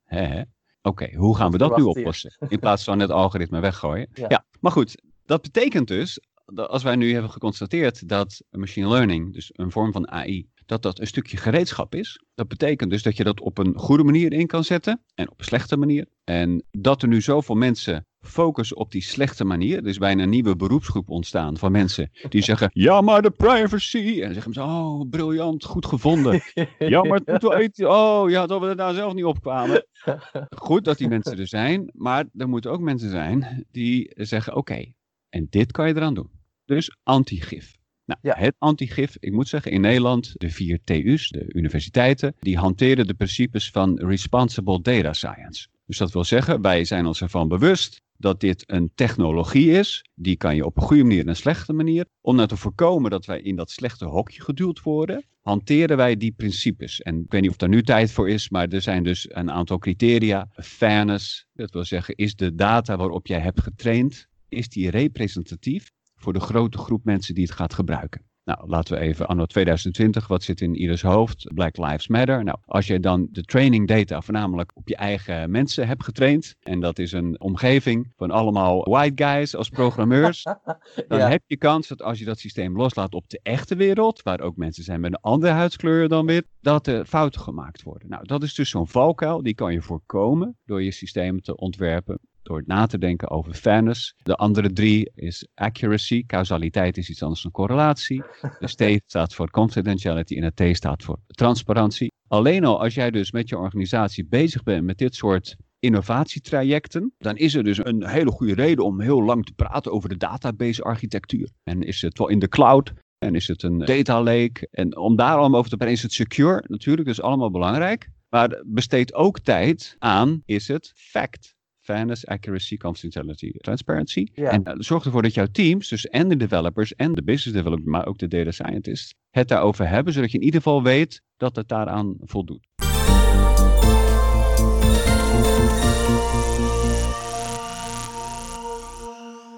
Oké, 0.81 1.15
hoe 1.15 1.35
gaan 1.35 1.51
we 1.51 1.57
dat 1.57 1.77
nu 1.77 1.83
oplossen? 1.83 2.35
In 2.47 2.59
plaats 2.59 2.83
van 2.83 2.99
het 2.99 3.09
algoritme 3.09 3.59
weggooien. 3.59 4.09
Ja. 4.13 4.25
Ja. 4.29 4.45
maar 4.59 4.71
goed, 4.71 5.01
dat 5.25 5.41
betekent 5.41 5.87
dus, 5.87 6.19
dat 6.45 6.69
als 6.69 6.83
wij 6.83 6.95
nu 6.95 7.13
hebben 7.13 7.31
geconstateerd 7.31 8.07
dat 8.07 8.43
machine 8.49 8.87
learning, 8.87 9.33
dus 9.33 9.49
een 9.53 9.71
vorm 9.71 9.91
van 9.91 10.11
AI, 10.11 10.49
dat 10.65 10.81
dat 10.81 10.99
een 10.99 11.07
stukje 11.07 11.37
gereedschap 11.37 11.95
is. 11.95 12.23
Dat 12.35 12.47
betekent 12.47 12.89
dus 12.89 13.03
dat 13.03 13.17
je 13.17 13.23
dat 13.23 13.39
op 13.41 13.57
een 13.57 13.73
goede 13.77 14.03
manier 14.03 14.33
in 14.33 14.47
kan 14.47 14.63
zetten 14.63 15.01
en 15.15 15.31
op 15.31 15.39
een 15.39 15.45
slechte 15.45 15.77
manier. 15.77 16.07
En 16.23 16.63
dat 16.71 17.01
er 17.01 17.07
nu 17.07 17.21
zoveel 17.21 17.55
mensen 17.55 18.05
focussen 18.19 18.77
op 18.77 18.91
die 18.91 19.01
slechte 19.01 19.43
manier. 19.43 19.77
Er 19.77 19.87
is 19.87 19.97
bijna 19.97 20.23
een 20.23 20.29
nieuwe 20.29 20.55
beroepsgroep 20.55 21.09
ontstaan 21.09 21.57
van 21.57 21.71
mensen 21.71 22.11
die 22.29 22.43
zeggen, 22.51 22.69
ja 22.73 23.01
maar 23.01 23.21
de 23.21 23.31
privacy. 23.31 24.13
En 24.13 24.21
dan 24.21 24.33
zeggen 24.33 24.53
ze, 24.53 24.61
oh 24.61 25.09
briljant, 25.09 25.63
goed 25.63 25.85
gevonden. 25.85 26.41
Ja, 26.77 27.03
maar 27.03 27.17
het 27.17 27.27
moet 27.27 27.41
wel 27.41 27.55
eten. 27.55 27.91
Oh 27.91 28.29
ja, 28.29 28.45
dat 28.45 28.61
we 28.61 28.67
er 28.67 28.75
daar 28.75 28.93
zelf 28.93 29.13
niet 29.13 29.25
op 29.25 29.41
kwamen. 29.41 29.87
Goed 30.67 30.85
dat 30.85 30.97
die 30.97 31.07
mensen 31.07 31.39
er 31.39 31.47
zijn, 31.47 31.89
maar 31.93 32.25
er 32.37 32.49
moeten 32.49 32.71
ook 32.71 32.79
mensen 32.79 33.09
zijn 33.09 33.65
die 33.71 34.11
zeggen: 34.15 34.55
oké, 34.55 34.85
en 35.29 35.47
dit 35.49 35.71
kan 35.71 35.87
je 35.87 35.95
eraan 35.95 36.13
doen. 36.13 36.29
Dus 36.65 36.97
antigif. 37.03 37.75
Nou, 38.05 38.19
Ja. 38.21 38.35
het 38.37 38.55
antigif, 38.57 39.17
ik 39.19 39.31
moet 39.31 39.47
zeggen, 39.47 39.71
in 39.71 39.81
Nederland, 39.81 40.33
de 40.33 40.49
vier 40.49 40.79
TU's, 40.83 41.29
de 41.29 41.45
universiteiten, 41.53 42.35
die 42.39 42.57
hanteren 42.57 43.07
de 43.07 43.13
principes 43.13 43.71
van 43.71 43.99
responsible 43.99 44.81
data 44.81 45.13
science. 45.13 45.67
Dus 45.85 45.97
dat 45.97 46.11
wil 46.11 46.23
zeggen, 46.23 46.61
wij 46.61 46.85
zijn 46.85 47.05
ons 47.05 47.21
ervan 47.21 47.47
bewust 47.47 48.01
dat 48.17 48.39
dit 48.39 48.63
een 48.67 48.91
technologie 48.95 49.71
is. 49.71 50.05
Die 50.15 50.35
kan 50.35 50.55
je 50.55 50.65
op 50.65 50.77
een 50.77 50.83
goede 50.83 51.03
manier 51.03 51.19
en 51.21 51.27
een 51.27 51.35
slechte 51.35 51.73
manier. 51.73 52.05
Om 52.21 52.35
nou 52.35 52.47
te 52.47 52.57
voorkomen 52.57 53.11
dat 53.11 53.25
wij 53.25 53.41
in 53.41 53.55
dat 53.55 53.71
slechte 53.71 54.05
hokje 54.05 54.41
geduwd 54.41 54.81
worden, 54.81 55.25
hanteren 55.41 55.97
wij 55.97 56.17
die 56.17 56.31
principes. 56.31 57.01
En 57.01 57.19
ik 57.19 57.31
weet 57.31 57.41
niet 57.41 57.49
of 57.49 57.57
daar 57.57 57.69
nu 57.69 57.83
tijd 57.83 58.11
voor 58.11 58.29
is, 58.29 58.49
maar 58.49 58.67
er 58.67 58.81
zijn 58.81 59.03
dus 59.03 59.25
een 59.29 59.51
aantal 59.51 59.77
criteria. 59.77 60.47
Fairness, 60.51 61.45
dat 61.53 61.71
wil 61.71 61.85
zeggen, 61.85 62.15
is 62.15 62.35
de 62.35 62.55
data 62.55 62.97
waarop 62.97 63.27
jij 63.27 63.39
hebt 63.39 63.61
getraind, 63.61 64.27
is 64.49 64.69
die 64.69 64.89
representatief 64.89 65.91
voor 66.25 66.33
de 66.33 66.39
grote 66.39 66.77
groep 66.77 67.03
mensen 67.03 67.33
die 67.33 67.43
het 67.43 67.53
gaat 67.53 67.73
gebruiken? 67.73 68.21
Nou, 68.43 68.69
laten 68.69 68.93
we 68.93 68.99
even 68.99 69.27
anno 69.27 69.45
2020, 69.45 70.27
wat 70.27 70.43
zit 70.43 70.61
in 70.61 70.75
ieders 70.75 71.01
hoofd? 71.01 71.51
Black 71.53 71.77
Lives 71.77 72.07
Matter. 72.07 72.43
Nou, 72.43 72.57
als 72.65 72.87
je 72.87 72.99
dan 72.99 73.27
de 73.31 73.43
training 73.43 73.87
data 73.87 74.21
voornamelijk 74.21 74.71
op 74.73 74.87
je 74.87 74.95
eigen 74.95 75.51
mensen 75.51 75.87
hebt 75.87 76.03
getraind, 76.03 76.55
en 76.59 76.79
dat 76.79 76.99
is 76.99 77.11
een 77.11 77.41
omgeving 77.41 78.13
van 78.15 78.31
allemaal 78.31 78.83
white 78.83 79.23
guys 79.23 79.55
als 79.55 79.69
programmeurs, 79.69 80.43
dan 81.07 81.19
heb 81.19 81.41
je 81.45 81.57
kans 81.57 81.87
dat 81.87 82.01
als 82.01 82.19
je 82.19 82.25
dat 82.25 82.39
systeem 82.39 82.77
loslaat 82.77 83.13
op 83.13 83.29
de 83.29 83.39
echte 83.43 83.75
wereld, 83.75 84.21
waar 84.21 84.41
ook 84.41 84.55
mensen 84.55 84.83
zijn 84.83 84.99
met 84.99 85.11
een 85.11 85.21
andere 85.21 85.53
huidskleur 85.53 86.07
dan 86.07 86.25
wit, 86.25 86.45
dat 86.61 86.87
er 86.87 87.05
fouten 87.05 87.41
gemaakt 87.41 87.83
worden. 87.83 88.09
Nou, 88.09 88.25
dat 88.25 88.43
is 88.43 88.53
dus 88.53 88.69
zo'n 88.69 88.87
valkuil, 88.87 89.43
die 89.43 89.55
kan 89.55 89.73
je 89.73 89.81
voorkomen 89.81 90.57
door 90.65 90.83
je 90.83 90.91
systeem 90.91 91.41
te 91.41 91.57
ontwerpen. 91.57 92.19
Door 92.45 92.63
na 92.65 92.85
te 92.85 92.97
denken 92.97 93.29
over 93.29 93.53
fairness. 93.53 94.13
De 94.23 94.35
andere 94.35 94.73
drie 94.73 95.11
is 95.15 95.47
accuracy. 95.53 96.25
Causaliteit 96.25 96.97
is 96.97 97.09
iets 97.09 97.23
anders 97.23 97.41
dan 97.41 97.51
correlatie. 97.51 98.23
De 98.59 98.99
T 98.99 99.01
staat 99.09 99.33
voor 99.33 99.49
confidentiality 99.49 100.35
en 100.35 100.51
de 100.53 100.71
T 100.71 100.75
staat 100.75 101.03
voor 101.03 101.17
transparantie. 101.27 102.11
Alleen 102.27 102.65
al 102.65 102.81
als 102.81 102.93
jij 102.93 103.11
dus 103.11 103.31
met 103.31 103.49
je 103.49 103.57
organisatie 103.57 104.25
bezig 104.25 104.63
bent 104.63 104.85
met 104.85 104.97
dit 104.97 105.15
soort 105.15 105.55
innovatietrajecten, 105.79 107.13
dan 107.17 107.37
is 107.37 107.55
er 107.55 107.63
dus 107.63 107.85
een 107.85 108.07
hele 108.07 108.31
goede 108.31 108.53
reden 108.53 108.85
om 108.85 109.01
heel 109.01 109.23
lang 109.23 109.45
te 109.45 109.53
praten 109.53 109.91
over 109.91 110.09
de 110.09 110.17
database 110.17 110.83
architectuur. 110.83 111.49
En 111.63 111.81
is 111.81 112.01
het 112.01 112.17
wel 112.17 112.29
in 112.29 112.39
de 112.39 112.47
cloud? 112.47 112.93
En 113.17 113.35
is 113.35 113.47
het 113.47 113.63
een 113.63 113.79
data 113.79 114.23
lake? 114.23 114.67
En 114.71 114.97
om 114.97 115.15
daar 115.15 115.37
allemaal 115.37 115.59
over 115.59 115.69
te 115.69 115.77
praten, 115.77 115.95
is 115.95 116.01
het 116.03 116.13
secure? 116.13 116.63
Natuurlijk, 116.67 117.07
dat 117.07 117.17
is 117.17 117.23
allemaal 117.23 117.51
belangrijk. 117.51 118.09
Maar 118.29 118.63
besteed 118.65 119.13
ook 119.13 119.39
tijd 119.39 119.95
aan, 119.99 120.41
is 120.45 120.67
het 120.67 120.91
fact? 120.95 121.54
Fairness, 121.85 122.25
accuracy, 122.25 122.77
confidentiality, 122.77 123.51
transparency. 123.51 124.27
Ja. 124.33 124.49
En 124.49 124.63
eh, 124.63 124.73
zorg 124.77 125.05
ervoor 125.05 125.21
dat 125.21 125.33
jouw 125.33 125.45
teams, 125.51 125.89
dus 125.89 126.07
en 126.07 126.29
de 126.29 126.37
developers 126.37 126.95
en 126.95 127.13
de 127.13 127.23
business 127.23 127.57
developers, 127.57 127.87
maar 127.87 128.05
ook 128.05 128.17
de 128.17 128.27
data 128.27 128.51
scientists, 128.51 129.13
het 129.29 129.47
daarover 129.47 129.89
hebben, 129.89 130.13
zodat 130.13 130.31
je 130.31 130.37
in 130.37 130.43
ieder 130.43 130.61
geval 130.61 130.83
weet 130.83 131.21
dat 131.37 131.55
het 131.55 131.67
daaraan 131.67 132.15
voldoet. 132.19 132.67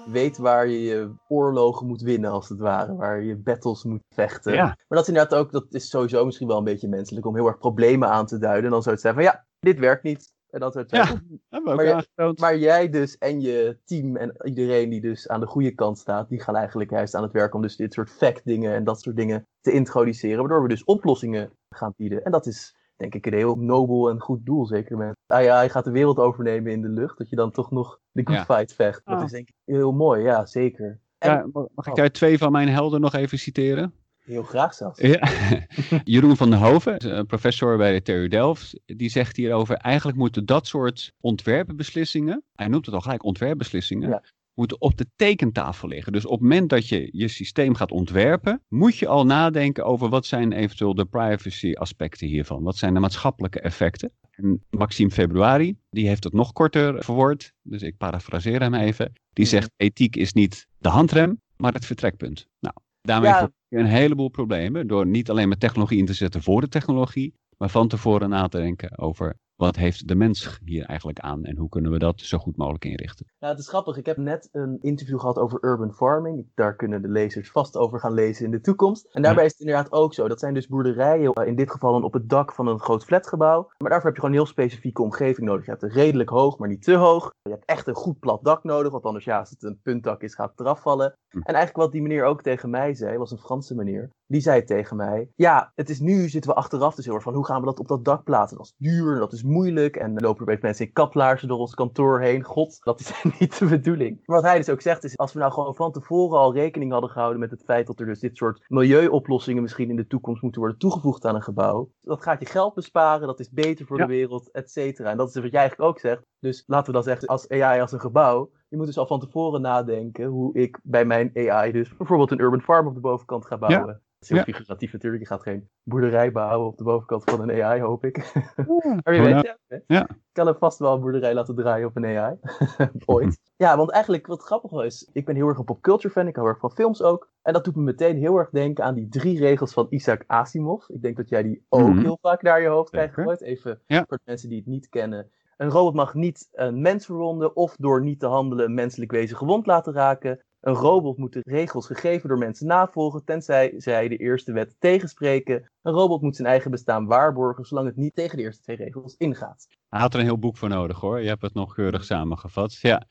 Weet 0.06 0.36
waar 0.36 0.68
je 0.68 0.80
je 0.80 1.12
oorlogen 1.28 1.86
moet 1.86 2.02
winnen, 2.02 2.30
als 2.30 2.48
het 2.48 2.58
ware. 2.58 2.96
Waar 2.96 3.22
je 3.22 3.36
battles 3.36 3.84
moet 3.84 4.02
vechten. 4.14 4.52
Ja. 4.52 4.64
Maar 4.64 4.76
dat 4.88 5.02
is 5.02 5.08
inderdaad 5.08 5.38
ook, 5.38 5.52
dat 5.52 5.66
is 5.70 5.88
sowieso 5.88 6.24
misschien 6.24 6.48
wel 6.48 6.58
een 6.58 6.64
beetje 6.64 6.88
menselijk, 6.88 7.26
om 7.26 7.34
heel 7.34 7.46
erg 7.46 7.58
problemen 7.58 8.08
aan 8.08 8.26
te 8.26 8.38
duiden. 8.38 8.64
En 8.64 8.70
dan 8.70 8.82
zou 8.82 8.94
het 8.94 9.04
zeggen 9.04 9.22
van, 9.22 9.32
ja, 9.32 9.46
dit 9.60 9.78
werkt 9.78 10.02
niet. 10.02 10.36
En 10.50 10.60
zou 10.60 10.78
het 10.78 10.90
Ja. 10.90 11.20
Maar 11.64 11.92
aangetoond. 11.94 12.40
Maar 12.40 12.56
jij 12.58 12.88
dus 12.88 13.18
en 13.18 13.40
je 13.40 13.78
team 13.84 14.16
en 14.16 14.36
iedereen 14.44 14.88
die 14.90 15.00
dus 15.00 15.28
aan 15.28 15.40
de 15.40 15.46
goede 15.46 15.70
kant 15.74 15.98
staat, 15.98 16.28
die 16.28 16.40
gaan 16.40 16.56
eigenlijk 16.56 16.90
juist 16.90 17.14
aan 17.14 17.22
het 17.22 17.32
werk 17.32 17.54
om 17.54 17.62
dus 17.62 17.76
dit 17.76 17.92
soort 17.92 18.10
fact 18.10 18.44
dingen 18.44 18.74
en 18.74 18.84
dat 18.84 19.00
soort 19.00 19.16
dingen 19.16 19.46
te 19.60 19.72
introduceren, 19.72 20.38
waardoor 20.38 20.62
we 20.62 20.68
dus 20.68 20.84
oplossingen 20.84 21.50
gaan 21.70 21.94
bieden. 21.96 22.24
En 22.24 22.30
dat 22.30 22.46
is 22.46 22.76
denk 22.96 23.14
ik 23.14 23.26
een 23.26 23.32
heel 23.34 23.56
nobel 23.56 24.10
en 24.10 24.20
goed 24.20 24.46
doel, 24.46 24.66
zeker 24.66 24.96
met 24.96 25.14
AI 25.26 25.68
gaat 25.68 25.84
de 25.84 25.90
wereld 25.90 26.18
overnemen 26.18 26.72
in 26.72 26.82
de 26.82 26.88
lucht, 26.88 27.18
dat 27.18 27.28
je 27.28 27.36
dan 27.36 27.50
toch 27.50 27.70
nog 27.70 28.00
de 28.12 28.22
good 28.24 28.36
Ja. 28.36 28.44
fight 28.44 28.72
vecht. 28.74 29.00
Dat 29.04 29.18
Ah. 29.18 29.24
is 29.24 29.30
denk 29.30 29.48
ik 29.48 29.54
heel 29.64 29.92
mooi, 29.92 30.22
ja, 30.22 30.46
zeker. 30.46 31.00
En 31.18 31.30
Ja, 31.30 31.46
mag 31.74 31.86
ik 31.86 31.94
daar 31.94 32.10
twee 32.10 32.38
van 32.38 32.52
mijn 32.52 32.68
helden 32.68 33.00
nog 33.00 33.14
even 33.14 33.38
citeren? 33.38 33.92
Heel 34.28 34.42
graag 34.42 34.74
zelfs. 34.74 35.00
Ja. 35.00 35.28
Jeroen 36.04 36.36
van 36.36 36.50
der 36.50 36.58
Hoven, 36.58 37.16
een 37.16 37.26
professor 37.26 37.76
bij 37.76 37.92
de 37.92 38.02
TU 38.02 38.28
Delft, 38.28 38.80
die 38.86 39.08
zegt 39.10 39.36
hierover: 39.36 39.76
eigenlijk 39.76 40.18
moeten 40.18 40.46
dat 40.46 40.66
soort 40.66 41.12
ontwerpbeslissingen, 41.20 42.42
hij 42.54 42.68
noemt 42.68 42.86
het 42.86 42.94
al 42.94 43.00
gelijk 43.00 43.22
ontwerpbeslissingen, 43.24 44.08
Ja. 44.08 44.22
moeten 44.54 44.80
op 44.80 44.96
de 44.96 45.06
tekentafel 45.16 45.88
liggen. 45.88 46.12
Dus 46.12 46.24
op 46.24 46.30
het 46.30 46.40
moment 46.40 46.70
dat 46.70 46.88
je 46.88 47.08
je 47.12 47.28
systeem 47.28 47.74
gaat 47.74 47.90
ontwerpen, 47.90 48.62
moet 48.68 48.96
je 48.96 49.06
al 49.08 49.26
nadenken 49.26 49.84
over 49.84 50.08
wat 50.08 50.26
zijn 50.26 50.52
eventueel 50.52 50.94
de 50.94 51.04
privacy 51.04 51.72
aspecten 51.72 52.26
hiervan. 52.26 52.62
Wat 52.62 52.76
zijn 52.76 52.94
de 52.94 53.00
maatschappelijke 53.00 53.60
effecten? 53.60 54.12
En 54.30 54.64
Maxime 54.70 55.10
Februari, 55.10 55.76
die 55.90 56.08
heeft 56.08 56.24
het 56.24 56.32
nog 56.32 56.52
korter 56.52 57.04
verwoord, 57.04 57.52
dus 57.62 57.82
ik 57.82 57.96
parafraseer 57.96 58.60
hem 58.60 58.74
even. 58.74 59.12
Die 59.32 59.44
Mhm. 59.44 59.54
zegt: 59.54 59.70
ethiek 59.76 60.16
is 60.16 60.32
niet 60.32 60.66
de 60.78 60.88
handrem, 60.88 61.40
maar 61.56 61.72
het 61.72 61.86
vertrekpunt. 61.86 62.46
Nou, 62.60 62.74
daarmee 63.00 63.30
Ja. 63.30 63.50
je 63.68 63.78
een 63.78 63.86
heleboel 63.86 64.28
problemen 64.28 64.86
door 64.86 65.06
niet 65.06 65.30
alleen 65.30 65.48
met 65.48 65.60
technologie 65.60 65.98
in 65.98 66.06
te 66.06 66.12
zetten 66.14 66.42
voor 66.42 66.60
de 66.60 66.68
technologie, 66.68 67.34
maar 67.56 67.68
van 67.68 67.88
tevoren 67.88 68.28
na 68.28 68.48
te 68.48 68.58
denken 68.58 68.98
over 68.98 69.36
wat 69.58 69.76
heeft 69.76 70.08
de 70.08 70.14
mens 70.14 70.60
hier 70.64 70.84
eigenlijk 70.84 71.18
aan 71.18 71.44
en 71.44 71.56
hoe 71.56 71.68
kunnen 71.68 71.90
we 71.90 71.98
dat 71.98 72.20
zo 72.20 72.38
goed 72.38 72.56
mogelijk 72.56 72.84
inrichten. 72.84 73.26
Nou, 73.38 73.52
het 73.52 73.62
is 73.62 73.68
grappig. 73.68 73.96
Ik 73.96 74.06
heb 74.06 74.16
net 74.16 74.48
een 74.52 74.78
interview 74.80 75.20
gehad 75.20 75.38
over 75.38 75.64
urban 75.64 75.92
farming. 75.92 76.46
Daar 76.54 76.76
kunnen 76.76 77.02
de 77.02 77.08
lezers 77.08 77.50
vast 77.50 77.76
over 77.76 78.00
gaan 78.00 78.12
lezen 78.12 78.44
in 78.44 78.50
de 78.50 78.60
toekomst. 78.60 79.08
En 79.12 79.22
daarbij 79.22 79.44
is 79.44 79.50
het 79.50 79.60
inderdaad 79.60 79.92
ook 79.92 80.14
zo. 80.14 80.28
Dat 80.28 80.38
zijn 80.38 80.54
dus 80.54 80.66
boerderijen, 80.66 81.32
in 81.32 81.56
dit 81.56 81.70
geval 81.70 81.92
dan 81.92 82.04
op 82.04 82.12
het 82.12 82.28
dak 82.28 82.52
van 82.52 82.66
een 82.66 82.80
groot 82.80 83.04
flatgebouw. 83.04 83.70
Maar 83.78 83.90
daarvoor 83.90 84.06
heb 84.06 84.14
je 84.14 84.20
gewoon 84.20 84.30
een 84.30 84.42
heel 84.42 84.52
specifieke 84.52 85.02
omgeving 85.02 85.46
nodig. 85.46 85.64
Je 85.64 85.70
hebt 85.70 85.82
een 85.82 85.88
redelijk 85.88 86.30
hoog, 86.30 86.58
maar 86.58 86.68
niet 86.68 86.82
te 86.82 86.94
hoog. 86.94 87.30
Je 87.42 87.50
hebt 87.50 87.64
echt 87.64 87.86
een 87.86 87.94
goed 87.94 88.18
plat 88.18 88.44
dak 88.44 88.64
nodig, 88.64 88.92
want 88.92 89.04
anders 89.04 89.24
ja, 89.24 89.38
als 89.38 89.50
het 89.50 89.62
een 89.62 89.80
puntdak 89.82 90.22
is, 90.22 90.34
gaat 90.34 90.50
het 90.50 90.60
eraf 90.60 90.80
vallen. 90.80 91.12
Hm. 91.28 91.36
En 91.36 91.54
eigenlijk 91.54 91.76
wat 91.76 91.92
die 91.92 92.02
meneer 92.02 92.24
ook 92.24 92.42
tegen 92.42 92.70
mij 92.70 92.94
zei, 92.94 93.18
was 93.18 93.30
een 93.30 93.38
Franse 93.38 93.74
meneer. 93.74 94.10
Die 94.28 94.40
zei 94.40 94.64
tegen 94.64 94.96
mij: 94.96 95.30
Ja, 95.34 95.72
het 95.74 95.90
is 95.90 96.00
nu 96.00 96.28
zitten 96.28 96.50
we 96.50 96.56
achteraf 96.56 96.94
dus 96.94 97.04
heel 97.04 97.14
erg 97.14 97.22
van 97.22 97.34
hoe 97.34 97.46
gaan 97.46 97.60
we 97.60 97.66
dat 97.66 97.78
op 97.78 97.88
dat 97.88 98.04
dak 98.04 98.24
plaatsen? 98.24 98.56
Dat 98.56 98.66
is 98.66 98.74
duur, 98.78 99.12
en 99.12 99.18
dat 99.18 99.32
is 99.32 99.42
moeilijk. 99.42 99.96
En 99.96 100.14
dan 100.14 100.22
lopen 100.22 100.46
er 100.46 100.58
mensen 100.60 100.86
in 100.86 100.92
kaplaarzen 100.92 101.48
door 101.48 101.58
ons 101.58 101.74
kantoor 101.74 102.20
heen. 102.20 102.42
God, 102.42 102.78
dat 102.80 103.00
is 103.00 103.22
niet 103.38 103.58
de 103.58 103.66
bedoeling. 103.66 104.20
Maar 104.24 104.36
wat 104.36 104.50
hij 104.50 104.56
dus 104.56 104.68
ook 104.68 104.80
zegt 104.80 105.04
is: 105.04 105.16
als 105.16 105.32
we 105.32 105.38
nou 105.38 105.52
gewoon 105.52 105.74
van 105.74 105.92
tevoren 105.92 106.38
al 106.38 106.54
rekening 106.54 106.92
hadden 106.92 107.10
gehouden 107.10 107.40
met 107.40 107.50
het 107.50 107.64
feit 107.64 107.86
dat 107.86 108.00
er 108.00 108.06
dus 108.06 108.20
dit 108.20 108.36
soort 108.36 108.64
milieuoplossingen 108.68 109.62
misschien 109.62 109.90
in 109.90 109.96
de 109.96 110.06
toekomst 110.06 110.42
moeten 110.42 110.60
worden 110.60 110.78
toegevoegd 110.78 111.24
aan 111.24 111.34
een 111.34 111.42
gebouw. 111.42 111.90
Dat 112.00 112.22
gaat 112.22 112.40
je 112.40 112.46
geld 112.46 112.74
besparen, 112.74 113.26
dat 113.26 113.40
is 113.40 113.50
beter 113.50 113.86
voor 113.86 113.96
de 113.96 114.06
wereld, 114.06 114.50
et 114.50 114.70
cetera. 114.70 115.10
En 115.10 115.16
dat 115.16 115.28
is 115.28 115.34
wat 115.34 115.50
jij 115.50 115.60
eigenlijk 115.60 115.90
ook 115.90 115.98
zegt. 115.98 116.22
Dus 116.40 116.64
laten 116.66 116.86
we 116.86 116.92
dan 116.92 117.02
zeggen, 117.02 117.28
als 117.28 117.48
AI 117.48 117.80
als 117.80 117.92
een 117.92 118.00
gebouw. 118.00 118.50
Je 118.68 118.76
moet 118.76 118.86
dus 118.86 118.98
al 118.98 119.06
van 119.06 119.20
tevoren 119.20 119.60
nadenken 119.60 120.26
hoe 120.26 120.54
ik 120.54 120.78
bij 120.82 121.04
mijn 121.04 121.30
AI 121.34 121.72
dus 121.72 121.96
bijvoorbeeld 121.96 122.30
een 122.30 122.40
urban 122.40 122.62
farm 122.62 122.86
op 122.86 122.94
de 122.94 123.00
bovenkant 123.00 123.46
ga 123.46 123.58
bouwen. 123.58 123.86
Ja. 123.86 124.00
Dat 124.18 124.28
is 124.30 124.36
heel 124.36 124.54
figuratief 124.54 124.92
natuurlijk. 124.92 125.22
Je 125.22 125.28
gaat 125.28 125.42
geen 125.42 125.68
boerderij 125.82 126.32
bouwen 126.32 126.66
op 126.66 126.76
de 126.76 126.84
bovenkant 126.84 127.24
van 127.24 127.40
een 127.40 127.62
AI, 127.62 127.80
hoop 127.80 128.04
ik. 128.04 128.32
maar 129.04 129.14
je 129.14 129.22
weet, 129.22 129.44
ja, 129.44 129.80
ja. 129.86 130.08
ik 130.08 130.16
kan 130.32 130.48
er 130.48 130.58
vast 130.58 130.78
wel 130.78 130.94
een 130.94 131.00
boerderij 131.00 131.34
laten 131.34 131.54
draaien 131.54 131.86
op 131.86 131.96
een 131.96 132.04
AI. 132.04 132.36
Ooit. 133.06 133.40
Ja, 133.56 133.76
want 133.76 133.90
eigenlijk 133.90 134.26
wat 134.26 134.42
grappig 134.42 134.70
was, 134.70 135.10
ik 135.12 135.24
ben 135.24 135.34
heel 135.34 135.48
erg 135.48 135.58
een 135.58 135.64
popculture 135.64 136.12
fan. 136.12 136.26
Ik 136.26 136.36
hou 136.36 136.48
erg 136.48 136.58
van 136.58 136.70
films 136.70 137.02
ook. 137.02 137.30
En 137.42 137.52
dat 137.52 137.64
doet 137.64 137.76
me 137.76 137.82
meteen 137.82 138.16
heel 138.16 138.36
erg 138.36 138.50
denken 138.50 138.84
aan 138.84 138.94
die 138.94 139.08
drie 139.08 139.38
regels 139.38 139.72
van 139.72 139.86
Isaac 139.90 140.24
Asimov. 140.26 140.88
Ik 140.88 141.02
denk 141.02 141.16
dat 141.16 141.28
jij 141.28 141.42
die 141.42 141.64
ook 141.68 141.88
mhm. 141.88 141.98
heel 141.98 142.18
vaak 142.20 142.42
naar 142.42 142.60
je 142.60 142.68
hoofd 142.68 142.90
krijgt. 142.90 143.40
Even 143.40 143.80
voor 143.86 144.16
de 144.16 144.20
mensen 144.24 144.48
die 144.48 144.58
het 144.58 144.66
niet 144.66 144.88
kennen. 144.88 145.30
Een 145.58 145.70
robot 145.70 145.94
mag 145.94 146.14
niet 146.14 146.48
een 146.52 146.80
mens 146.80 147.06
verwonden 147.06 147.56
of 147.56 147.76
door 147.76 148.02
niet 148.02 148.20
te 148.20 148.26
handelen 148.26 148.64
een 148.64 148.74
menselijk 148.74 149.10
wezen 149.10 149.36
gewond 149.36 149.66
laten 149.66 149.92
raken. 149.92 150.42
Een 150.60 150.74
robot 150.74 151.18
moet 151.18 151.32
de 151.32 151.40
regels 151.44 151.86
gegeven 151.86 152.28
door 152.28 152.38
mensen 152.38 152.66
navolgen, 152.66 153.24
tenzij 153.24 153.74
zij 153.76 154.08
de 154.08 154.16
eerste 154.16 154.52
wet 154.52 154.76
tegenspreken. 154.78 155.70
Een 155.82 155.92
robot 155.92 156.22
moet 156.22 156.36
zijn 156.36 156.48
eigen 156.48 156.70
bestaan 156.70 157.06
waarborgen, 157.06 157.64
zolang 157.64 157.86
het 157.86 157.96
niet 157.96 158.14
tegen 158.14 158.36
de 158.36 158.42
eerste 158.42 158.62
twee 158.62 158.76
regels 158.76 159.14
ingaat. 159.16 159.66
Hij 159.88 160.00
had 160.00 160.14
er 160.14 160.20
een 160.20 160.26
heel 160.26 160.38
boek 160.38 160.56
voor 160.56 160.68
nodig 160.68 161.00
hoor. 161.00 161.20
Je 161.20 161.28
hebt 161.28 161.42
het 161.42 161.54
nog 161.54 161.74
keurig 161.74 162.04
samengevat. 162.04 162.74
Ja, 162.74 163.06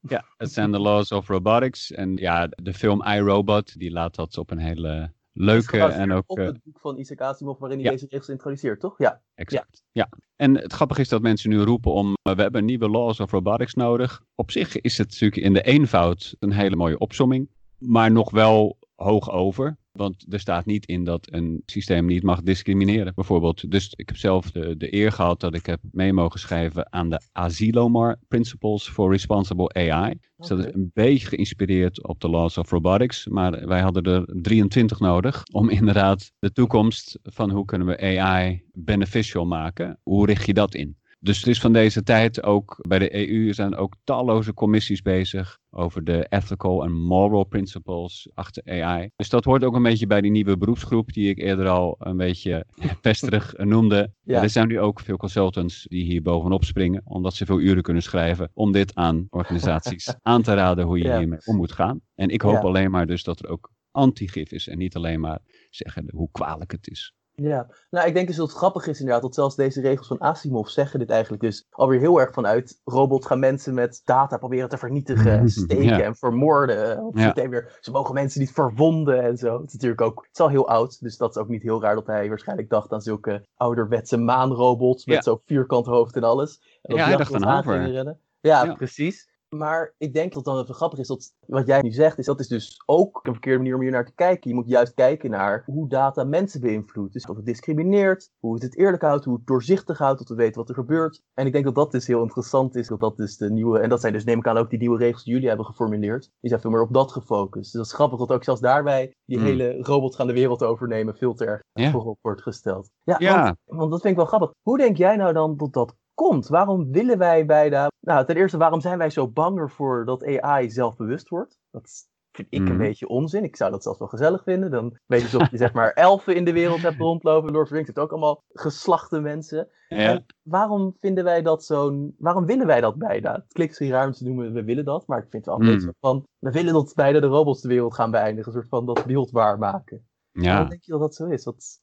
ja 0.00 0.24
het 0.36 0.52
zijn 0.52 0.72
de 0.72 0.80
laws 0.80 1.12
of 1.12 1.28
robotics. 1.28 1.92
En 1.92 2.16
ja, 2.16 2.46
de 2.46 2.74
film 2.74 3.02
iRobot, 3.02 3.78
die 3.78 3.90
laat 3.90 4.14
dat 4.14 4.38
op 4.38 4.50
een 4.50 4.58
hele 4.58 5.12
leuke 5.40 5.78
en 5.78 6.12
ook... 6.12 6.24
Op 6.26 6.36
het 6.36 6.56
eh, 6.56 6.62
boek 6.64 6.80
van 6.80 6.98
Isaac 6.98 7.20
Asimov 7.20 7.58
waarin 7.58 7.80
hij 7.80 7.90
deze 7.90 8.06
regels 8.08 8.28
introduceert, 8.28 8.80
toch? 8.80 8.98
Ja. 8.98 9.20
Exact, 9.34 9.82
ja. 9.92 10.08
En 10.36 10.56
het 10.56 10.72
grappige 10.72 11.00
is 11.00 11.08
dat 11.08 11.22
mensen 11.22 11.50
nu 11.50 11.60
roepen 11.60 11.92
om, 11.92 12.06
uh, 12.06 12.34
we 12.34 12.42
hebben 12.42 12.64
nieuwe 12.64 12.88
laws 12.88 13.20
of 13.20 13.30
robotics 13.30 13.74
nodig. 13.74 14.22
Op 14.34 14.50
zich 14.50 14.80
is 14.80 14.98
het 14.98 15.08
natuurlijk 15.08 15.42
in 15.42 15.52
de 15.52 15.62
eenvoud 15.62 16.36
een 16.38 16.52
hele 16.52 16.76
mooie 16.76 16.98
opsomming, 16.98 17.50
maar 17.78 18.10
nog 18.10 18.30
wel 18.30 18.78
hoog 18.94 19.30
over. 19.30 19.78
Want 20.00 20.24
er 20.28 20.40
staat 20.40 20.66
niet 20.66 20.86
in 20.86 21.04
dat 21.04 21.28
een 21.32 21.62
systeem 21.66 22.06
niet 22.06 22.22
mag 22.22 22.42
discrimineren, 22.42 23.14
bijvoorbeeld. 23.14 23.70
Dus 23.70 23.92
ik 23.96 24.08
heb 24.08 24.16
zelf 24.16 24.50
de, 24.50 24.76
de 24.76 24.94
eer 24.94 25.12
gehad 25.12 25.40
dat 25.40 25.54
ik 25.54 25.66
heb 25.66 25.80
mee 25.92 26.12
mogen 26.12 26.40
schrijven 26.40 26.92
aan 26.92 27.10
de 27.10 27.20
Asilomar 27.32 28.16
Principles 28.28 28.88
for 28.88 29.10
Responsible 29.10 29.72
AI. 29.72 30.14
Dus 30.36 30.48
dat 30.48 30.58
is 30.58 30.72
een 30.72 30.90
beetje 30.94 31.26
geïnspireerd 31.26 32.06
op 32.06 32.20
de 32.20 32.28
Laws 32.28 32.58
of 32.58 32.70
Robotics. 32.70 33.26
Maar 33.26 33.66
wij 33.66 33.80
hadden 33.80 34.02
er 34.02 34.42
23 34.42 35.00
nodig 35.00 35.42
om 35.52 35.70
inderdaad 35.80 36.32
de 36.38 36.52
toekomst 36.52 37.18
van 37.22 37.50
hoe 37.50 37.64
kunnen 37.64 37.86
we 37.86 38.18
AI 38.18 38.62
beneficial 38.72 39.46
maken. 39.46 39.98
Hoe 40.02 40.26
richt 40.26 40.46
je 40.46 40.54
dat 40.54 40.74
in? 40.74 40.99
Dus 41.22 41.38
het 41.38 41.46
is 41.46 41.60
van 41.60 41.72
deze 41.72 42.02
tijd 42.02 42.42
ook 42.42 42.76
bij 42.88 42.98
de 42.98 43.28
EU 43.28 43.52
zijn 43.52 43.76
ook 43.76 43.96
talloze 44.04 44.54
commissies 44.54 45.02
bezig 45.02 45.58
over 45.70 46.04
de 46.04 46.26
ethical 46.28 46.84
en 46.84 46.92
moral 46.92 47.44
principles 47.44 48.30
achter 48.34 48.62
AI. 48.64 49.10
Dus 49.16 49.28
dat 49.28 49.44
hoort 49.44 49.64
ook 49.64 49.74
een 49.74 49.82
beetje 49.82 50.06
bij 50.06 50.20
die 50.20 50.30
nieuwe 50.30 50.56
beroepsgroep 50.56 51.12
die 51.12 51.28
ik 51.28 51.38
eerder 51.38 51.68
al 51.68 51.96
een 51.98 52.16
beetje 52.16 52.66
pesterig 53.00 53.54
noemde. 53.56 54.12
Ja. 54.22 54.42
Er 54.42 54.50
zijn 54.50 54.68
nu 54.68 54.80
ook 54.80 55.00
veel 55.00 55.16
consultants 55.16 55.86
die 55.88 56.04
hier 56.04 56.22
bovenop 56.22 56.64
springen, 56.64 57.02
omdat 57.04 57.34
ze 57.34 57.46
veel 57.46 57.60
uren 57.60 57.82
kunnen 57.82 58.02
schrijven 58.02 58.50
om 58.54 58.72
dit 58.72 58.94
aan 58.94 59.26
organisaties 59.30 60.14
aan 60.22 60.42
te 60.42 60.54
raden 60.54 60.84
hoe 60.84 60.98
je 60.98 61.16
hiermee 61.16 61.38
om 61.44 61.56
moet 61.56 61.72
gaan. 61.72 62.00
En 62.14 62.28
ik 62.28 62.42
hoop 62.42 62.64
alleen 62.64 62.90
maar 62.90 63.06
dus 63.06 63.22
dat 63.22 63.42
er 63.42 63.48
ook 63.48 63.72
anti-gif 63.90 64.52
is 64.52 64.68
en 64.68 64.78
niet 64.78 64.96
alleen 64.96 65.20
maar 65.20 65.38
zeggen 65.70 66.10
hoe 66.10 66.28
kwalijk 66.32 66.72
het 66.72 66.88
is. 66.88 67.14
Ja, 67.42 67.66
nou 67.90 68.06
ik 68.06 68.14
denk 68.14 68.26
dus 68.26 68.36
dat 68.36 68.48
het 68.48 68.56
grappig 68.56 68.86
is 68.86 68.98
inderdaad, 68.98 69.22
dat 69.22 69.34
zelfs 69.34 69.56
deze 69.56 69.80
regels 69.80 70.06
van 70.06 70.20
Asimov 70.20 70.68
zeggen 70.68 70.98
dit 70.98 71.10
eigenlijk 71.10 71.42
dus 71.42 71.66
alweer 71.70 72.00
heel 72.00 72.20
erg 72.20 72.32
vanuit 72.32 72.80
robots 72.84 73.26
gaan 73.26 73.38
mensen 73.38 73.74
met 73.74 74.00
data 74.04 74.36
proberen 74.36 74.68
te 74.68 74.78
vernietigen, 74.78 75.48
steken 75.50 76.04
en 76.04 76.16
vermoorden. 76.16 77.02
Of 77.02 77.18
ja. 77.18 77.48
weer, 77.48 77.78
ze 77.80 77.90
mogen 77.90 78.14
mensen 78.14 78.40
niet 78.40 78.52
verwonden 78.52 79.22
en 79.22 79.36
zo. 79.36 79.60
Het 79.60 79.66
is 79.66 79.72
natuurlijk 79.72 80.00
ook, 80.00 80.16
het 80.16 80.30
is 80.32 80.40
al 80.40 80.48
heel 80.48 80.68
oud, 80.68 81.00
dus 81.00 81.16
dat 81.16 81.30
is 81.30 81.42
ook 81.42 81.48
niet 81.48 81.62
heel 81.62 81.82
raar 81.82 81.94
dat 81.94 82.06
hij 82.06 82.28
waarschijnlijk 82.28 82.68
dacht 82.68 82.92
aan 82.92 83.00
zulke 83.00 83.46
ouderwetse 83.54 84.16
maanrobots 84.16 85.04
met 85.04 85.24
zo'n 85.24 85.40
vierkant 85.44 85.86
hoofd 85.86 86.16
en 86.16 86.24
alles. 86.24 86.78
En 86.82 86.96
ja, 86.96 87.06
hij 87.06 87.16
dacht 87.16 87.34
aan 87.34 87.58
over. 87.58 87.92
Ja, 88.40 88.64
ja, 88.64 88.74
precies. 88.74 89.28
Maar 89.56 89.94
ik 89.98 90.14
denk 90.14 90.32
dat 90.32 90.44
dan 90.44 90.62
even 90.62 90.74
grappig 90.74 90.98
is 90.98 91.06
dat 91.06 91.34
wat 91.46 91.66
jij 91.66 91.80
nu 91.80 91.90
zegt, 91.90 92.18
is 92.18 92.26
dat 92.26 92.40
is 92.40 92.48
dus 92.48 92.82
ook 92.86 93.20
een 93.22 93.32
verkeerde 93.32 93.58
manier 93.58 93.74
om 93.74 93.80
hier 93.80 93.90
naar 93.90 94.06
te 94.06 94.14
kijken. 94.14 94.50
Je 94.50 94.56
moet 94.56 94.68
juist 94.68 94.94
kijken 94.94 95.30
naar 95.30 95.62
hoe 95.66 95.88
data 95.88 96.24
mensen 96.24 96.60
beïnvloedt. 96.60 97.12
Dus 97.12 97.26
of 97.26 97.36
het 97.36 97.46
discrimineert, 97.46 98.30
hoe 98.38 98.54
het 98.54 98.62
het 98.62 98.76
eerlijk 98.76 99.02
houdt, 99.02 99.24
hoe 99.24 99.34
het 99.34 99.46
doorzichtig 99.46 99.98
houdt, 99.98 100.18
dat 100.18 100.28
we 100.28 100.34
weten 100.34 100.60
wat 100.60 100.68
er 100.68 100.74
gebeurt. 100.74 101.22
En 101.34 101.46
ik 101.46 101.52
denk 101.52 101.64
dat 101.64 101.74
dat 101.74 101.92
dus 101.92 102.06
heel 102.06 102.22
interessant 102.22 102.76
is, 102.76 102.88
dat 102.88 103.00
dat 103.00 103.16
dus 103.16 103.36
de 103.36 103.50
nieuwe, 103.50 103.78
en 103.78 103.88
dat 103.88 104.00
zijn 104.00 104.12
dus 104.12 104.24
neem 104.24 104.38
ik 104.38 104.46
aan 104.46 104.56
ook 104.56 104.70
die 104.70 104.78
nieuwe 104.78 104.98
regels 104.98 105.24
die 105.24 105.32
jullie 105.32 105.48
hebben 105.48 105.66
geformuleerd. 105.66 106.30
Die 106.40 106.48
zijn 106.50 106.60
veel 106.60 106.70
meer 106.70 106.82
op 106.82 106.94
dat 106.94 107.12
gefocust. 107.12 107.64
Dus 107.64 107.72
dat 107.72 107.86
is 107.86 107.92
grappig 107.92 108.18
dat 108.18 108.32
ook 108.32 108.44
zelfs 108.44 108.60
daarbij 108.60 109.14
die 109.24 109.38
hmm. 109.38 109.46
hele 109.46 109.78
robots 109.80 110.16
gaan 110.16 110.26
de 110.26 110.32
wereld 110.32 110.62
overnemen 110.62 111.16
veel 111.16 111.34
te 111.34 111.44
erg 111.44 111.62
yeah. 111.72 111.92
voorop 111.92 112.18
wordt 112.20 112.42
gesteld. 112.42 112.90
Ja, 113.02 113.16
ja. 113.18 113.42
Want, 113.42 113.56
want 113.64 113.90
dat 113.90 114.00
vind 114.00 114.12
ik 114.12 114.18
wel 114.18 114.28
grappig. 114.28 114.50
Hoe 114.62 114.78
denk 114.78 114.96
jij 114.96 115.16
nou 115.16 115.32
dan 115.32 115.56
dat 115.56 115.72
dat 115.72 115.94
komt? 116.20 116.48
Waarom 116.48 116.92
willen 116.92 117.18
wij 117.18 117.46
bij 117.46 117.70
de. 117.70 117.90
Nou, 118.00 118.26
ten 118.26 118.36
eerste, 118.36 118.58
waarom 118.58 118.80
zijn 118.80 118.98
wij 118.98 119.10
zo 119.10 119.28
bang 119.28 119.58
ervoor 119.58 120.04
dat 120.04 120.40
AI 120.40 120.70
zelfbewust 120.70 121.28
wordt? 121.28 121.58
Dat 121.70 122.08
vind 122.32 122.48
ik 122.50 122.58
een 122.58 122.64
mhm. 122.64 122.78
beetje 122.78 123.08
onzin. 123.08 123.44
Ik 123.44 123.56
zou 123.56 123.70
dat 123.70 123.82
zelfs 123.82 123.98
wel 123.98 124.08
gezellig 124.08 124.42
vinden. 124.42 124.70
Dan 124.70 124.98
weet 125.06 125.30
je 125.30 125.38
of 125.38 125.50
je 125.50 125.56
zeg 125.56 125.72
maar 125.72 125.92
elfen 126.08 126.34
in 126.34 126.44
de 126.44 126.52
wereld 126.52 126.82
hebt 126.82 126.98
rondlopen. 126.98 127.52
Lord 127.52 127.62
of 127.62 127.68
the 127.68 127.74
Rings 127.74 127.88
heeft 127.88 127.98
ook 127.98 128.10
allemaal 128.10 128.42
geslachte 128.48 129.20
mensen. 129.20 129.68
Ja. 129.88 130.24
waarom 130.42 130.96
vinden 131.00 131.24
wij 131.24 131.42
dat 131.42 131.64
zo'n... 131.64 132.14
Waarom 132.18 132.46
willen 132.46 132.66
wij 132.66 132.80
dat 132.80 132.98
bijna? 132.98 133.32
Het 133.32 133.52
klinkt 133.52 133.78
misschien 133.78 133.90
raar 133.90 134.06
om 134.06 134.12
te 134.12 134.24
noemen, 134.24 134.52
we 134.52 134.64
willen 134.64 134.84
dat. 134.84 135.06
Maar 135.06 135.18
ik 135.18 135.30
vind 135.30 135.44
het 135.44 135.54
wel 135.54 135.68
een 135.68 135.74
beetje 135.74 135.94
van... 136.00 136.26
We 136.38 136.50
willen 136.50 136.72
dat 136.72 136.92
beide 136.94 137.20
de 137.20 137.26
robots 137.26 137.60
de 137.60 137.68
wereld 137.68 137.94
gaan 137.94 138.10
beëindigen. 138.10 138.46
Een 138.46 138.58
soort 138.58 138.68
van 138.68 138.86
dat 138.86 139.06
beeld 139.06 139.30
waarmaken. 139.30 140.08
Ja. 140.32 140.42
Waarom 140.42 140.68
denk 140.68 140.82
je 140.82 140.92
dat 140.92 141.00
dat 141.00 141.14
zo 141.14 141.26
is? 141.26 141.44
Wat 141.44 141.80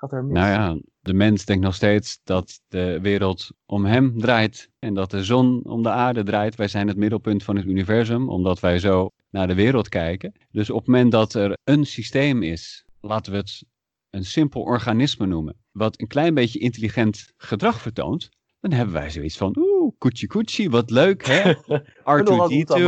gaat 0.00 0.12
er 0.12 0.24
mis? 0.24 0.32
Nou 0.32 0.48
ja, 0.48 0.80
de 1.00 1.14
mens 1.14 1.44
denkt 1.44 1.64
nog 1.64 1.74
steeds 1.74 2.20
dat 2.24 2.60
de 2.68 2.98
wereld 3.02 3.50
om 3.66 3.84
hem 3.84 4.18
draait 4.18 4.70
en 4.78 4.94
dat 4.94 5.10
de 5.10 5.24
zon 5.24 5.64
om 5.64 5.82
de 5.82 5.90
aarde 5.90 6.22
draait. 6.22 6.54
Wij 6.54 6.68
zijn 6.68 6.88
het 6.88 6.96
middelpunt 6.96 7.42
van 7.42 7.56
het 7.56 7.64
universum, 7.64 8.28
omdat 8.28 8.60
wij 8.60 8.78
zo 8.78 9.10
naar 9.30 9.46
de 9.46 9.54
wereld 9.54 9.88
kijken. 9.88 10.32
Dus 10.50 10.70
op 10.70 10.78
het 10.78 10.86
moment 10.86 11.12
dat 11.12 11.34
er 11.34 11.56
een 11.64 11.86
systeem 11.86 12.42
is, 12.42 12.84
laten 13.00 13.32
we 13.32 13.38
het 13.38 13.64
een 14.10 14.24
simpel 14.24 14.60
organisme 14.60 15.26
noemen, 15.26 15.56
wat 15.72 16.00
een 16.00 16.06
klein 16.06 16.34
beetje 16.34 16.58
intelligent 16.58 17.32
gedrag 17.36 17.80
vertoont, 17.80 18.28
dan 18.60 18.72
hebben 18.72 18.94
wij 18.94 19.10
zoiets 19.10 19.36
van, 19.36 19.56
oeh, 19.58 19.92
koetsie 19.98 20.28
koetsie, 20.28 20.70
wat 20.70 20.90
leuk 20.90 21.26
hè. 21.26 21.54
R2-D2. 22.18 22.80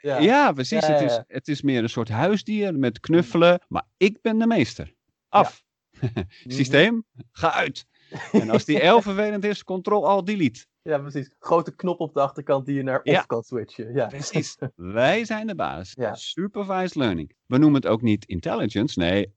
Ja. 0.00 0.18
ja, 0.18 0.52
precies. 0.52 0.86
Het, 0.86 1.00
is, 1.00 1.22
het 1.26 1.48
is 1.48 1.62
meer 1.62 1.82
een 1.82 1.88
soort 1.88 2.08
huisdier 2.08 2.78
met 2.78 3.00
knuffelen, 3.00 3.60
maar 3.68 3.86
ik 3.96 4.18
ben 4.20 4.38
de 4.38 4.46
meester. 4.46 4.94
Af. 5.28 5.64
Systeem, 6.58 7.04
ga 7.32 7.52
uit. 7.52 7.86
En 8.32 8.50
als 8.50 8.64
die 8.64 8.84
L 8.90 9.00
vervelend 9.00 9.44
is, 9.44 9.64
Ctrl-Alt-Delete. 9.64 10.66
Ja, 10.82 10.98
precies. 10.98 11.34
Grote 11.38 11.74
knop 11.74 12.00
op 12.00 12.14
de 12.14 12.20
achterkant 12.20 12.66
die 12.66 12.74
je 12.74 12.82
naar 12.82 13.02
off 13.02 13.26
kan 13.26 13.42
switchen. 13.42 13.94
Ja. 13.94 14.06
Precies. 14.06 14.56
Wij 14.76 15.24
zijn 15.24 15.46
de 15.46 15.54
baas. 15.54 15.92
Ja. 15.94 16.14
Supervised 16.14 16.94
learning. 16.94 17.34
We 17.46 17.58
noemen 17.58 17.80
het 17.80 17.90
ook 17.90 18.02
niet 18.02 18.24
intelligence, 18.24 18.98
nee, 18.98 19.34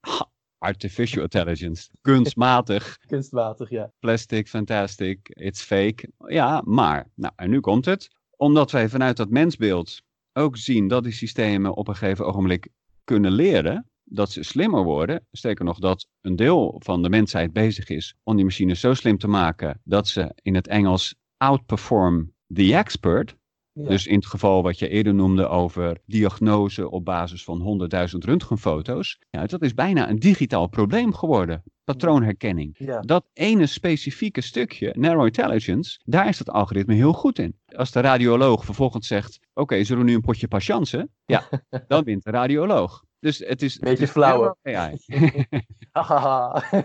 artificial 0.57 1.21
intelligence. 1.21 1.89
Kunstmatig. 2.01 2.97
Kunstmatig, 3.07 3.69
ja. 3.69 3.91
Plastic, 3.99 4.47
fantastic, 4.47 5.29
it's 5.29 5.61
fake. 5.61 6.09
Ja, 6.17 6.61
maar, 6.65 7.07
nou, 7.15 7.33
en 7.35 7.49
nu 7.49 7.59
komt 7.59 7.85
het. 7.85 8.09
Omdat 8.37 8.71
wij 8.71 8.89
vanuit 8.89 9.17
dat 9.17 9.29
mensbeeld 9.29 10.01
ook 10.33 10.57
zien 10.57 10.87
dat 10.87 11.03
die 11.03 11.13
systemen 11.13 11.75
op 11.75 11.87
een 11.87 11.95
gegeven 11.95 12.25
ogenblik 12.25 12.67
kunnen 13.03 13.31
leren, 13.31 13.89
dat 14.05 14.31
ze 14.31 14.43
slimmer 14.43 14.83
worden. 14.83 15.25
Sterker 15.31 15.65
nog, 15.65 15.79
dat 15.79 16.07
een 16.21 16.35
deel 16.35 16.81
van 16.83 17.01
de 17.01 17.09
mensheid 17.09 17.53
bezig 17.53 17.89
is 17.89 18.15
om 18.23 18.35
die 18.35 18.45
machines 18.45 18.79
zo 18.79 18.93
slim 18.93 19.17
te 19.17 19.27
maken 19.27 19.81
dat 19.83 20.07
ze 20.07 20.31
in 20.41 20.55
het 20.55 20.67
Engels 20.67 21.15
outperform 21.37 22.33
the 22.53 22.75
expert. 22.75 23.35
Dus 23.73 24.07
in 24.07 24.15
het 24.15 24.25
geval 24.25 24.63
wat 24.63 24.79
je 24.79 24.89
eerder 24.89 25.13
noemde 25.13 25.47
over 25.47 25.97
diagnose 26.05 26.89
op 26.89 27.05
basis 27.05 27.43
van 27.43 27.89
100.000 27.91 28.17
röntgenfoto's. 28.17 29.19
Ja, 29.29 29.45
dat 29.45 29.61
is 29.61 29.73
bijna 29.73 30.09
een 30.09 30.19
digitaal 30.19 30.67
probleem 30.67 31.13
geworden. 31.13 31.63
Patroonherkenning. 31.83 32.77
Dat 33.01 33.25
ene 33.33 33.65
specifieke 33.65 34.41
stukje, 34.41 34.93
narrow 34.97 35.25
intelligence, 35.25 35.99
daar 36.03 36.27
is 36.27 36.37
dat 36.37 36.49
algoritme 36.49 36.93
heel 36.93 37.13
goed 37.13 37.39
in. 37.39 37.55
Als 37.65 37.91
de 37.91 37.99
radioloog 37.99 38.65
vervolgens 38.65 39.07
zegt, 39.07 39.39
oké, 39.53 39.83
zullen 39.83 40.03
we 40.03 40.09
nu 40.09 40.15
een 40.15 40.21
potje 40.21 40.47
patiënten? 40.47 41.09
Ja, 41.25 41.49
dan 41.87 42.03
wint 42.03 42.23
de 42.23 42.31
radioloog. 42.31 43.04
Dus 43.25 43.37
het 43.39 43.61
is... 43.61 43.77
Beetje 43.77 44.07
flauw. 44.07 44.57
AI. 44.63 44.97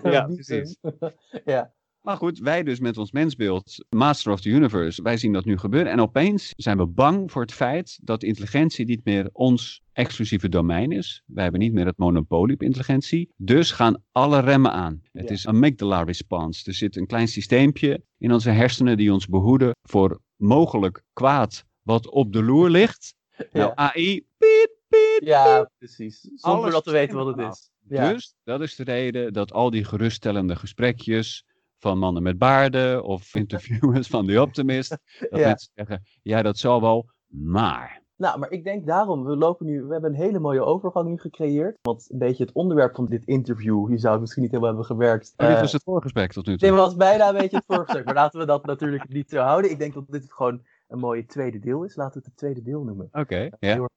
Ja, 0.03 0.25
precies. 0.35 0.77
ja. 1.45 1.73
Maar 2.01 2.17
goed, 2.17 2.39
wij 2.39 2.63
dus 2.63 2.81
met 2.81 2.99
ons 2.99 3.13
mensbeeld, 3.13 3.85
Master 3.89 4.33
of 4.33 4.41
the 4.41 4.49
Universe, 4.49 5.03
wij 5.03 5.17
zien 5.17 5.33
dat 5.33 5.45
nu 5.45 5.59
gebeuren. 5.59 5.93
En 5.93 6.01
opeens 6.01 6.53
zijn 6.57 6.77
we 6.77 6.87
bang 6.87 7.31
voor 7.31 7.43
het 7.43 7.53
feit 7.53 7.99
dat 8.03 8.23
intelligentie 8.23 8.85
niet 8.87 9.05
meer 9.05 9.29
ons 9.33 9.83
exclusieve 9.93 10.49
domein 10.49 10.93
is. 10.93 11.23
Wij 11.27 11.43
hebben 11.43 11.61
niet 11.61 11.73
meer 11.73 11.87
het 11.87 11.99
monopolie 11.99 12.55
op 12.55 12.63
intelligentie. 12.63 13.33
Dus 13.37 13.71
gaan 13.73 14.03
alle 14.13 14.41
remmen 14.41 14.73
aan. 14.73 15.01
Het 15.13 15.29
Ja. 15.29 15.35
is 15.35 15.47
amygdala 15.47 16.03
response. 16.03 16.63
Er 16.67 16.75
zit 16.75 16.97
een 16.97 17.07
klein 17.07 17.29
systeempje 17.29 18.03
in 18.19 18.33
onze 18.33 18.51
hersenen 18.51 18.97
die 18.97 19.13
ons 19.13 19.27
behoeden 19.27 19.73
voor 19.83 20.21
mogelijk 20.37 21.03
kwaad 21.13 21.65
wat 21.83 22.09
op 22.11 22.33
de 22.33 22.43
loer 22.43 22.71
ligt. 22.71 23.15
Nou. 23.53 23.73
AI, 23.75 24.27
piet, 24.39 24.80
ja, 25.19 25.71
precies. 25.79 26.21
Zonder 26.21 26.61
Alles 26.61 26.73
dat 26.75 26.85
we 26.85 26.91
weten 26.91 27.17
wat 27.17 27.37
het 27.37 27.53
is. 27.53 27.71
Ja. 27.89 28.13
Dus 28.13 28.35
dat 28.45 28.61
is 28.61 28.77
de 28.77 28.85
reden 28.85 29.33
dat 29.33 29.53
al 29.53 29.71
die 29.71 29.85
geruststellende 29.85 30.57
gesprekjes 30.57 31.45
van 31.79 31.99
mannen 31.99 32.23
met 32.23 32.39
baarden 32.39 33.05
of 33.05 33.35
interviewers 33.45 34.09
van 34.09 34.27
The 34.27 34.41
Optimist, 34.41 34.89
dat 34.91 35.39
Ja. 35.41 35.47
mensen 35.47 35.71
zeggen, 35.75 36.03
ja 36.23 36.43
dat 36.43 36.59
zal 36.59 36.81
wel, 36.81 37.09
maar. 37.27 37.99
Nou, 38.17 38.39
maar 38.39 38.51
ik 38.51 38.65
denk 38.65 38.87
daarom, 38.87 39.25
we 39.25 39.37
lopen 39.37 39.67
nu, 39.67 39.83
we 39.83 39.93
hebben 39.93 40.11
een 40.11 40.17
hele 40.17 40.39
mooie 40.39 40.65
overgang 40.65 41.09
nu 41.09 41.19
gecreëerd. 41.19 41.79
Want 41.83 42.07
een 42.11 42.19
beetje 42.19 42.45
het 42.45 42.53
onderwerp 42.53 42.95
van 42.95 43.07
dit 43.07 43.25
interview, 43.25 43.91
je 43.91 43.99
zou 43.99 44.13
het 44.13 44.21
misschien 44.21 44.43
niet 44.43 44.51
helemaal 44.51 44.75
hebben 44.75 44.91
gewerkt. 44.91 45.33
Oh, 45.37 45.47
dit 45.47 45.55
Eh, 45.57 45.61
was 45.63 45.73
het 45.73 45.83
voorgesprek 45.83 46.33
tot 46.33 46.47
nu 46.47 46.57
Dit 46.57 46.69
toe. 46.69 46.79
was 46.79 46.97
bijna 46.97 47.29
een 47.29 47.37
beetje 47.37 47.57
het 47.57 47.65
vorige 47.67 47.91
stuk, 47.91 48.05
maar 48.05 48.15
laten 48.15 48.41
we 48.41 48.47
dat 48.47 48.67
natuurlijk 48.67 49.09
niet 49.09 49.31
zo 49.31 49.39
houden. 49.39 49.71
Ik 49.71 49.79
denk 49.79 49.95
dat 49.95 50.05
dit 50.09 50.33
gewoon 50.33 50.63
een 50.89 50.99
mooie 50.99 51.27
tweede 51.27 51.59
deel 51.59 51.85
is. 51.85 51.97
Laten 51.97 52.13
we 52.13 52.19
het 52.19 52.27
het 52.27 52.37
tweede 52.37 52.63
deel 52.63 52.83
noemen. 52.83 53.09
Oké, 53.13 53.49
ja. 53.59 53.89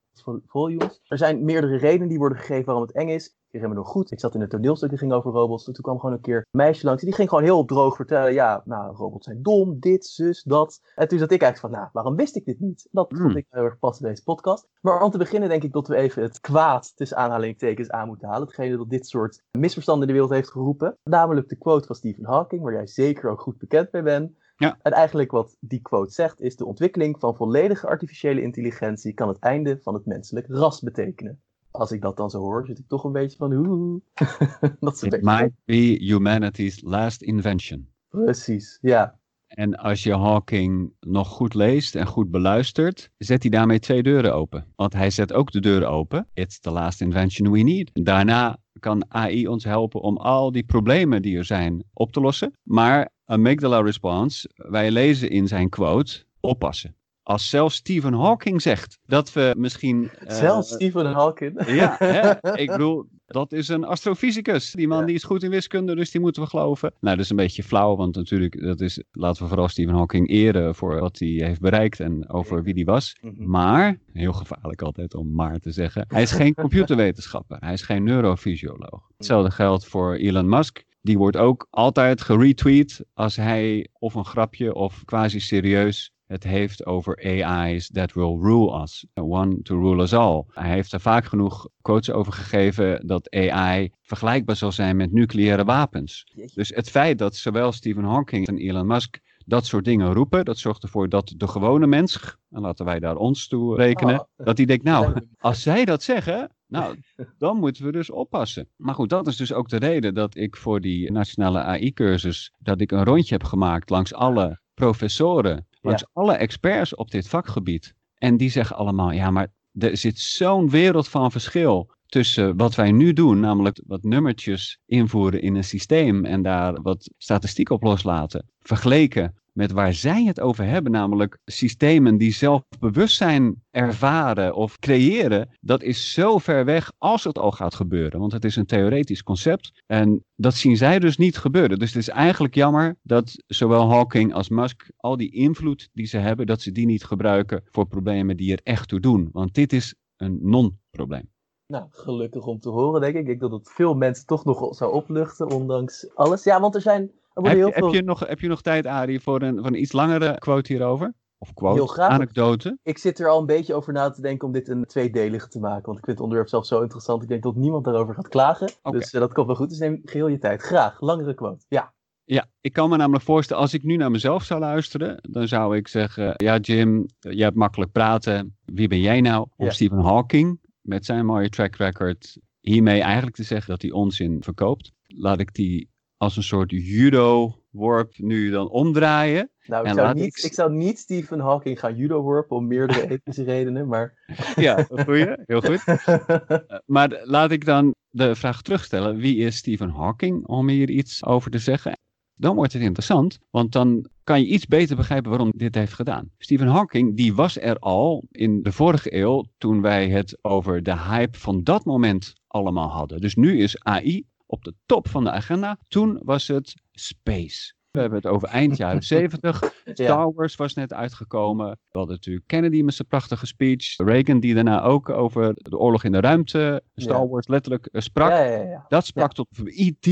Volumes. 0.47 1.01
Er 1.07 1.17
zijn 1.17 1.43
meerdere 1.43 1.77
redenen 1.77 2.07
die 2.07 2.17
worden 2.17 2.37
gegeven 2.37 2.65
waarom 2.65 2.83
het 2.83 2.95
eng 2.95 3.09
is. 3.09 3.25
Ik 3.27 3.59
herinner 3.59 3.69
me 3.79 3.83
nog 3.85 3.93
goed. 3.93 4.11
Ik 4.11 4.19
zat 4.19 4.35
in 4.35 4.41
een 4.41 4.49
toneelstuk 4.49 4.89
dat 4.89 4.99
ging 4.99 5.13
over 5.13 5.31
robots. 5.31 5.63
Toen 5.63 5.73
kwam 5.73 5.99
gewoon 5.99 6.15
een 6.15 6.21
keer 6.21 6.37
een 6.37 6.43
meisje 6.51 6.85
langs. 6.85 7.03
Die 7.03 7.13
ging 7.13 7.29
gewoon 7.29 7.43
heel 7.43 7.65
droog 7.65 7.95
vertellen. 7.95 8.33
Ja, 8.33 8.61
nou, 8.65 8.95
robots 8.95 9.25
zijn 9.25 9.41
dom. 9.41 9.79
Dit, 9.79 10.05
zus, 10.05 10.43
dat. 10.43 10.81
En 10.95 11.07
toen 11.07 11.19
zat 11.19 11.31
ik 11.31 11.41
eigenlijk 11.41 11.73
van, 11.73 11.81
nou, 11.81 11.91
waarom 11.93 12.15
wist 12.15 12.35
ik 12.35 12.45
dit 12.45 12.59
niet? 12.59 12.87
Dat 12.91 13.11
Hmm. 13.11 13.21
vond 13.21 13.35
ik 13.35 13.45
heel 13.49 13.63
erg 13.63 13.79
pas 13.79 13.99
in 13.99 14.07
deze 14.07 14.23
podcast. 14.23 14.67
Maar 14.81 15.01
om 15.01 15.11
te 15.11 15.17
beginnen 15.17 15.49
denk 15.49 15.63
ik 15.63 15.71
dat 15.73 15.87
we 15.87 15.95
even 15.95 16.21
het 16.23 16.39
kwaad 16.39 16.95
tussen 16.95 17.17
aanhalingstekens 17.17 17.89
aan 17.89 18.07
moeten 18.07 18.27
halen. 18.27 18.47
Hetgene 18.47 18.77
dat 18.77 18.89
dit 18.89 19.07
soort 19.07 19.43
misverstanden 19.51 20.07
in 20.07 20.13
de 20.13 20.19
wereld 20.19 20.35
heeft 20.35 20.51
geroepen. 20.51 20.97
Namelijk 21.03 21.49
de 21.49 21.57
quote 21.57 21.87
van 21.87 21.95
Stephen 21.95 22.25
Hawking, 22.25 22.61
waar 22.61 22.73
jij 22.73 22.87
zeker 22.87 23.29
ook 23.29 23.41
goed 23.41 23.57
bekend 23.57 23.91
mee 23.91 24.03
bent. 24.03 24.31
Ja. 24.55 24.77
En 24.81 24.91
eigenlijk 24.91 25.31
wat 25.31 25.57
die 25.59 25.81
quote 25.81 26.13
zegt 26.13 26.41
is: 26.41 26.55
de 26.55 26.65
ontwikkeling 26.65 27.19
van 27.19 27.35
volledige 27.35 27.87
artificiële 27.87 28.41
intelligentie 28.41 29.13
kan 29.13 29.27
het 29.27 29.39
einde 29.39 29.79
van 29.81 29.93
het 29.93 30.05
menselijk 30.05 30.47
ras 30.49 30.79
betekenen. 30.79 31.41
Als 31.71 31.91
ik 31.91 32.01
dat 32.01 32.17
dan 32.17 32.29
zo 32.29 32.39
hoor, 32.39 32.65
zit 32.65 32.79
ik 32.79 32.87
toch 32.87 33.03
een 33.03 33.11
beetje 33.11 33.37
van 33.37 33.53
oeh. 33.53 34.01
dat 34.79 34.93
is 34.93 35.01
een 35.01 35.07
It 35.07 35.21
beetje. 35.21 35.21
might 35.21 35.51
be 35.65 36.05
humanity's 36.05 36.81
last 36.81 37.21
invention. 37.21 37.87
Precies, 38.09 38.77
ja. 38.81 39.19
En 39.47 39.75
als 39.75 40.03
je 40.03 40.15
Hawking 40.15 40.93
nog 40.99 41.27
goed 41.27 41.53
leest 41.53 41.95
en 41.95 42.07
goed 42.07 42.31
beluistert, 42.31 43.09
zet 43.17 43.41
hij 43.41 43.51
daarmee 43.51 43.79
twee 43.79 44.03
deuren 44.03 44.33
open. 44.33 44.65
Want 44.75 44.93
hij 44.93 45.09
zet 45.09 45.33
ook 45.33 45.51
de 45.51 45.59
deuren 45.61 45.89
open. 45.89 46.27
It's 46.33 46.59
the 46.59 46.71
last 46.71 47.01
invention 47.01 47.51
we 47.51 47.59
need. 47.59 47.89
Daarna 47.93 48.57
kan 48.79 49.05
AI 49.07 49.47
ons 49.47 49.63
helpen 49.63 50.01
om 50.01 50.17
al 50.17 50.51
die 50.51 50.63
problemen 50.63 51.21
die 51.21 51.37
er 51.37 51.45
zijn 51.45 51.83
op 51.93 52.11
te 52.11 52.19
lossen. 52.19 52.53
Maar 52.63 53.09
amygdala 53.25 53.81
response, 53.81 54.49
wij 54.55 54.91
lezen 54.91 55.29
in 55.29 55.47
zijn 55.47 55.69
quote, 55.69 56.23
oppassen. 56.39 56.95
Als 57.23 57.49
zelfs 57.49 57.75
Stephen 57.75 58.13
Hawking 58.13 58.61
zegt 58.61 58.99
dat 59.05 59.33
we 59.33 59.53
misschien... 59.57 60.09
eh, 60.19 60.35
Zelfs 60.35 60.73
Stephen 60.73 61.05
Hawking. 61.05 61.65
ja, 61.81 61.95
hè? 61.99 62.29
ik 62.63 62.71
bedoel, 62.71 63.05
dat 63.25 63.51
is 63.51 63.67
een 63.67 63.83
astrofysicus. 63.83 64.71
Die 64.71 64.87
man 64.87 64.99
Ja. 64.99 65.05
die 65.05 65.15
is 65.15 65.23
goed 65.23 65.43
in 65.43 65.49
wiskunde, 65.49 65.95
dus 65.95 66.11
die 66.11 66.21
moeten 66.21 66.41
we 66.41 66.47
geloven. 66.49 66.93
Nou, 66.99 67.15
dat 67.15 67.23
is 67.25 67.29
een 67.31 67.35
beetje 67.35 67.63
flauw, 67.63 67.95
want 67.95 68.15
natuurlijk, 68.15 68.61
dat 68.61 68.81
is, 68.81 69.03
laten 69.11 69.41
we 69.41 69.47
vooral 69.47 69.67
Stephen 69.67 69.93
Hawking 69.95 70.29
eren 70.29 70.75
voor 70.75 70.99
wat 70.99 71.19
hij 71.19 71.27
heeft 71.27 71.59
bereikt 71.61 71.99
en 71.99 72.29
over 72.29 72.63
wie 72.63 72.73
die 72.73 72.85
was. 72.85 73.15
Mhm. 73.21 73.49
Maar, 73.49 73.97
heel 74.13 74.33
gevaarlijk 74.33 74.81
altijd 74.81 75.15
om 75.15 75.33
maar 75.33 75.59
te 75.59 75.71
zeggen, 75.71 76.05
hij 76.07 76.21
is 76.21 76.31
geen 76.31 76.53
computerwetenschapper, 76.63 77.57
hij 77.59 77.73
is 77.73 77.81
geen 77.81 78.03
neurofysioloog. 78.03 79.07
Hetzelfde 79.17 79.51
geldt 79.51 79.85
voor 79.85 80.13
Elon 80.13 80.49
Musk. 80.49 80.83
Die 81.03 81.17
wordt 81.17 81.37
ook 81.37 81.67
altijd 81.69 82.21
geretweet 82.21 83.05
als 83.13 83.35
hij 83.35 83.87
of 83.99 84.13
een 84.13 84.25
grapje 84.25 84.73
of 84.73 85.05
quasi 85.05 85.39
serieus 85.39 86.13
het 86.25 86.43
heeft 86.43 86.85
over 86.85 87.23
AI's 87.23 87.89
that 87.91 88.13
will 88.13 88.37
rule 88.41 88.81
us. 88.81 89.05
One 89.13 89.61
to 89.61 89.79
rule 89.79 90.01
us 90.01 90.13
all. 90.13 90.43
Hij 90.47 90.69
heeft 90.69 90.91
er 90.91 90.99
vaak 90.99 91.25
genoeg 91.25 91.67
quotes 91.81 92.11
over 92.11 92.33
gegeven 92.33 93.07
dat 93.07 93.31
AI 93.31 93.91
vergelijkbaar 94.01 94.55
zal 94.55 94.71
zijn 94.71 94.95
met 94.95 95.11
nucleaire 95.11 95.63
wapens. 95.63 96.23
Dus 96.53 96.69
het 96.69 96.89
feit 96.89 97.17
dat 97.17 97.35
zowel 97.35 97.71
Stephen 97.71 98.03
Hawking 98.03 98.47
en 98.47 98.57
Elon 98.57 98.87
Musk 98.87 99.19
dat 99.45 99.65
soort 99.65 99.85
dingen 99.85 100.13
roepen, 100.13 100.45
dat 100.45 100.57
zorgt 100.57 100.83
ervoor 100.83 101.09
dat 101.09 101.33
de 101.37 101.47
gewone 101.47 101.87
mens, 101.87 102.37
en 102.49 102.61
laten 102.61 102.85
wij 102.85 102.99
daar 102.99 103.15
ons 103.15 103.47
toe 103.47 103.75
rekenen, 103.75 104.19
Ah. 104.19 104.45
dat 104.45 104.55
die 104.55 104.65
denkt, 104.65 104.83
nou, 104.83 105.13
als 105.37 105.61
zij 105.61 105.85
dat 105.85 106.03
zeggen, 106.03 106.51
nou, 106.73 106.97
dan 107.37 107.57
moeten 107.57 107.85
we 107.85 107.91
dus 107.91 108.09
oppassen. 108.09 108.67
Maar 108.75 108.95
goed, 108.95 109.09
dat 109.09 109.27
is 109.27 109.35
dus 109.35 109.53
ook 109.53 109.69
de 109.69 109.77
reden 109.77 110.13
dat 110.13 110.35
ik 110.35 110.55
voor 110.55 110.81
die 110.81 111.11
nationale 111.11 111.59
AI-cursus, 111.59 112.53
dat 112.59 112.81
ik 112.81 112.91
een 112.91 113.03
rondje 113.03 113.33
heb 113.33 113.43
gemaakt 113.43 113.89
langs 113.89 114.13
alle 114.13 114.59
professoren, 114.73 115.67
langs 115.81 116.05
alle 116.13 116.33
experts 116.33 116.95
op 116.95 117.11
dit 117.11 117.27
vakgebied. 117.27 117.93
En 118.17 118.37
die 118.37 118.49
zeggen 118.49 118.75
allemaal, 118.75 119.11
ja, 119.11 119.31
maar 119.31 119.47
er 119.71 119.97
zit 119.97 120.19
zo'n 120.19 120.69
wereld 120.69 121.07
van 121.07 121.31
verschil 121.31 121.91
tussen 122.05 122.57
wat 122.57 122.75
wij 122.75 122.91
nu 122.91 123.13
doen, 123.13 123.39
namelijk 123.39 123.81
wat 123.87 124.03
nummertjes 124.03 124.79
invoeren 124.85 125.41
in 125.41 125.55
een 125.55 125.63
systeem 125.63 126.25
en 126.25 126.41
daar 126.41 126.81
wat 126.81 127.09
statistiek 127.17 127.69
op 127.69 127.83
loslaten, 127.83 128.49
vergeleken 128.59 129.42
met 129.53 129.71
waar 129.71 129.93
zij 129.93 130.23
het 130.23 130.39
over 130.39 130.65
hebben, 130.65 130.91
namelijk 130.91 131.37
systemen 131.45 132.17
die 132.17 132.33
zelfbewustzijn 132.33 133.63
ervaren 133.71 134.55
of 134.55 134.79
creëren, 134.79 135.49
dat 135.61 135.83
is 135.83 136.13
zo 136.13 136.37
ver 136.37 136.65
weg 136.65 136.91
als 136.97 137.23
het 137.23 137.37
al 137.37 137.51
gaat 137.51 137.75
gebeuren. 137.75 138.19
Want 138.19 138.31
het 138.31 138.45
is 138.45 138.55
een 138.55 138.65
theoretisch 138.65 139.23
concept 139.23 139.83
en 139.85 140.23
dat 140.35 140.53
zien 140.53 140.77
zij 140.77 140.99
dus 140.99 141.17
niet 141.17 141.37
gebeuren. 141.37 141.79
Dus 141.79 141.93
het 141.93 142.01
is 142.01 142.09
eigenlijk 142.09 142.55
jammer 142.55 142.97
dat 143.01 143.43
zowel 143.47 143.89
Hawking 143.89 144.33
als 144.33 144.49
Musk 144.49 144.91
al 144.97 145.17
die 145.17 145.31
invloed 145.31 145.89
die 145.93 146.05
ze 146.05 146.17
hebben, 146.17 146.45
dat 146.45 146.61
ze 146.61 146.71
die 146.71 146.85
niet 146.85 147.03
gebruiken 147.03 147.63
voor 147.65 147.87
problemen 147.87 148.37
die 148.37 148.51
er 148.51 148.61
echt 148.63 148.87
toe 148.87 148.99
doen. 148.99 149.29
Want 149.31 149.53
dit 149.53 149.73
is 149.73 149.95
een 150.17 150.39
non-probleem. 150.41 151.31
Nou, 151.67 151.85
gelukkig 151.89 152.45
om 152.45 152.59
te 152.59 152.69
horen, 152.69 153.01
denk 153.01 153.13
ik. 153.13 153.19
Ik 153.19 153.25
denk 153.27 153.39
dat 153.39 153.51
het 153.51 153.71
veel 153.71 153.93
mensen 153.93 154.25
toch 154.25 154.45
nog 154.45 154.75
zou 154.75 154.93
opluchten, 154.93 155.49
ondanks 155.49 156.15
alles. 156.15 156.43
Ja, 156.43 156.59
want 156.59 156.75
er 156.75 156.81
zijn. 156.81 157.11
Heb, 157.33 157.45
je- 157.45 157.51
veel... 157.51 157.71
heb, 157.73 157.93
je 157.93 158.03
nog, 158.03 158.19
heb 158.19 158.39
je 158.39 158.47
nog 158.47 158.61
tijd, 158.61 158.85
Arie, 158.85 159.19
voor 159.19 159.41
een, 159.41 159.57
voor 159.57 159.67
een 159.67 159.81
iets 159.81 159.91
langere 159.91 160.37
quote 160.39 160.73
hierover? 160.73 161.13
Of 161.37 161.53
quote, 161.53 161.75
Heel 161.75 161.87
graag. 161.87 162.09
anekdote? 162.09 162.77
Ik 162.83 162.97
zit 162.97 163.19
er 163.19 163.27
al 163.27 163.39
een 163.39 163.45
beetje 163.45 163.73
over 163.73 163.93
na 163.93 164.09
te 164.09 164.21
denken 164.21 164.47
om 164.47 164.53
dit 164.53 164.67
een 164.67 164.85
tweedelige 164.85 165.47
te 165.47 165.59
maken. 165.59 165.85
Want 165.85 165.97
ik 165.97 166.03
vind 166.05 166.17
het 166.17 166.19
onderwerp 166.19 166.49
zelf 166.49 166.65
zo 166.65 166.81
interessant. 166.81 167.21
Ik 167.23 167.27
denk 167.29 167.43
dat 167.43 167.55
niemand 167.55 167.85
daarover 167.85 168.13
gaat 168.15 168.27
klagen. 168.27 168.69
Dus 168.81 169.11
eh, 169.13 169.19
dat 169.19 169.33
komt 169.33 169.47
wel 169.47 169.55
goed. 169.55 169.69
Dus 169.69 169.79
neem 169.79 170.01
geheel 170.03 170.27
je 170.27 170.37
tijd. 170.37 170.61
Graag. 170.61 171.01
Langere 171.01 171.33
quote. 171.33 171.65
Ja. 171.67 171.93
Ja, 172.25 172.45
ik 172.61 172.73
kan 172.73 172.89
me 172.89 172.97
namelijk 172.97 173.23
voorstellen, 173.23 173.61
als 173.61 173.73
ik 173.73 173.83
nu 173.83 173.95
naar 173.95 174.11
mezelf 174.11 174.43
zou 174.43 174.59
luisteren, 174.59 175.19
dan 175.31 175.47
zou 175.47 175.77
ik 175.77 175.87
zeggen, 175.87 176.33
ja 176.35 176.57
Jim, 176.57 177.05
jij 177.19 177.45
hebt 177.45 177.55
makkelijk 177.55 177.91
praten. 177.91 178.57
Wie 178.65 178.87
ben 178.87 178.99
jij 178.99 179.21
nou 179.21 179.47
Ja. 179.57 179.69
Stephen 179.69 179.99
Hawking 180.03 180.59
met 180.81 181.05
zijn 181.05 181.25
mooie 181.25 181.49
track 181.49 181.75
record 181.75 182.37
hiermee 182.59 183.01
eigenlijk 183.01 183.35
te 183.35 183.43
zeggen 183.43 183.69
dat 183.71 183.81
hij 183.81 183.91
onzin 183.91 184.43
verkoopt? 184.43 184.91
Laat 185.07 185.39
ik 185.39 185.53
die 185.53 185.89
als 186.23 186.37
een 186.37 186.43
soort 186.43 186.71
judo-worp 186.71 188.17
nu 188.17 188.49
dan 188.49 188.69
omdraaien. 188.69 189.49
Nou, 189.65 189.87
ik 189.87 189.93
zou, 189.93 190.13
niet, 190.13 190.37
ik- 190.37 190.43
ik... 190.43 190.53
zou 190.53 190.73
niet 190.73 190.99
Stephen 190.99 191.39
Hawking 191.39 191.79
gaan 191.79 191.95
judo 191.95 192.21
worpen 192.21 192.55
om 192.57 192.67
meerdere 192.67 193.09
ethische 193.11 193.43
redenen. 193.43 193.87
Maar 193.87 194.13
Ja, 194.55 194.83
goeie, 194.89 195.37
heel 195.45 195.61
goed. 195.61 195.83
Eh, 196.07 196.57
Maar 196.85 197.21
laat 197.23 197.51
ik 197.51 197.65
dan 197.65 197.93
de 198.09 198.35
vraag 198.35 198.61
terugstellen, 198.61 199.17
wie 199.17 199.37
is 199.37 199.55
Stephen 199.57 199.89
Hawking 199.89 200.47
om 200.47 200.67
hier 200.69 200.89
iets 200.89 201.25
over 201.25 201.51
te 201.51 201.57
zeggen? 201.59 201.97
Dan 202.35 202.55
wordt 202.55 202.73
het 202.73 202.81
interessant, 202.81 203.37
want 203.49 203.71
dan 203.71 204.07
kan 204.23 204.39
je 204.39 204.47
iets 204.47 204.65
beter 204.65 204.95
begrijpen 204.95 205.29
waarom 205.29 205.51
dit 205.55 205.75
heeft 205.75 205.93
gedaan. 205.93 206.29
Stephen 206.37 206.67
Hawking, 206.67 207.17
die 207.17 207.33
was 207.33 207.59
er 207.59 207.77
al 207.79 208.23
in 208.31 208.61
de 208.63 208.71
vorige 208.71 209.15
eeuw 209.15 209.45
toen 209.57 209.81
wij 209.81 210.09
het 210.09 210.37
over 210.41 210.83
de 210.83 210.97
hype 210.97 211.37
van 211.39 211.63
dat 211.63 211.85
moment 211.85 212.33
allemaal 212.47 212.89
hadden. 212.89 213.21
Dus 213.21 213.35
nu 213.35 213.59
is 213.59 213.83
AI 213.83 214.25
op 214.53 214.63
de 214.63 214.73
top 214.85 215.07
van 215.07 215.23
de 215.23 215.31
agenda. 215.31 215.77
Toen 215.87 216.19
was 216.23 216.47
het 216.47 216.73
space. 216.91 217.73
We 217.91 217.99
hebben 217.99 218.17
het 218.17 218.27
over 218.27 218.47
eind 218.47 218.77
jaren 218.77 219.03
70. 219.17 219.73
Star 219.85 220.33
Wars 220.33 220.55
was 220.55 220.73
net 220.73 220.93
uitgekomen. 220.93 221.69
We 221.69 221.97
hadden 221.97 222.15
natuurlijk 222.15 222.47
Kennedy 222.47 222.81
met 222.81 222.93
zijn 222.93 223.07
prachtige 223.07 223.45
speech. 223.45 223.97
Reagan 223.97 224.39
die 224.39 224.53
daarna 224.53 224.81
ook 224.83 225.09
over 225.09 225.53
de 225.55 225.77
oorlog 225.77 226.03
in 226.03 226.11
de 226.11 226.19
ruimte, 226.19 226.83
Star 226.95 227.19
Ja. 227.21 227.27
Wars 227.27 227.47
letterlijk 227.47 227.85
eh, 227.85 228.01
sprak. 228.01 228.29
Ja, 228.29 228.43
ja, 228.43 228.61
ja. 228.61 228.85
Dat 228.87 229.05
sprak 229.05 229.33
tot 229.33 229.47
E.T. 229.63 230.05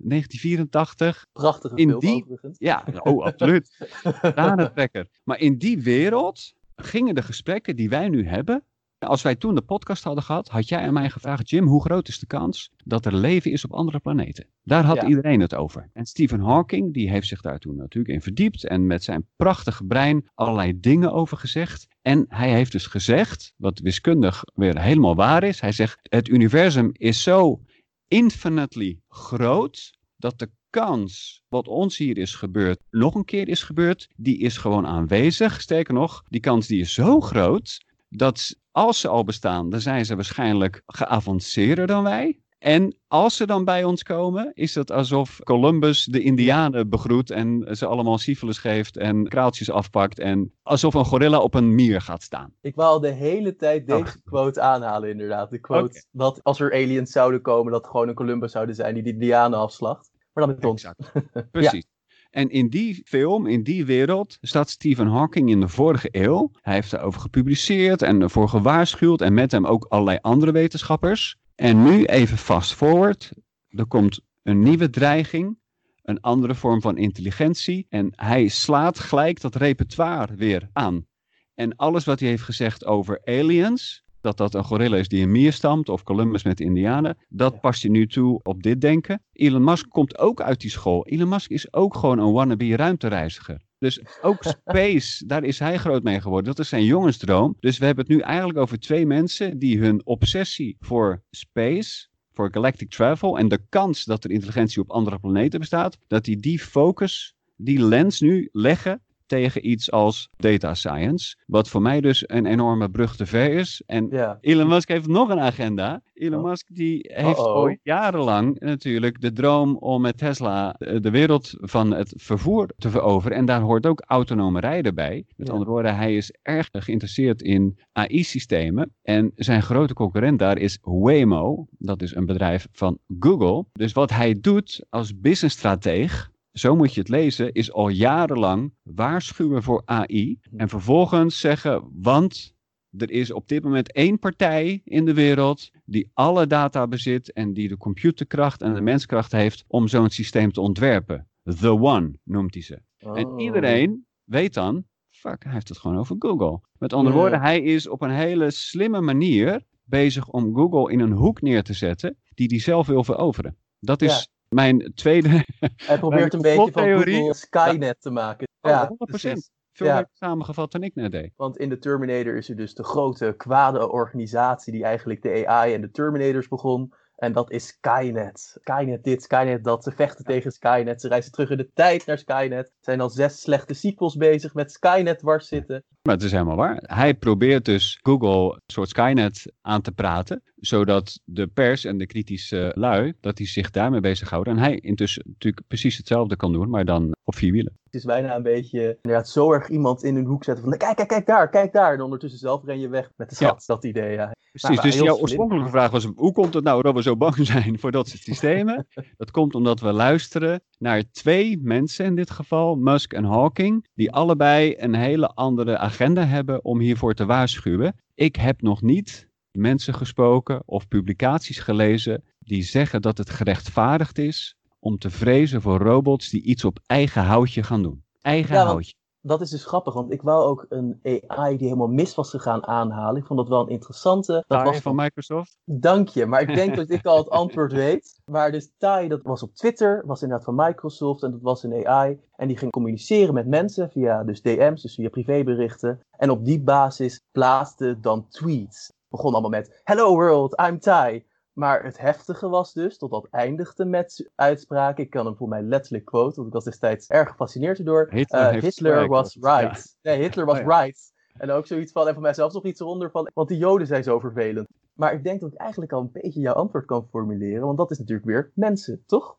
1984. 0.00 1.26
Prachtige 1.32 1.74
In 1.76 1.88
film 1.88 2.00
die- 2.00 2.22
overigens. 2.22 2.56
Ja, 2.58 2.84
oh, 2.98 3.24
absoluut. 3.24 3.76
Tranentrekker. 4.34 5.06
Maar 5.24 5.38
in 5.40 5.58
die 5.58 5.82
wereld 5.82 6.52
gingen 6.76 7.14
de 7.14 7.22
gesprekken 7.22 7.76
die 7.76 7.88
wij 7.88 8.08
nu 8.08 8.26
hebben 8.26 8.62
Als 8.98 9.22
wij 9.22 9.34
toen 9.36 9.54
de 9.54 9.62
podcast 9.62 10.04
hadden 10.04 10.24
gehad, 10.24 10.48
had 10.48 10.68
jij 10.68 10.86
aan 10.86 10.92
mij 10.92 11.10
gevraagd, 11.10 11.50
Jim, 11.50 11.66
hoe 11.66 11.82
groot 11.82 12.08
is 12.08 12.18
de 12.18 12.26
kans 12.26 12.70
dat 12.84 13.06
er 13.06 13.14
leven 13.14 13.50
is 13.52 13.64
op 13.64 13.72
andere 13.72 13.98
planeten? 13.98 14.46
Daar 14.62 14.84
had 14.84 14.96
Ja. 14.96 15.06
iedereen 15.06 15.40
het 15.40 15.54
over. 15.54 15.90
En 15.92 16.06
Stephen 16.06 16.40
Hawking, 16.40 16.94
die 16.94 17.10
heeft 17.10 17.26
zich 17.26 17.40
daar 17.40 17.58
toen 17.58 17.76
natuurlijk 17.76 18.14
in 18.14 18.22
verdiept 18.22 18.64
en 18.64 18.86
met 18.86 19.04
zijn 19.04 19.26
prachtige 19.36 19.84
brein 19.84 20.28
allerlei 20.34 20.80
dingen 20.80 21.12
over 21.12 21.36
gezegd. 21.36 21.86
En 22.02 22.24
hij 22.28 22.52
heeft 22.52 22.72
dus 22.72 22.86
gezegd, 22.86 23.52
wat 23.56 23.78
wiskundig 23.78 24.42
weer 24.54 24.80
helemaal 24.82 25.14
waar 25.14 25.42
is, 25.42 25.60
hij 25.60 25.72
zegt, 25.72 25.98
het 26.02 26.28
universum 26.28 26.90
is 26.92 27.22
zo 27.22 27.60
infinitely 28.08 29.00
groot 29.08 29.90
dat 30.16 30.38
de 30.38 30.50
kans 30.70 31.42
wat 31.48 31.68
ons 31.68 31.96
hier 31.96 32.18
is 32.18 32.34
gebeurd, 32.34 32.80
nog 32.90 33.14
een 33.14 33.24
keer 33.24 33.48
is 33.48 33.62
gebeurd, 33.62 34.08
die 34.16 34.38
is 34.38 34.56
gewoon 34.56 34.86
aanwezig. 34.86 35.60
Sterker 35.60 35.94
nog, 35.94 36.22
die 36.28 36.40
kans 36.40 36.66
die 36.66 36.80
is 36.80 36.92
zo 36.92 37.20
groot 37.20 37.86
dat 38.08 38.56
als 38.70 39.00
ze 39.00 39.08
al 39.08 39.24
bestaan, 39.24 39.70
dan 39.70 39.80
zijn 39.80 40.04
ze 40.04 40.14
waarschijnlijk 40.14 40.82
geavanceerder 40.86 41.86
dan 41.86 42.02
wij. 42.02 42.40
En 42.58 42.96
als 43.06 43.36
ze 43.36 43.46
dan 43.46 43.64
bij 43.64 43.84
ons 43.84 44.02
komen, 44.02 44.50
is 44.54 44.74
het 44.74 44.90
alsof 44.90 45.40
Columbus 45.42 46.04
de 46.04 46.22
Indianen 46.22 46.88
begroet 46.88 47.30
en 47.30 47.76
ze 47.76 47.86
allemaal 47.86 48.18
syfilis 48.18 48.58
geeft 48.58 48.96
en 48.96 49.28
kraaltjes 49.28 49.70
afpakt 49.70 50.18
en 50.18 50.52
alsof 50.62 50.94
een 50.94 51.04
gorilla 51.04 51.38
op 51.38 51.54
een 51.54 51.74
mier 51.74 52.00
gaat 52.00 52.22
staan. 52.22 52.52
Ik 52.60 52.74
wou 52.74 52.88
al 52.88 53.00
de 53.00 53.10
hele 53.12 53.56
tijd 53.56 53.86
deze 53.86 53.98
Oh. 54.00 54.24
quote 54.24 54.60
aanhalen, 54.60 55.10
inderdaad. 55.10 55.50
De 55.50 55.58
quote 55.58 56.04
dat 56.10 56.40
als 56.42 56.60
er 56.60 56.72
aliens 56.72 57.10
zouden 57.10 57.42
komen, 57.42 57.72
dat 57.72 57.82
het 57.82 57.90
gewoon 57.90 58.08
een 58.08 58.14
Columbus 58.14 58.52
zouden 58.52 58.74
zijn 58.74 58.94
die 58.94 59.02
die 59.02 59.12
Indianen 59.12 59.58
afslacht. 59.58 60.10
Maar 60.32 60.46
dan 60.46 60.54
met 60.54 60.64
ons. 60.64 60.84
Exact. 60.84 61.50
Precies. 61.50 61.86
En 62.30 62.50
in 62.50 62.68
die 62.68 63.02
film, 63.04 63.46
in 63.46 63.62
die 63.62 63.84
wereld, 63.84 64.38
staat 64.40 64.70
Stephen 64.70 65.06
Hawking 65.06 65.50
in 65.50 65.60
de 65.60 65.68
vorige 65.68 66.08
eeuw. 66.10 66.50
Hij 66.60 66.74
heeft 66.74 66.90
daarover 66.90 67.20
gepubliceerd 67.20 68.02
en 68.02 68.20
ervoor 68.20 68.48
gewaarschuwd. 68.48 69.20
En 69.20 69.34
met 69.34 69.52
hem 69.52 69.66
ook 69.66 69.84
allerlei 69.84 70.18
andere 70.20 70.52
wetenschappers. 70.52 71.36
En 71.54 71.82
nu 71.82 72.04
even 72.04 72.38
fast 72.38 72.74
forward. 72.74 73.32
Er 73.68 73.86
komt 73.86 74.20
een 74.42 74.60
nieuwe 74.60 74.90
dreiging. 74.90 75.58
Een 76.02 76.20
andere 76.20 76.54
vorm 76.54 76.80
van 76.80 76.96
intelligentie. 76.96 77.86
En 77.88 78.12
hij 78.14 78.48
slaat 78.48 78.98
gelijk 78.98 79.40
dat 79.40 79.54
repertoire 79.54 80.34
weer 80.34 80.68
aan. 80.72 81.06
En 81.54 81.76
alles 81.76 82.04
wat 82.04 82.20
hij 82.20 82.28
heeft 82.28 82.42
gezegd 82.42 82.84
over 82.84 83.20
aliens. 83.24 84.04
Dat 84.20 84.36
dat 84.36 84.54
een 84.54 84.64
gorilla 84.64 84.96
is 84.96 85.08
die 85.08 85.22
een 85.22 85.30
mier 85.30 85.52
stamt. 85.52 85.88
Of 85.88 86.02
Columbus 86.02 86.42
met 86.42 86.56
de 86.56 86.64
Indianen. 86.64 87.16
Dat 87.28 87.52
Ja. 87.52 87.58
past 87.58 87.82
hij 87.82 87.90
nu 87.90 88.06
toe 88.06 88.40
op 88.42 88.62
dit 88.62 88.80
denken. 88.80 89.22
Elon 89.32 89.64
Musk 89.64 89.88
komt 89.88 90.18
ook 90.18 90.40
uit 90.40 90.60
die 90.60 90.70
school. 90.70 91.06
Elon 91.06 91.28
Musk 91.28 91.50
is 91.50 91.72
ook 91.72 91.94
gewoon 91.96 92.18
een 92.18 92.32
wannabe 92.32 92.76
ruimtereiziger. 92.76 93.60
Dus 93.78 94.00
ook 94.22 94.42
space, 94.66 95.26
daar 95.26 95.44
is 95.44 95.58
hij 95.58 95.78
groot 95.78 96.02
mee 96.02 96.20
geworden. 96.20 96.44
Dat 96.44 96.58
is 96.58 96.68
zijn 96.68 96.84
jongensdroom. 96.84 97.56
Dus 97.60 97.78
we 97.78 97.84
hebben 97.84 98.04
het 98.06 98.14
nu 98.14 98.20
eigenlijk 98.20 98.58
over 98.58 98.78
twee 98.78 99.06
mensen 99.06 99.58
die 99.58 99.78
hun 99.78 100.06
obsessie 100.06 100.76
voor 100.80 101.22
space, 101.30 102.08
voor 102.32 102.48
galactic 102.52 102.90
travel 102.90 103.38
en 103.38 103.48
de 103.48 103.60
kans 103.68 104.04
dat 104.04 104.24
er 104.24 104.30
intelligentie 104.30 104.82
op 104.82 104.90
andere 104.90 105.18
planeten 105.18 105.60
bestaat, 105.60 105.98
dat 106.06 106.24
die 106.24 106.36
die 106.36 106.58
focus, 106.58 107.34
die 107.56 107.82
lens 107.82 108.20
nu 108.20 108.48
leggen 108.52 109.02
tegen 109.28 109.68
iets 109.70 109.90
als 109.90 110.28
data 110.36 110.74
science. 110.74 111.36
Wat 111.46 111.68
voor 111.68 111.82
mij 111.82 112.00
dus 112.00 112.24
een 112.26 112.46
enorme 112.46 112.90
brug 112.90 113.16
te 113.16 113.26
ver 113.26 113.52
is. 113.52 113.82
En 113.86 114.06
Ja. 114.10 114.38
Elon 114.40 114.68
Musk 114.68 114.88
heeft 114.88 115.06
nog 115.06 115.28
een 115.28 115.40
agenda. 115.40 116.00
Elon 116.14 116.38
Oh. 116.40 116.44
Musk 116.44 116.66
die 116.74 117.10
heeft 117.14 117.38
ooit 117.38 117.78
jarenlang 117.82 118.60
natuurlijk 118.60 119.20
de 119.20 119.32
droom 119.32 119.76
om 119.76 120.00
met 120.00 120.18
Tesla 120.18 120.74
eh, 120.74 121.00
de 121.00 121.10
wereld 121.10 121.50
van 121.56 121.90
het 121.94 122.12
vervoer 122.16 122.68
te 122.78 122.90
veroveren. 122.90 123.36
En 123.36 123.44
daar 123.44 123.60
hoort 123.60 123.86
ook 123.86 124.02
autonome 124.06 124.60
rijden 124.60 124.94
bij. 124.94 125.24
Met 125.36 125.46
Ja. 125.46 125.52
andere 125.52 125.70
woorden, 125.70 125.96
hij 125.96 126.16
is 126.16 126.34
erg 126.42 126.68
geïnteresseerd 126.72 127.42
in 127.42 127.78
AI-systemen. 127.92 128.94
En 129.02 129.32
zijn 129.34 129.62
grote 129.62 129.94
concurrent 129.94 130.38
daar 130.38 130.58
is 130.58 130.78
Waymo. 130.82 131.66
Dat 131.78 132.02
is 132.02 132.14
een 132.14 132.26
bedrijf 132.26 132.66
van 132.72 132.98
Google. 133.20 133.64
Dus 133.72 133.92
wat 133.92 134.10
hij 134.10 134.38
doet 134.40 134.84
als 134.90 135.20
businessstrateeg, 135.20 136.30
zo 136.58 136.76
moet 136.76 136.94
je 136.94 137.00
het 137.00 137.08
lezen, 137.08 137.52
is 137.52 137.72
al 137.72 137.88
jarenlang 137.88 138.74
waarschuwen 138.82 139.62
voor 139.62 139.82
AI. 139.84 140.38
En 140.56 140.68
vervolgens 140.68 141.40
zeggen, 141.40 141.90
want 141.92 142.54
er 142.96 143.10
is 143.10 143.30
op 143.30 143.48
dit 143.48 143.62
moment 143.62 143.92
één 143.92 144.18
partij 144.18 144.80
in 144.84 145.04
de 145.04 145.14
wereld 145.14 145.70
die 145.84 146.10
alle 146.14 146.46
data 146.46 146.86
bezit 146.86 147.32
en 147.32 147.52
die 147.52 147.68
de 147.68 147.76
computerkracht 147.76 148.62
en 148.62 148.74
de 148.74 148.80
menskracht 148.80 149.32
heeft 149.32 149.64
om 149.66 149.88
zo'n 149.88 150.10
systeem 150.10 150.52
te 150.52 150.60
ontwerpen. 150.60 151.28
The 151.60 151.70
One 151.80 152.18
noemt 152.24 152.54
hij 152.54 152.62
ze. 152.62 152.82
En 152.98 153.26
Oh. 153.26 153.40
iedereen 153.40 154.06
weet 154.24 154.54
dan, 154.54 154.84
fuck, 155.10 155.42
hij 155.44 155.52
heeft 155.52 155.68
het 155.68 155.78
gewoon 155.78 155.98
over 155.98 156.16
Google. 156.18 156.60
Met 156.78 156.92
andere 156.92 157.16
woorden, 157.16 157.40
hij 157.40 157.60
is 157.62 157.88
op 157.88 158.02
een 158.02 158.10
hele 158.10 158.50
slimme 158.50 159.00
manier 159.00 159.62
bezig 159.84 160.28
om 160.28 160.54
Google 160.54 160.92
in 160.92 161.00
een 161.00 161.12
hoek 161.12 161.40
neer 161.42 161.62
te 161.62 161.72
zetten 161.72 162.16
die 162.34 162.46
hij 162.46 162.58
zelf 162.60 162.86
wil 162.86 163.04
veroveren. 163.04 163.56
Dat 163.80 164.02
is. 164.02 164.28
Mijn 164.48 164.92
tweede 164.94 165.44
Hij 165.76 165.98
probeert 166.04 166.34
een 166.34 166.40
beetje 166.42 166.72
van. 166.72 166.82
Google 166.82 167.34
Skynet 167.34 168.00
te 168.00 168.10
maken. 168.10 168.48
Oh, 168.60 168.70
ja, 168.70 168.88
100%. 168.88 168.94
precies. 168.96 169.50
veel 169.72 169.86
Ja. 169.86 169.94
beter 169.96 170.10
samengevat 170.12 170.72
dan 170.72 170.82
ik 170.82 170.94
net 170.94 171.12
deed. 171.12 171.32
Want 171.36 171.56
in 171.56 171.68
de 171.68 171.78
Terminator 171.78 172.36
is 172.36 172.48
er 172.48 172.56
dus 172.56 172.74
de 172.74 172.84
grote 172.84 173.34
kwade 173.36 173.90
organisatie 173.90 174.72
die 174.72 174.84
eigenlijk 174.84 175.22
de 175.22 175.46
AI 175.46 175.74
en 175.74 175.80
de 175.80 175.90
Terminators 175.90 176.48
begon. 176.48 176.92
En 177.18 177.32
dat 177.32 177.50
is 177.50 177.66
Skynet. 177.66 178.56
Skynet 178.60 179.04
dit, 179.04 179.22
Skynet 179.22 179.64
dat. 179.64 179.82
Ze 179.84 179.92
vechten 179.92 180.24
tegen 180.24 180.52
Skynet. 180.52 181.00
Ze 181.00 181.08
reizen 181.08 181.32
terug 181.32 181.50
in 181.50 181.56
de 181.56 181.70
tijd 181.74 182.06
naar 182.06 182.18
Skynet. 182.18 182.66
Er 182.66 182.72
zijn 182.80 183.00
al 183.00 183.10
zes 183.10 183.40
slechte 183.40 183.74
sequels 183.74 184.16
bezig 184.16 184.54
met 184.54 184.72
Skynet 184.72 185.18
dwars 185.18 185.48
zitten. 185.48 185.84
Maar 186.02 186.14
het 186.14 186.24
is 186.24 186.32
helemaal 186.32 186.56
waar. 186.56 186.82
Hij 186.82 187.14
probeert 187.14 187.64
dus 187.64 187.98
Google 188.02 188.52
een 188.52 188.60
soort 188.66 188.88
Skynet 188.88 189.52
aan 189.60 189.80
te 189.80 189.92
praten, 189.92 190.42
zodat 190.56 191.20
de 191.24 191.46
pers 191.46 191.84
en 191.84 191.98
de 191.98 192.06
kritische 192.06 192.72
lui, 192.74 193.14
dat 193.20 193.36
die 193.36 193.46
zich 193.46 193.70
daarmee 193.70 194.00
bezighouden. 194.00 194.56
En 194.56 194.62
hij 194.62 194.76
intussen 194.76 195.22
natuurlijk 195.26 195.66
precies 195.66 195.96
hetzelfde 195.96 196.36
kan 196.36 196.52
doen, 196.52 196.70
maar 196.70 196.84
dan 196.84 197.14
op 197.24 197.34
vier 197.34 197.52
wielen. 197.52 197.78
Het 197.90 197.96
is 198.00 198.04
bijna 198.04 198.36
een 198.36 198.42
beetje 198.42 198.98
inderdaad 199.02 199.28
zo 199.28 199.52
erg 199.52 199.68
iemand 199.68 200.02
in 200.02 200.16
een 200.16 200.24
hoek 200.24 200.44
zetten 200.44 200.64
van 200.64 200.76
kijk, 200.76 200.96
kijk, 200.96 201.08
kijk 201.08 201.26
daar, 201.26 201.48
kijk 201.50 201.72
daar. 201.72 201.94
En 201.94 202.00
ondertussen 202.00 202.40
zelf 202.40 202.64
ren 202.64 202.80
je 202.80 202.88
weg 202.88 203.10
met 203.16 203.28
de 203.30 203.36
Ja. 203.38 203.46
schat. 203.46 203.64
Dat 203.66 203.84
idee, 203.84 204.12
ja. 204.12 204.32
Precies, 204.50 204.76
maar 204.76 204.84
dus 204.84 204.94
jouw 205.00 205.16
oorspronkelijke 205.16 205.70
vraag 205.70 205.90
was, 205.90 206.08
hoe 206.16 206.32
komt 206.32 206.54
het 206.54 206.64
nou 206.64 206.82
dat 206.82 206.94
we 206.94 207.02
zo 207.02 207.16
bang 207.16 207.34
zijn 207.46 207.78
voor 207.78 207.90
dat 207.90 208.08
soort 208.08 208.22
systemen? 208.22 208.86
dat 209.16 209.30
komt 209.30 209.54
omdat 209.54 209.80
we 209.80 209.92
luisteren 209.92 210.60
naar 210.78 211.02
twee 211.10 211.58
mensen 211.62 212.04
in 212.04 212.14
dit 212.14 212.30
geval, 212.30 212.74
Musk 212.76 213.12
en 213.12 213.24
Hawking, 213.24 213.86
die 213.94 214.12
allebei 214.12 214.74
een 214.78 214.94
hele 214.94 215.26
andere 215.26 215.78
agenda 215.78 216.24
hebben 216.24 216.64
om 216.64 216.80
hiervoor 216.80 217.14
te 217.14 217.26
waarschuwen. 217.26 217.94
Ik 218.14 218.36
heb 218.36 218.62
nog 218.62 218.82
niet 218.82 219.28
mensen 219.50 219.94
gesproken 219.94 220.62
of 220.66 220.88
publicaties 220.88 221.58
gelezen 221.58 222.24
die 222.38 222.62
zeggen 222.62 223.02
dat 223.02 223.18
het 223.18 223.30
gerechtvaardigd 223.30 224.18
is 224.18 224.56
om 224.88 224.98
te 224.98 225.10
vrezen 225.10 225.62
voor 225.62 225.78
robots 225.78 226.30
die 226.30 226.42
iets 226.42 226.64
op 226.64 226.78
eigen 226.86 227.22
houtje 227.22 227.62
gaan 227.62 227.82
doen. 227.82 228.04
Eigen 228.20 228.54
Ja, 228.54 228.64
houtje. 228.64 228.94
Dat 229.20 229.40
is 229.40 229.50
dus 229.50 229.64
grappig, 229.64 229.94
want 229.94 230.12
ik 230.12 230.22
wou 230.22 230.44
ook 230.44 230.66
een 230.68 231.00
AI 231.26 231.56
die 231.56 231.66
helemaal 231.66 231.88
mis 231.88 232.14
was 232.14 232.30
gegaan 232.30 232.66
aanhalen. 232.66 233.20
Ik 233.20 233.26
vond 233.26 233.38
dat 233.38 233.48
wel 233.48 233.60
een 233.60 233.68
interessante. 233.68 234.44
Dat 234.46 234.62
was 234.62 234.78
van 234.78 234.96
Microsoft? 234.96 235.56
Dank 235.64 236.08
je, 236.08 236.26
maar 236.26 236.40
ik 236.40 236.54
denk 236.54 236.76
dat 236.80 236.90
ik 236.90 237.06
al 237.06 237.16
het 237.16 237.30
antwoord 237.30 237.72
weet. 237.72 238.20
Maar 238.24 238.52
dus 238.52 238.70
Tai, 238.78 239.08
dat 239.08 239.22
was 239.22 239.42
op 239.42 239.54
Twitter, 239.54 240.02
was 240.06 240.22
inderdaad 240.22 240.44
van 240.44 240.54
Microsoft 240.54 241.22
en 241.22 241.30
dat 241.30 241.42
was 241.42 241.62
een 241.62 241.86
AI. 241.86 242.18
En 242.36 242.48
die 242.48 242.56
ging 242.56 242.70
communiceren 242.70 243.34
met 243.34 243.46
mensen 243.46 243.90
via 243.90 244.24
dus 244.24 244.42
DM's, 244.42 244.82
dus 244.82 244.94
via 244.94 245.08
privéberichten. 245.08 246.00
En 246.10 246.30
op 246.30 246.44
die 246.44 246.60
basis 246.60 247.20
plaatste 247.32 248.00
dan 248.00 248.28
tweets. 248.28 248.86
Het 248.86 249.08
begon 249.08 249.32
allemaal 249.32 249.50
met, 249.50 249.80
hello 249.84 250.14
world, 250.14 250.60
I'm 250.60 250.78
Tai. 250.78 251.24
Maar 251.58 251.84
het 251.84 251.98
heftige 251.98 252.48
was 252.48 252.72
dus, 252.72 252.98
tot 252.98 253.10
dat 253.10 253.26
eindigde 253.30 253.84
met 253.84 254.28
uitspraken. 254.34 255.04
Ik 255.04 255.10
kan 255.10 255.26
hem 255.26 255.36
voor 255.36 255.48
mij 255.48 255.62
letterlijk 255.62 256.04
quote, 256.04 256.34
want 256.34 256.46
ik 256.46 256.52
was 256.52 256.64
destijds 256.64 257.06
erg 257.08 257.28
gefascineerd 257.28 257.84
door. 257.86 258.06
Hitler 258.10 258.54
Eh, 258.54 258.60
Hitler 258.62 259.08
was 259.08 259.36
of- 259.36 259.42
ja. 259.42 259.60
right. 259.60 259.96
Nee, 260.02 260.20
Hitler 260.20 260.44
was 260.46 260.58
Oh 260.58 260.64
ja. 260.66 260.80
right. 260.80 261.12
En 261.38 261.50
ook 261.50 261.66
zoiets 261.66 261.92
van, 261.92 262.06
en 262.08 262.12
voor 262.12 262.22
mijzelf 262.22 262.52
nog 262.52 262.64
iets 262.64 262.80
eronder 262.80 263.10
van, 263.10 263.30
want 263.34 263.48
die 263.48 263.58
Joden 263.58 263.86
zijn 263.86 264.02
zo 264.02 264.18
vervelend. 264.18 264.68
Maar 264.98 265.12
ik 265.12 265.24
denk 265.24 265.40
dat 265.40 265.52
ik 265.52 265.58
eigenlijk 265.58 265.92
al 265.92 266.00
een 266.00 266.10
beetje 266.22 266.40
jouw 266.40 266.54
antwoord 266.54 266.84
kan 266.86 267.06
formuleren, 267.10 267.64
want 267.66 267.78
dat 267.78 267.90
is 267.90 267.98
natuurlijk 267.98 268.26
weer 268.26 268.50
mensen, 268.54 269.02
toch? 269.06 269.36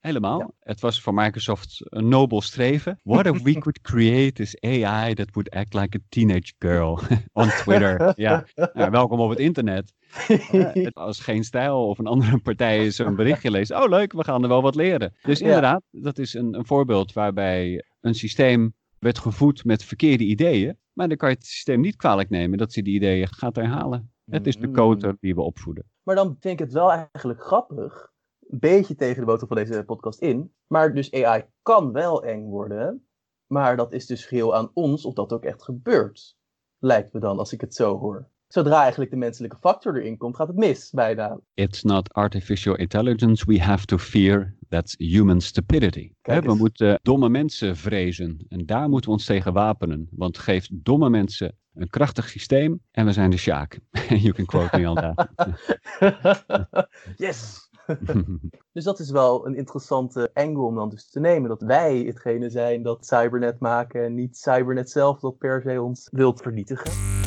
Helemaal. 0.00 0.38
Ja. 0.38 0.50
Het 0.58 0.80
was 0.80 1.00
voor 1.00 1.14
Microsoft 1.14 1.76
een 1.84 2.08
nobel 2.08 2.40
streven. 2.40 2.98
What 3.02 3.26
if 3.26 3.42
we 3.42 3.52
could 3.64 3.80
create 3.80 4.32
this 4.32 4.60
AI 4.60 5.14
that 5.14 5.28
would 5.32 5.50
act 5.50 5.74
like 5.74 5.96
a 5.98 6.00
teenage 6.08 6.52
girl 6.58 6.98
on 7.32 7.48
Twitter? 7.48 8.12
ja, 8.16 8.44
nou, 8.72 8.90
welkom 8.90 9.20
op 9.20 9.30
het 9.30 9.38
internet. 9.38 9.92
Eh, 10.28 10.48
het- 10.84 10.94
als 10.94 11.20
geen 11.20 11.44
stijl 11.44 11.88
of 11.88 11.98
een 11.98 12.06
andere 12.06 12.38
partij 12.38 12.90
zo'n 12.90 13.14
berichtje 13.16 13.50
leest, 13.50 13.70
oh 13.72 13.88
leuk, 13.88 14.12
we 14.12 14.24
gaan 14.24 14.42
er 14.42 14.48
wel 14.48 14.62
wat 14.62 14.74
leren. 14.74 15.14
Dus 15.22 15.38
Ja. 15.38 15.44
inderdaad, 15.46 15.82
dat 15.90 16.18
is 16.18 16.34
een, 16.34 16.54
een 16.54 16.66
voorbeeld 16.66 17.12
waarbij 17.12 17.84
een 18.00 18.14
systeem 18.14 18.74
werd 18.98 19.18
gevoed 19.18 19.64
met 19.64 19.84
verkeerde 19.84 20.24
ideeën. 20.24 20.76
Maar 20.92 21.08
dan 21.08 21.16
kan 21.16 21.28
je 21.28 21.34
het 21.34 21.46
systeem 21.46 21.80
niet 21.80 21.96
kwalijk 21.96 22.30
nemen 22.30 22.58
dat 22.58 22.72
ze 22.72 22.82
die 22.82 22.94
ideeën 22.94 23.28
gaat 23.28 23.56
herhalen. 23.56 24.11
Het 24.30 24.46
is 24.46 24.56
de 24.56 24.66
Mm. 24.66 24.72
coder 24.74 25.16
die 25.20 25.34
we 25.34 25.40
opvoeden. 25.40 25.84
Maar 26.02 26.14
dan 26.14 26.36
vind 26.40 26.60
ik 26.60 26.66
het 26.66 26.72
wel 26.72 26.92
eigenlijk 26.92 27.42
grappig, 27.42 28.12
een 28.48 28.58
beetje 28.58 28.94
tegen 28.94 29.20
de 29.20 29.26
boodschap 29.26 29.48
van 29.48 29.56
deze 29.56 29.82
podcast 29.84 30.20
in. 30.20 30.52
Maar 30.66 30.94
dus 30.94 31.12
AI 31.12 31.44
kan 31.62 31.92
wel 31.92 32.24
eng 32.24 32.44
worden, 32.44 33.06
maar 33.46 33.76
dat 33.76 33.92
is 33.92 34.06
dus 34.06 34.24
geheel 34.26 34.54
aan 34.56 34.70
ons 34.74 35.04
of 35.04 35.14
dat 35.14 35.32
ook 35.32 35.44
echt 35.44 35.62
gebeurt. 35.62 36.36
Lijkt 36.78 37.12
me 37.12 37.20
dan, 37.20 37.38
als 37.38 37.52
ik 37.52 37.60
het 37.60 37.74
zo 37.74 37.98
hoor. 37.98 38.30
zodra 38.48 38.80
eigenlijk 38.80 39.10
de 39.10 39.16
menselijke 39.16 39.56
factor 39.60 39.96
erin 39.96 40.16
komt, 40.16 40.36
gaat 40.36 40.48
het 40.48 40.56
mis 40.56 40.90
bijna. 40.90 41.40
It's 41.54 41.82
not 41.82 42.12
artificial 42.12 42.76
intelligence 42.76 43.44
we 43.46 43.60
have 43.60 43.86
to 43.86 43.98
fear, 43.98 44.56
that's 44.68 44.94
human 44.98 45.40
stupidity. 45.40 46.12
We 46.22 46.54
moeten 46.54 46.98
domme 47.02 47.28
mensen 47.28 47.76
vrezen 47.76 48.44
en 48.48 48.66
daar 48.66 48.88
moeten 48.88 49.10
we 49.10 49.16
ons 49.16 49.24
tegen 49.24 49.52
wapenen. 49.52 50.08
Want 50.10 50.38
geef 50.38 50.68
domme 50.72 51.10
mensen 51.10 51.56
een 51.74 51.90
krachtig 51.90 52.28
systeem 52.28 52.80
en 52.90 53.06
we 53.06 53.12
zijn 53.12 53.30
de 53.30 53.36
Sjaak. 53.36 53.78
you 54.08 54.32
can 54.32 54.44
quote 54.44 54.78
me 54.78 54.88
on 54.88 54.94
that. 54.94 55.28
yes! 57.16 57.70
Dus 58.72 58.84
dat 58.84 58.98
is 58.98 59.10
wel 59.10 59.46
een 59.46 59.54
interessante 59.54 60.30
angle 60.34 60.62
om 60.62 60.74
dan 60.74 60.88
dus 60.88 61.10
te 61.10 61.20
nemen. 61.20 61.48
Dat 61.48 61.62
wij 61.62 61.98
hetgene 61.98 62.50
zijn 62.50 62.82
dat 62.82 63.06
Cybernet 63.06 63.60
maken 63.60 64.04
en 64.04 64.14
niet 64.14 64.36
Cybernet 64.36 64.90
zelf 64.90 65.20
dat 65.20 65.38
per 65.38 65.62
se 65.62 65.82
ons 65.82 66.08
wilt 66.12 66.40
vernietigen. 66.40 67.21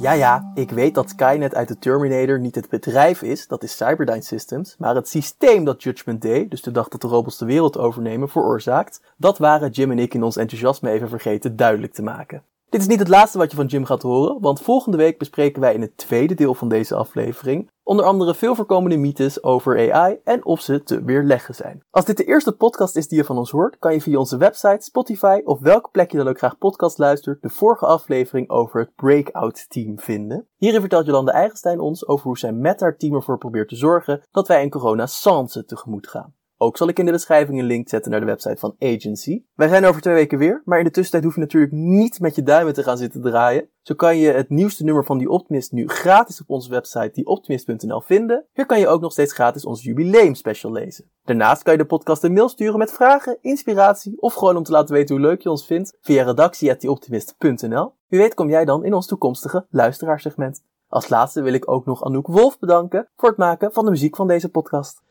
Ja, 0.00 0.12
ja, 0.12 0.50
ik 0.54 0.70
weet 0.70 0.94
dat 0.94 1.10
Skynet 1.10 1.54
uit 1.54 1.68
de 1.68 1.78
Terminator 1.78 2.40
niet 2.40 2.54
het 2.54 2.68
bedrijf 2.68 3.22
is, 3.22 3.46
dat 3.46 3.62
is 3.62 3.76
Cyberdyne 3.76 4.22
Systems, 4.22 4.76
maar 4.78 4.94
het 4.94 5.08
systeem 5.08 5.64
dat 5.64 5.82
Judgment 5.82 6.22
Day, 6.22 6.48
dus 6.48 6.62
de 6.62 6.70
dag 6.70 6.88
dat 6.88 7.00
de 7.00 7.08
robots 7.08 7.38
de 7.38 7.44
wereld 7.44 7.78
overnemen, 7.78 8.28
veroorzaakt, 8.28 9.00
dat 9.16 9.38
waren 9.38 9.70
Jim 9.70 9.90
en 9.90 9.98
ik 9.98 10.14
in 10.14 10.22
ons 10.22 10.36
enthousiasme 10.36 10.90
even 10.90 11.08
vergeten 11.08 11.56
duidelijk 11.56 11.92
te 11.92 12.02
maken. 12.02 12.42
Dit 12.70 12.80
is 12.80 12.86
niet 12.86 12.98
het 12.98 13.08
laatste 13.08 13.38
wat 13.38 13.50
je 13.50 13.56
van 13.56 13.66
Jim 13.66 13.84
gaat 13.84 14.02
horen, 14.02 14.40
want 14.40 14.60
volgende 14.60 14.96
week 14.96 15.18
bespreken 15.18 15.60
wij 15.60 15.74
in 15.74 15.80
het 15.80 15.96
tweede 15.96 16.34
deel 16.34 16.54
van 16.54 16.68
deze 16.68 16.94
aflevering 16.94 17.70
onder 17.82 18.04
andere 18.04 18.34
veel 18.34 18.54
voorkomende 18.54 18.96
mythes 18.96 19.42
over 19.42 19.92
AI 19.92 20.20
en 20.24 20.44
of 20.44 20.60
ze 20.60 20.82
te 20.82 21.02
weerleggen 21.02 21.54
zijn. 21.54 21.82
Als 21.90 22.04
dit 22.04 22.16
de 22.16 22.24
eerste 22.24 22.52
podcast 22.52 22.96
is 22.96 23.08
die 23.08 23.18
je 23.18 23.24
van 23.24 23.38
ons 23.38 23.50
hoort, 23.50 23.78
kan 23.78 23.92
je 23.92 24.00
via 24.00 24.18
onze 24.18 24.36
website, 24.36 24.84
Spotify 24.84 25.40
of 25.44 25.60
welke 25.60 25.88
plek 25.90 26.10
je 26.10 26.16
dan 26.16 26.28
ook 26.28 26.38
graag 26.38 26.58
podcast 26.58 26.98
luistert, 26.98 27.42
de 27.42 27.48
vorige 27.48 27.86
aflevering 27.86 28.50
over 28.50 28.80
het 28.80 28.94
Breakout 28.94 29.66
Team 29.68 29.98
vinden. 29.98 30.46
Hierin 30.56 30.80
vertelt 30.80 31.06
Jolande 31.06 31.32
Eigenstein 31.32 31.80
ons 31.80 32.06
over 32.06 32.26
hoe 32.26 32.38
zij 32.38 32.52
met 32.52 32.80
haar 32.80 32.96
team 32.96 33.14
ervoor 33.14 33.38
probeert 33.38 33.68
te 33.68 33.76
zorgen 33.76 34.22
dat 34.30 34.48
wij 34.48 34.62
een 34.62 34.70
corona 34.70 35.06
sans 35.06 35.62
tegemoet 35.66 36.08
gaan. 36.08 36.34
Ook 36.60 36.76
zal 36.76 36.88
ik 36.88 36.98
in 36.98 37.06
de 37.06 37.12
beschrijving 37.12 37.58
een 37.58 37.64
link 37.64 37.88
zetten 37.88 38.10
naar 38.10 38.20
de 38.20 38.26
website 38.26 38.56
van 38.56 38.76
Agency. 38.78 39.42
Wij 39.54 39.68
zijn 39.68 39.84
over 39.84 40.00
twee 40.00 40.14
weken 40.14 40.38
weer, 40.38 40.62
maar 40.64 40.78
in 40.78 40.84
de 40.84 40.90
tussentijd 40.90 41.24
hoef 41.24 41.34
je 41.34 41.40
natuurlijk 41.40 41.72
niet 41.72 42.20
met 42.20 42.34
je 42.34 42.42
duimen 42.42 42.74
te 42.74 42.82
gaan 42.82 42.98
zitten 42.98 43.22
draaien. 43.22 43.68
Zo 43.82 43.94
kan 43.94 44.16
je 44.16 44.30
het 44.30 44.48
nieuwste 44.48 44.84
nummer 44.84 45.04
van 45.04 45.18
Die 45.18 45.28
Optimist 45.28 45.72
nu 45.72 45.88
gratis 45.88 46.40
op 46.40 46.50
onze 46.50 46.70
website 46.70 47.10
dieoptimist.nl 47.12 48.00
vinden. 48.00 48.44
Hier 48.52 48.66
kan 48.66 48.78
je 48.78 48.88
ook 48.88 49.00
nog 49.00 49.12
steeds 49.12 49.32
gratis 49.32 49.64
onze 49.64 49.82
jubileumspecial 49.82 50.72
lezen. 50.72 51.10
Daarnaast 51.24 51.62
kan 51.62 51.72
je 51.72 51.78
de 51.78 51.86
podcast 51.86 52.22
een 52.22 52.32
mail 52.32 52.48
sturen 52.48 52.78
met 52.78 52.92
vragen, 52.92 53.38
inspiratie 53.40 54.20
of 54.20 54.34
gewoon 54.34 54.56
om 54.56 54.62
te 54.62 54.72
laten 54.72 54.94
weten 54.94 55.16
hoe 55.16 55.24
leuk 55.24 55.42
je 55.42 55.50
ons 55.50 55.66
vindt 55.66 55.96
via 56.00 56.24
redactie.dieoptimist.nl. 56.24 57.92
Wie 58.08 58.20
weet 58.20 58.34
kom 58.34 58.48
jij 58.48 58.64
dan 58.64 58.84
in 58.84 58.94
ons 58.94 59.06
toekomstige 59.06 59.66
luisteraarsegment. 59.70 60.62
Als 60.88 61.08
laatste 61.08 61.42
wil 61.42 61.52
ik 61.52 61.70
ook 61.70 61.86
nog 61.86 62.04
Anouk 62.04 62.26
Wolf 62.26 62.58
bedanken 62.58 63.08
voor 63.16 63.28
het 63.28 63.38
maken 63.38 63.72
van 63.72 63.84
de 63.84 63.90
muziek 63.90 64.16
van 64.16 64.26
deze 64.26 64.48
podcast. 64.48 65.06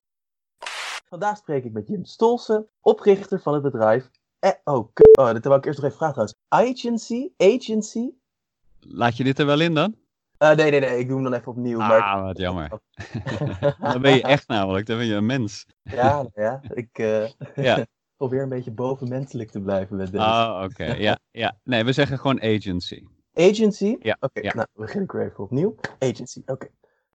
Vandaag 1.09 1.37
spreek 1.37 1.63
ik 1.63 1.71
met 1.71 1.87
Jim 1.87 2.05
Stolsen, 2.05 2.67
oprichter 2.81 3.39
van 3.41 3.53
het 3.53 3.63
bedrijf. 3.63 4.09
Eh, 4.39 4.51
oh, 4.63 4.87
k- 4.93 5.19
oh, 5.19 5.31
dit 5.33 5.43
wil 5.43 5.55
ik 5.55 5.65
eerst 5.65 5.81
nog 5.81 5.87
even 5.91 5.97
vragen 5.97 6.15
trouwens. 6.47 6.79
Agency? 6.79 7.29
Agency? 7.37 8.09
Laat 8.79 9.17
je 9.17 9.23
dit 9.23 9.39
er 9.39 9.45
wel 9.45 9.59
in 9.61 9.73
dan? 9.73 9.95
Eh, 10.37 10.51
nee, 10.55 10.71
nee, 10.71 10.79
nee, 10.79 10.99
ik 10.99 11.07
doe 11.07 11.15
hem 11.15 11.23
dan 11.23 11.33
even 11.39 11.51
opnieuw. 11.51 11.77
maar... 11.77 12.01
Ah, 12.01 12.23
wat 12.23 12.37
jammer. 12.37 12.69
dan 13.91 14.01
ben 14.01 14.13
je 14.15 14.21
echt 14.21 14.47
namelijk, 14.47 14.85
dan 14.85 14.97
ben 14.97 15.05
je 15.05 15.13
een 15.15 15.25
mens. 15.25 15.65
Ja, 15.83 16.15
nou 16.15 16.29
ja, 16.33 16.61
ik 16.73 16.89
eh, 16.99 17.27
Ja. 17.55 17.85
probeer 18.17 18.41
een 18.41 18.49
beetje 18.49 18.71
bovenmenselijk 18.71 19.51
te 19.51 19.61
blijven 19.61 19.95
met 19.95 20.11
deze. 20.11 20.23
Ah, 20.23 20.63
oké. 20.63 20.85
Ja, 20.85 21.19
ja. 21.31 21.57
Nee, 21.63 21.83
we 21.83 21.91
zeggen 21.91 22.19
gewoon 22.19 22.41
agency. 22.41 23.03
Agency? 23.33 23.95
Ja, 23.99 24.17
Oké, 24.19 24.39
ja. 24.41 24.53
nou, 24.55 24.67
begin 24.73 25.01
ik 25.01 25.11
weer 25.11 25.25
even 25.25 25.43
opnieuw. 25.43 25.75
Agency, 25.99 26.41
oké. 26.45 26.67